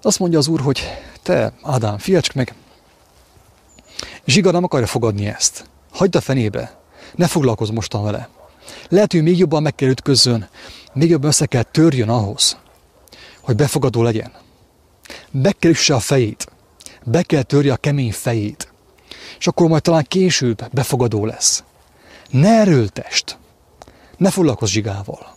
Azt 0.02 0.18
mondja 0.18 0.38
az 0.38 0.48
Úr, 0.48 0.60
hogy 0.60 0.80
te, 1.22 1.52
Ádám, 1.62 1.98
fiacsk 1.98 2.34
meg, 2.34 2.54
Zsiga 4.24 4.50
nem 4.50 4.64
akarja 4.64 4.86
fogadni 4.86 5.26
ezt. 5.26 5.64
Hagyd 5.92 6.16
a 6.16 6.20
fenébe, 6.20 6.78
ne 7.14 7.26
foglalkozz 7.26 7.70
mostan 7.70 8.02
vele. 8.02 8.28
Lehet, 8.88 9.12
hogy 9.12 9.22
még 9.22 9.38
jobban 9.38 9.62
meg 9.62 9.74
kell 9.74 9.88
ütközzön, 9.88 10.48
még 10.92 11.10
jobban 11.10 11.28
össze 11.28 11.46
kell 11.46 11.62
törjön 11.62 12.08
ahhoz, 12.08 12.56
hogy 13.40 13.56
befogadó 13.56 14.02
legyen. 14.02 14.32
Be 15.30 15.52
kell 15.52 15.70
üsse 15.70 15.94
a 15.94 16.00
fejét, 16.00 16.46
be 17.04 17.22
kell 17.22 17.42
törje 17.42 17.72
a 17.72 17.76
kemény 17.76 18.12
fejét, 18.12 18.72
és 19.38 19.46
akkor 19.46 19.68
majd 19.68 19.82
talán 19.82 20.04
később 20.08 20.68
befogadó 20.72 21.26
lesz. 21.26 21.64
Ne 22.30 22.48
erőltest, 22.48 23.38
ne 24.16 24.30
foglalkozz 24.30 24.70
zsigával. 24.70 25.36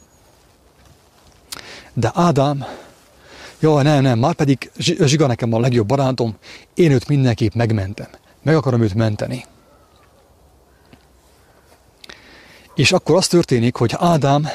De 1.93 2.11
Ádám, 2.13 2.65
jaj, 3.59 3.83
nem, 3.83 4.01
nem, 4.01 4.19
már 4.19 4.33
pedig 4.33 4.71
zsiga 4.77 5.27
nekem 5.27 5.53
a 5.53 5.59
legjobb 5.59 5.87
barátom, 5.87 6.35
én 6.73 6.91
őt 6.91 7.07
mindenképp 7.07 7.53
megmentem. 7.53 8.07
Meg 8.43 8.55
akarom 8.55 8.81
őt 8.81 8.93
menteni. 8.93 9.45
És 12.75 12.91
akkor 12.91 13.15
az 13.15 13.27
történik, 13.27 13.75
hogy 13.75 13.93
Ádám 13.97 14.47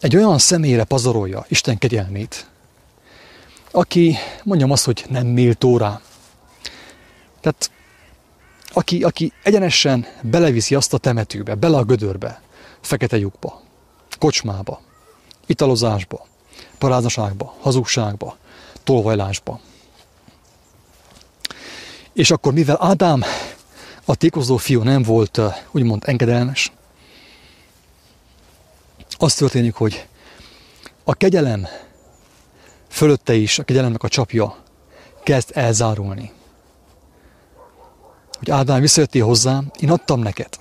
egy 0.00 0.16
olyan 0.16 0.38
személyre 0.38 0.84
pazarolja 0.84 1.44
Isten 1.48 1.78
kegyelmét, 1.78 2.46
aki, 3.70 4.16
mondjam 4.44 4.70
azt, 4.70 4.84
hogy 4.84 5.04
nem 5.08 5.26
méltó 5.26 5.76
rá. 5.76 6.00
Tehát 7.40 7.70
aki, 8.72 9.02
aki 9.02 9.32
egyenesen 9.42 10.06
beleviszi 10.22 10.74
azt 10.74 10.94
a 10.94 10.98
temetőbe, 10.98 11.54
bele 11.54 11.76
a 11.76 11.84
gödörbe, 11.84 12.42
fekete 12.80 13.16
lyukba, 13.16 13.62
kocsmába, 14.18 14.80
italozásba, 15.46 16.26
paráznaságba, 16.78 17.54
hazugságba, 17.60 18.36
tolvajlásba. 18.84 19.60
És 22.12 22.30
akkor 22.30 22.52
mivel 22.52 22.78
Ádám, 22.80 23.22
a 24.04 24.14
tékozó 24.14 24.56
fiú 24.56 24.82
nem 24.82 25.02
volt 25.02 25.40
úgymond 25.70 26.02
engedelmes, 26.06 26.72
az 29.18 29.34
történik, 29.34 29.74
hogy 29.74 30.06
a 31.04 31.14
kegyelem 31.14 31.66
fölötte 32.88 33.34
is 33.34 33.58
a 33.58 33.64
kegyelemnek 33.64 34.02
a 34.02 34.08
csapja 34.08 34.56
kezd 35.22 35.50
elzárulni. 35.54 36.32
Hogy 38.38 38.50
Ádám 38.50 38.80
visszajöttél 38.80 39.24
hozzám, 39.24 39.70
én 39.80 39.90
adtam 39.90 40.20
neked, 40.20 40.58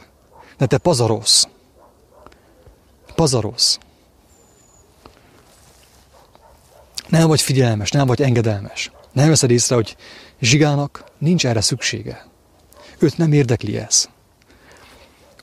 de 0.58 0.66
te 0.66 0.78
pazarolsz. 0.78 1.48
Pazarolsz. 3.16 3.78
Nem 7.08 7.28
vagy 7.28 7.42
figyelmes, 7.42 7.92
nem 7.92 8.08
vagy 8.08 8.22
engedelmes. 8.22 8.92
Nem 9.12 9.30
veszed 9.30 9.52
észre, 9.52 9.76
hogy 9.76 9.96
Zsigának 10.42 11.04
nincs 11.18 11.46
erre 11.46 11.62
szüksége. 11.62 12.26
Őt 13.00 13.18
nem 13.18 13.32
érdekli 13.32 13.78
ez. 13.78 14.10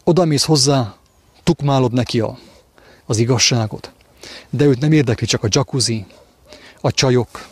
Oda 0.05 0.25
mész 0.25 0.45
hozzá, 0.45 0.95
tukmálod 1.43 1.93
neki 1.93 2.21
a, 2.21 2.39
az 3.07 3.19
igazságot, 3.19 3.93
de 4.51 4.65
őt 4.65 4.81
nem 4.81 4.93
érdekli 4.93 5.27
csak 5.27 5.45
a 5.45 5.49
jacuzzi, 5.51 6.07
a 6.81 6.93
csajok, 6.93 7.49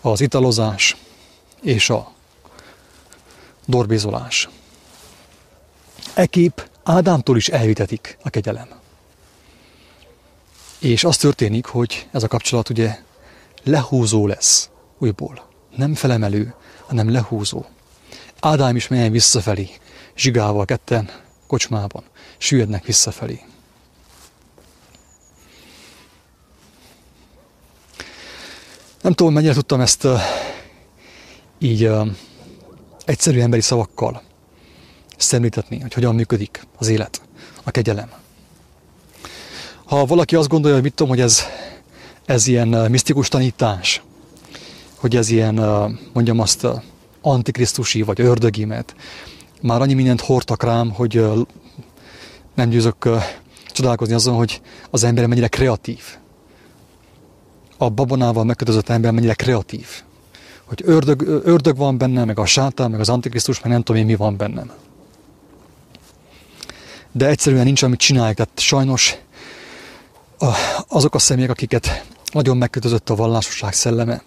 az 0.00 0.20
italozás 0.20 0.96
és 1.62 1.90
a 1.90 2.12
dorbézolás. 3.66 4.48
Ekép 6.14 6.70
Ádámtól 6.84 7.36
is 7.36 7.48
elvitetik 7.48 8.18
a 8.22 8.30
kegyelem. 8.30 8.68
És 10.82 11.04
az 11.04 11.16
történik, 11.16 11.66
hogy 11.66 12.08
ez 12.10 12.22
a 12.22 12.28
kapcsolat 12.28 12.68
ugye 12.68 12.98
lehúzó 13.62 14.26
lesz 14.26 14.70
újból. 14.98 15.48
Nem 15.76 15.94
felemelő, 15.94 16.54
hanem 16.86 17.10
lehúzó. 17.10 17.64
Ádám 18.40 18.76
is 18.76 18.88
melyen 18.88 19.12
visszafelé, 19.12 19.70
zsigával 20.16 20.64
ketten 20.64 21.10
kocsmában, 21.46 22.04
süllyednek 22.38 22.84
visszafelé. 22.84 23.40
Nem 29.02 29.12
tudom, 29.12 29.32
mennyire 29.32 29.52
tudtam 29.52 29.80
ezt 29.80 30.04
uh, 30.04 30.20
így 31.58 31.84
uh, 31.84 32.08
egyszerű 33.04 33.40
emberi 33.40 33.62
szavakkal 33.62 34.22
szemlítetni, 35.16 35.80
hogy 35.80 35.92
hogyan 35.92 36.14
működik 36.14 36.66
az 36.76 36.88
élet, 36.88 37.22
a 37.62 37.70
kegyelem. 37.70 38.21
Ha 39.92 40.06
valaki 40.06 40.36
azt 40.36 40.48
gondolja, 40.48 40.74
hogy 40.74 40.84
mit 40.84 40.94
tudom, 40.94 41.12
hogy 41.12 41.20
ez, 41.20 41.42
ez 42.24 42.46
ilyen 42.46 42.74
uh, 42.74 42.88
misztikus 42.88 43.28
tanítás, 43.28 44.02
hogy 44.96 45.16
ez 45.16 45.30
ilyen, 45.30 45.58
uh, 45.58 45.90
mondjam 46.12 46.40
azt, 46.40 46.64
uh, 46.64 46.82
antikrisztusi 47.20 48.02
vagy 48.02 48.20
ördögi, 48.20 48.64
mert 48.64 48.94
már 49.60 49.80
annyi 49.80 49.94
mindent 49.94 50.20
hordtak 50.20 50.62
rám, 50.62 50.90
hogy 50.90 51.24
nem 52.54 52.68
győzök 52.68 53.08
csodálkozni 53.72 54.14
azon, 54.14 54.34
hogy 54.34 54.60
az 54.90 55.04
ember 55.04 55.26
mennyire 55.26 55.48
kreatív 55.48 56.02
a 57.76 57.88
babonával 57.88 58.44
megkötözött 58.44 58.88
ember 58.88 59.12
mennyire 59.12 59.34
kreatív. 59.34 59.86
Hogy 60.64 60.82
ördög, 60.84 61.22
ördög 61.44 61.76
van 61.76 61.98
benne, 61.98 62.24
meg 62.24 62.38
a 62.38 62.46
sátán, 62.46 62.90
meg 62.90 63.00
az 63.00 63.08
antikrisztus, 63.08 63.60
meg 63.60 63.72
nem 63.72 63.82
tudom 63.82 64.00
én 64.00 64.06
mi 64.06 64.16
van 64.16 64.36
bennem. 64.36 64.70
De 67.12 67.26
egyszerűen 67.26 67.64
nincs, 67.64 67.82
amit 67.82 67.98
csinálják. 67.98 68.36
Tehát 68.36 68.60
sajnos 68.60 69.16
azok 70.88 71.14
a 71.14 71.18
személyek, 71.18 71.50
akiket 71.50 72.04
nagyon 72.32 72.56
megkötözött 72.56 73.10
a 73.10 73.14
vallásosság 73.14 73.72
szelleme, 73.72 74.22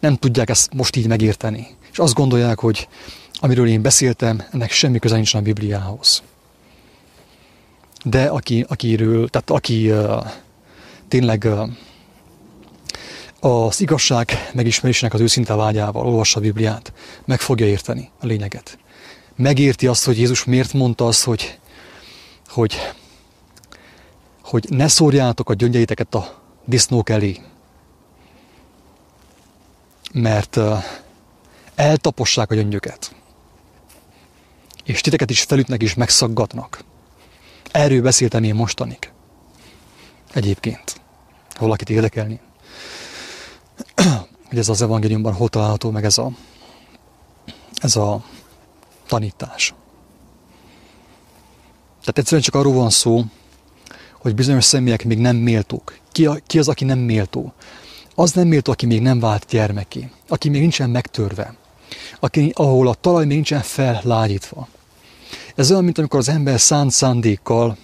nem 0.00 0.16
tudják 0.16 0.50
ezt 0.50 0.72
most 0.74 0.96
így 0.96 1.06
megérteni. 1.06 1.66
És 1.92 1.98
azt 1.98 2.14
gondolják, 2.14 2.58
hogy 2.58 2.88
amiről 3.34 3.68
én 3.68 3.82
beszéltem, 3.82 4.42
ennek 4.52 4.70
semmi 4.70 4.98
köze 4.98 5.14
nincs 5.14 5.34
a 5.34 5.40
Bibliához. 5.40 6.22
De 8.04 8.24
aki, 8.24 8.64
akiről, 8.68 9.28
tehát 9.28 9.50
aki 9.50 9.90
uh, 9.90 10.26
tényleg 11.08 11.44
uh, 11.44 11.68
az 13.40 13.80
igazság 13.80 14.50
megismerésének 14.54 15.14
az 15.14 15.20
őszinte 15.20 15.54
vágyával 15.54 16.06
olvassa 16.06 16.38
a 16.38 16.42
Bibliát, 16.42 16.92
meg 17.24 17.40
fogja 17.40 17.66
érteni 17.66 18.10
a 18.20 18.26
lényeget. 18.26 18.78
Megérti 19.36 19.86
azt, 19.86 20.04
hogy 20.04 20.18
Jézus 20.18 20.44
miért 20.44 20.72
mondta 20.72 21.06
azt, 21.06 21.24
hogy, 21.24 21.58
hogy, 22.48 22.76
hogy 24.52 24.66
ne 24.68 24.88
szórjátok 24.88 25.50
a 25.50 25.54
gyöngyeiteket 25.54 26.14
a 26.14 26.42
disznók 26.64 27.08
elé, 27.08 27.40
mert 30.12 30.58
eltapossák 31.74 32.50
a 32.50 32.54
gyöngyöket, 32.54 33.14
és 34.84 35.00
titeket 35.00 35.30
is 35.30 35.42
felütnek 35.42 35.82
és 35.82 35.94
megszaggatnak. 35.94 36.84
Erről 37.70 38.02
beszéltem 38.02 38.44
én 38.44 38.54
mostanig. 38.54 39.12
Egyébként, 40.32 41.00
ha 41.54 41.64
valakit 41.64 41.90
érdekelni 41.90 42.40
hogy 44.48 44.58
ez 44.58 44.68
az 44.68 44.82
evangéliumban 44.82 45.34
hol 45.34 45.48
található 45.48 45.90
meg 45.90 46.04
ez 46.04 46.18
a, 46.18 46.30
ez 47.74 47.96
a 47.96 48.24
tanítás. 49.06 49.74
Tehát 52.00 52.18
egyszerűen 52.18 52.42
csak 52.42 52.54
arról 52.54 52.72
van 52.72 52.90
szó, 52.90 53.24
hogy 54.22 54.34
bizonyos 54.34 54.64
személyek 54.64 55.04
még 55.04 55.18
nem 55.18 55.36
méltók. 55.36 55.98
Ki, 56.12 56.26
a, 56.26 56.36
ki 56.46 56.58
az, 56.58 56.68
aki 56.68 56.84
nem 56.84 56.98
méltó? 56.98 57.52
Az 58.14 58.32
nem 58.32 58.48
méltó, 58.48 58.72
aki 58.72 58.86
még 58.86 59.00
nem 59.00 59.20
vált 59.20 59.46
gyermeki, 59.48 60.10
aki 60.28 60.48
még 60.48 60.60
nincsen 60.60 60.90
megtörve, 60.90 61.54
aki, 62.20 62.52
ahol 62.54 62.88
a 62.88 62.94
talaj 62.94 63.24
még 63.24 63.34
nincsen 63.34 63.60
fellágyítva. 63.60 64.68
Ez 65.54 65.70
olyan, 65.70 65.84
mint 65.84 65.98
amikor 65.98 66.18
az 66.18 66.28
ember 66.28 66.60
szánt 66.60 66.90
szándékkal 66.90 67.76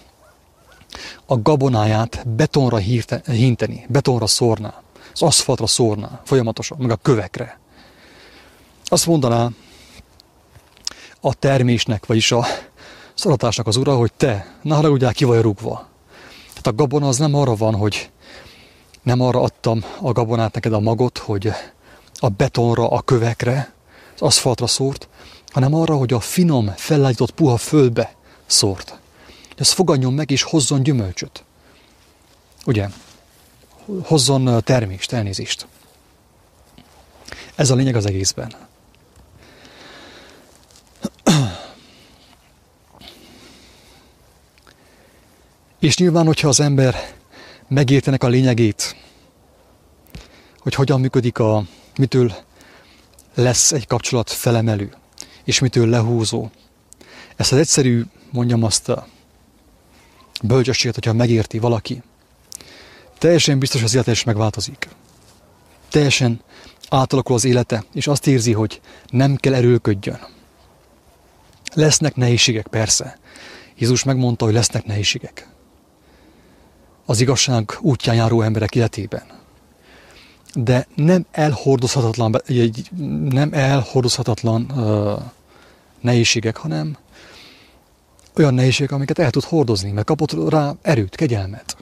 a 1.25 1.37
gabonáját 1.41 2.27
betonra 2.27 2.77
hírte, 2.77 3.21
hinteni, 3.25 3.85
betonra 3.87 4.27
szórná 4.27 4.81
az 5.13 5.21
aszfaltra 5.21 5.67
szórná 5.67 6.21
folyamatosan, 6.25 6.77
meg 6.81 6.91
a 6.91 6.95
kövekre. 6.95 7.59
Azt 8.83 9.05
mondaná 9.05 9.49
a 11.21 11.33
termésnek, 11.33 12.05
vagyis 12.05 12.31
a 12.31 12.45
szaratásnak 13.13 13.67
az 13.67 13.75
ura, 13.75 13.95
hogy 13.95 14.13
te, 14.13 14.57
ne 14.61 14.75
haragudjál, 14.75 15.13
ki 15.13 15.23
vagy 15.23 15.41
rúgva. 15.41 15.88
A 16.69 16.73
gabona 16.73 17.07
az 17.07 17.17
nem 17.17 17.33
arra 17.33 17.55
van, 17.55 17.75
hogy 17.75 18.09
nem 19.01 19.21
arra 19.21 19.41
adtam 19.41 19.83
a 20.01 20.11
gabonát 20.11 20.53
neked 20.53 20.73
a 20.73 20.79
magot, 20.79 21.17
hogy 21.17 21.51
a 22.13 22.29
betonra, 22.29 22.89
a 22.89 23.01
kövekre, 23.01 23.73
az 24.15 24.21
aszfaltra 24.21 24.67
szórt, 24.67 25.07
hanem 25.47 25.73
arra, 25.73 25.95
hogy 25.95 26.13
a 26.13 26.19
finom, 26.19 26.73
fellágyított 26.75 27.31
puha 27.31 27.57
földbe 27.57 28.15
szórt. 28.45 28.89
Hogy 29.25 29.57
ez 29.57 29.71
fogadjon 29.71 30.13
meg 30.13 30.31
és 30.31 30.43
hozzon 30.43 30.83
gyümölcsöt. 30.83 31.43
Ugye? 32.65 32.87
hozzon 34.03 34.63
termést, 34.63 35.11
elnézést. 35.11 35.67
Ez 37.55 37.69
a 37.69 37.75
lényeg 37.75 37.95
az 37.95 38.05
egészben. 38.05 38.55
És 45.79 45.97
nyilván, 45.97 46.25
hogyha 46.25 46.47
az 46.47 46.59
ember 46.59 46.95
megértenek 47.67 48.23
a 48.23 48.27
lényegét, 48.27 48.95
hogy 50.57 50.73
hogyan 50.73 50.99
működik 50.99 51.39
a, 51.39 51.63
mitől 51.97 52.33
lesz 53.35 53.71
egy 53.71 53.87
kapcsolat 53.87 54.29
felemelő, 54.29 54.93
és 55.43 55.59
mitől 55.59 55.87
lehúzó. 55.87 56.49
Ezt 57.35 57.51
az 57.51 57.57
egyszerű, 57.57 58.03
mondjam 58.31 58.63
azt 58.63 58.89
a 58.89 59.07
bölcsességet, 60.43 60.95
hogyha 60.95 61.13
megérti 61.13 61.59
valaki, 61.59 62.03
teljesen 63.17 63.59
biztos, 63.59 63.83
az 63.83 63.93
élete 63.93 64.11
is 64.11 64.23
megváltozik. 64.23 64.87
Teljesen 65.89 66.41
átalakul 66.89 67.35
az 67.35 67.45
élete, 67.45 67.83
és 67.93 68.07
azt 68.07 68.27
érzi, 68.27 68.53
hogy 68.53 68.81
nem 69.07 69.35
kell 69.35 69.53
erőlködjön. 69.53 70.19
Lesznek 71.73 72.15
nehézségek, 72.15 72.67
persze. 72.67 73.19
Jézus 73.77 74.03
megmondta, 74.03 74.45
hogy 74.45 74.53
lesznek 74.53 74.85
nehézségek. 74.85 75.47
Az 77.09 77.21
igazság 77.21 77.77
útján 77.81 78.15
járó 78.15 78.41
emberek 78.41 78.75
életében. 78.75 79.23
De 80.53 80.87
nem 80.95 81.25
elhordozhatatlan, 81.31 82.41
nem 83.29 83.53
elhordozhatatlan 83.53 84.71
uh, 84.71 85.21
nehézségek, 85.99 86.57
hanem 86.57 86.97
olyan 88.35 88.53
nehézségek, 88.53 88.91
amiket 88.91 89.19
el 89.19 89.29
tud 89.29 89.43
hordozni, 89.43 89.91
mert 89.91 90.05
kapott 90.05 90.49
rá 90.49 90.73
erőt, 90.81 91.15
kegyelmet. 91.15 91.77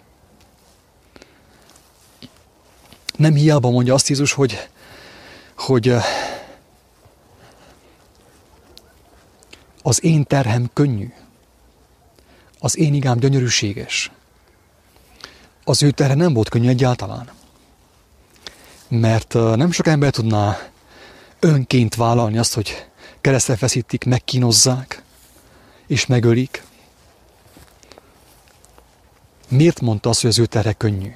Nem 3.15 3.33
hiába 3.33 3.69
mondja 3.69 3.93
azt 3.93 4.07
Jézus, 4.09 4.33
hogy, 4.33 4.69
hogy 5.57 5.93
az 9.81 10.03
én 10.03 10.23
terhem 10.23 10.69
könnyű, 10.73 11.13
az 12.59 12.77
én 12.77 12.93
igám 12.93 13.17
gyönyörűséges. 13.17 14.11
Az 15.69 15.83
ő 15.83 15.91
terhe 15.91 16.13
nem 16.13 16.33
volt 16.33 16.49
könnyű 16.49 16.67
egyáltalán. 16.67 17.29
Mert 18.87 19.33
nem 19.33 19.71
sok 19.71 19.87
ember 19.87 20.11
tudná 20.11 20.57
önként 21.39 21.95
vállalni 21.95 22.37
azt, 22.37 22.53
hogy 22.53 22.85
keresztre 23.21 23.55
feszítik, 23.55 24.03
megkínozzák, 24.03 25.03
és 25.87 26.05
megölik. 26.05 26.63
Miért 29.49 29.81
mondta 29.81 30.09
azt, 30.09 30.21
hogy 30.21 30.29
az 30.29 30.39
ő 30.39 30.45
terhe 30.45 30.73
könnyű? 30.73 31.11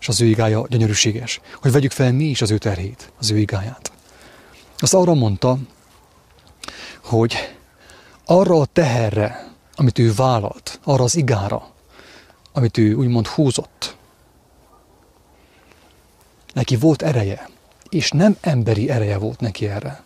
és 0.00 0.08
az 0.08 0.20
ő 0.20 0.26
igája 0.26 0.66
gyönyörűséges, 0.68 1.40
hogy 1.62 1.72
vegyük 1.72 1.92
fel 1.92 2.12
mi 2.12 2.24
is 2.24 2.42
az 2.42 2.50
ő 2.50 2.58
terhét, 2.58 3.12
az 3.18 3.30
ő 3.30 3.38
igáját. 3.38 3.92
Azt 4.78 4.94
arra 4.94 5.14
mondta, 5.14 5.58
hogy 7.02 7.56
arra 8.24 8.60
a 8.60 8.66
teherre, 8.66 9.52
amit 9.74 9.98
ő 9.98 10.12
vállalt, 10.14 10.80
arra 10.82 11.04
az 11.04 11.16
igára, 11.16 11.73
amit 12.56 12.78
ő 12.78 12.94
úgymond 12.94 13.26
húzott, 13.26 13.96
neki 16.52 16.76
volt 16.76 17.02
ereje, 17.02 17.48
és 17.88 18.10
nem 18.10 18.36
emberi 18.40 18.90
ereje 18.90 19.18
volt 19.18 19.40
neki 19.40 19.68
erre, 19.68 20.02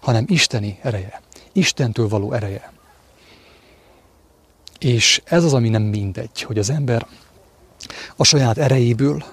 hanem 0.00 0.24
isteni 0.28 0.78
ereje, 0.82 1.20
Istentől 1.52 2.08
való 2.08 2.32
ereje. 2.32 2.72
És 4.78 5.22
ez 5.24 5.44
az, 5.44 5.54
ami 5.54 5.68
nem 5.68 5.82
mindegy, 5.82 6.42
hogy 6.42 6.58
az 6.58 6.70
ember 6.70 7.06
a 8.16 8.24
saját 8.24 8.58
erejéből, 8.58 9.24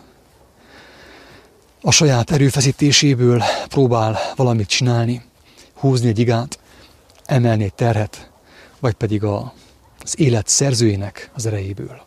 a 1.81 1.91
saját 1.91 2.31
erőfeszítéséből 2.31 3.43
próbál 3.67 4.17
valamit 4.35 4.67
csinálni, 4.67 5.23
húzni 5.73 6.07
egy 6.07 6.19
igát, 6.19 6.59
emelni 7.25 7.63
egy 7.63 7.73
terhet, 7.73 8.31
vagy 8.79 8.93
pedig 8.93 9.23
a, 9.23 9.53
az 9.99 10.19
élet 10.19 10.47
szerzőjének 10.47 11.29
az 11.33 11.45
erejéből. 11.45 12.05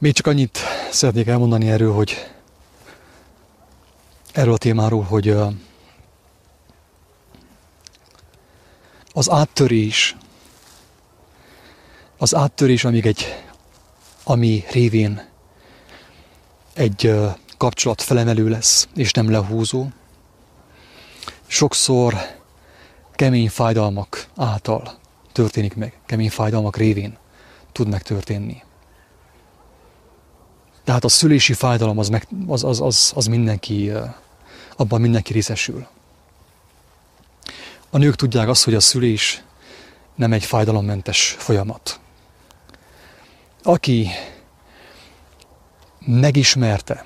Még 0.00 0.12
csak 0.12 0.26
annyit 0.26 0.58
szeretnék 0.90 1.26
elmondani 1.26 1.70
erről, 1.70 1.92
hogy 1.92 2.30
erről 4.32 4.52
a 4.52 4.58
témáról, 4.58 5.02
hogy 5.02 5.36
az 9.12 9.30
áttörés, 9.30 10.16
az 12.18 12.34
áttörés, 12.34 12.84
amíg 12.84 13.06
egy, 13.06 13.44
ami 14.24 14.64
révén 14.70 15.28
egy 16.74 17.14
kapcsolat 17.56 18.02
felemelő 18.02 18.48
lesz, 18.48 18.88
és 18.94 19.12
nem 19.12 19.30
lehúzó, 19.30 19.86
sokszor 21.46 22.14
kemény 23.12 23.50
fájdalmak 23.50 24.26
által 24.36 24.98
történik 25.32 25.74
meg, 25.74 26.00
kemény 26.06 26.30
fájdalmak 26.30 26.76
révén 26.76 27.18
tud 27.72 27.88
megtörténni. 27.88 28.62
Tehát 30.90 31.04
a 31.04 31.08
szülési 31.08 31.52
fájdalom 31.52 31.98
az, 31.98 32.08
meg, 32.08 32.26
az, 32.46 32.64
az, 32.64 32.80
az, 32.80 33.12
az 33.14 33.26
mindenki, 33.26 33.92
abban 34.76 35.00
mindenki 35.00 35.32
részesül. 35.32 35.86
A 37.90 37.98
nők 37.98 38.16
tudják 38.16 38.48
azt, 38.48 38.64
hogy 38.64 38.74
a 38.74 38.80
szülés 38.80 39.42
nem 40.14 40.32
egy 40.32 40.44
fájdalommentes 40.44 41.36
folyamat. 41.38 42.00
Aki 43.62 44.08
megismerte 45.98 47.04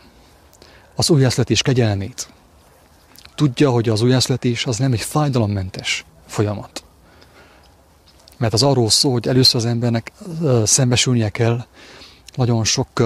az 0.95 1.11
újjászletés 1.11 1.63
kegyelmét, 1.63 2.29
tudja, 3.35 3.71
hogy 3.71 3.89
az 3.89 4.03
újjászletés 4.03 4.67
az 4.67 4.79
nem 4.79 4.93
egy 4.93 5.01
fájdalommentes 5.01 6.05
folyamat. 6.27 6.85
Mert 8.37 8.53
az 8.53 8.63
arról 8.63 8.91
szól, 8.91 9.13
hogy 9.13 9.29
először 9.29 9.57
az 9.57 9.67
embernek 9.67 10.13
szembesülnie 10.65 11.29
kell 11.29 11.65
nagyon 12.35 12.65
sok 12.65 13.03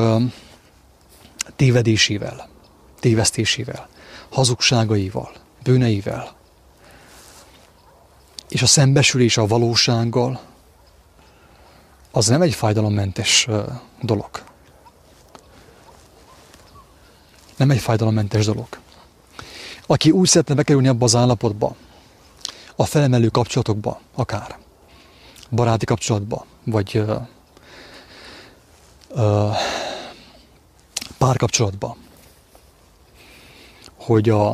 tévedésével, 1.59 2.49
tévesztésével, 3.01 3.89
hazugságaival, 4.29 5.33
bűneivel. 5.63 6.37
És 8.49 8.63
a 8.63 8.67
szembesülés 8.67 9.37
a 9.37 9.47
valósággal, 9.47 10.41
az 12.11 12.27
nem 12.27 12.43
egy 12.43 12.55
fájdalommentes 12.55 13.49
dolog. 14.03 14.31
Nem 17.57 17.71
egy 17.71 17.81
fájdalommentes 17.81 18.45
dolog. 18.45 18.69
Aki 19.87 20.11
úgy 20.11 20.29
szeretne 20.29 20.55
bekerülni 20.55 20.89
abba 20.89 21.05
az 21.05 21.15
állapotba, 21.15 21.77
a 22.77 22.85
felemelő 22.85 23.29
kapcsolatokba, 23.29 24.01
akár 24.15 24.59
baráti 25.51 25.85
kapcsolatba, 25.85 26.45
vagy 26.65 26.97
uh, 26.97 27.21
uh, 29.09 29.57
párkapcsolatban, 31.19 31.97
hogy 33.97 34.29
a, 34.29 34.53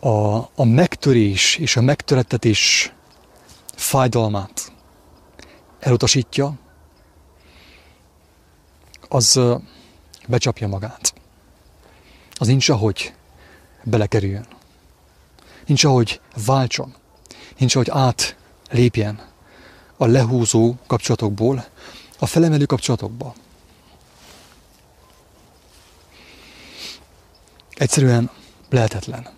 a, 0.00 0.36
a 0.54 0.64
megtörés 0.64 1.56
és 1.56 1.76
a 1.76 1.80
megtörettetés 1.80 2.92
fájdalmát 3.74 4.72
elutasítja, 5.78 6.54
az 9.08 9.40
becsapja 10.28 10.68
magát. 10.68 11.14
Az 12.34 12.46
nincs 12.46 12.68
ahogy 12.68 13.14
belekerüljön. 13.84 14.46
Nincs 15.66 15.84
ahogy 15.84 16.20
váltson. 16.46 16.94
Nincs 17.58 17.74
ahogy 17.74 17.90
átlépjen 17.90 19.28
a 19.96 20.06
lehúzó 20.06 20.74
kapcsolatokból 20.86 21.64
a 22.22 22.26
felemelő 22.26 22.64
kapcsolatokba. 22.64 23.34
Egyszerűen 27.74 28.30
lehetetlen. 28.68 29.28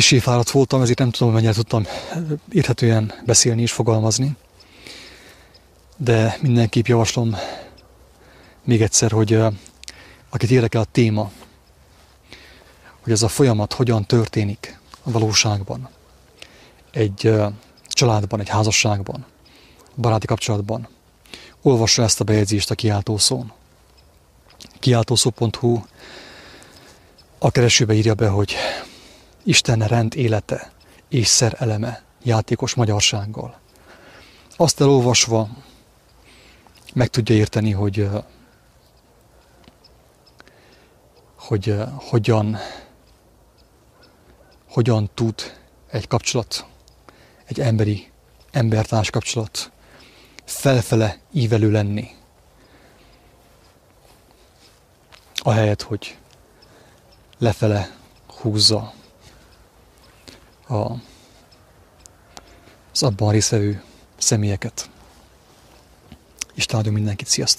Kicsi 0.00 0.18
fáradt 0.18 0.50
voltam, 0.50 0.82
ezért 0.82 0.98
nem 0.98 1.10
tudom, 1.10 1.32
mennyire 1.32 1.52
tudtam 1.52 1.86
érthetően 2.52 3.12
beszélni 3.26 3.62
és 3.62 3.72
fogalmazni. 3.72 4.36
De 5.96 6.38
mindenképp 6.40 6.86
javaslom 6.86 7.36
még 8.64 8.82
egyszer, 8.82 9.10
hogy 9.10 9.38
akit 10.30 10.50
érdekel 10.50 10.80
a 10.80 10.84
téma, 10.84 11.30
hogy 13.00 13.12
ez 13.12 13.22
a 13.22 13.28
folyamat 13.28 13.72
hogyan 13.72 14.04
történik 14.04 14.78
a 15.02 15.10
valóságban, 15.10 15.88
egy 16.90 17.32
családban, 17.88 18.40
egy 18.40 18.48
házasságban, 18.48 19.26
baráti 19.96 20.26
kapcsolatban, 20.26 20.88
olvassa 21.62 22.02
ezt 22.02 22.20
a 22.20 22.24
bejegyzést 22.24 22.70
a 22.70 22.74
kiáltószón. 22.74 23.52
Kiáltószó.hu 24.78 25.82
a 27.38 27.50
keresőbe 27.50 27.94
írja 27.94 28.14
be, 28.14 28.28
hogy 28.28 28.54
Isten 29.44 29.78
rend 29.78 30.16
élete 30.16 30.72
és 31.08 31.26
szer 31.26 31.56
eleme 31.58 32.02
játékos 32.22 32.74
magyarsággal. 32.74 33.60
Azt 34.56 34.80
elolvasva 34.80 35.48
meg 36.94 37.08
tudja 37.08 37.34
érteni, 37.34 37.70
hogy, 37.70 38.08
hogy 41.36 41.76
hogyan, 41.96 42.56
hogyan 44.68 45.10
tud 45.14 45.58
egy 45.90 46.06
kapcsolat, 46.06 46.66
egy 47.44 47.60
emberi, 47.60 48.10
embertárs 48.50 49.10
kapcsolat 49.10 49.70
felfele 50.44 51.18
ívelő 51.32 51.70
lenni. 51.70 52.08
Ahelyett, 55.34 55.82
hogy 55.82 56.18
lefele 57.38 57.96
húzza 58.40 58.92
a, 60.70 61.02
az 62.92 63.02
abban 63.02 63.30
részvevő 63.32 63.82
személyeket. 64.16 64.90
Isten 66.54 66.76
áldjon 66.76 66.94
mindenkit, 66.94 67.26
sziasztok! 67.26 67.58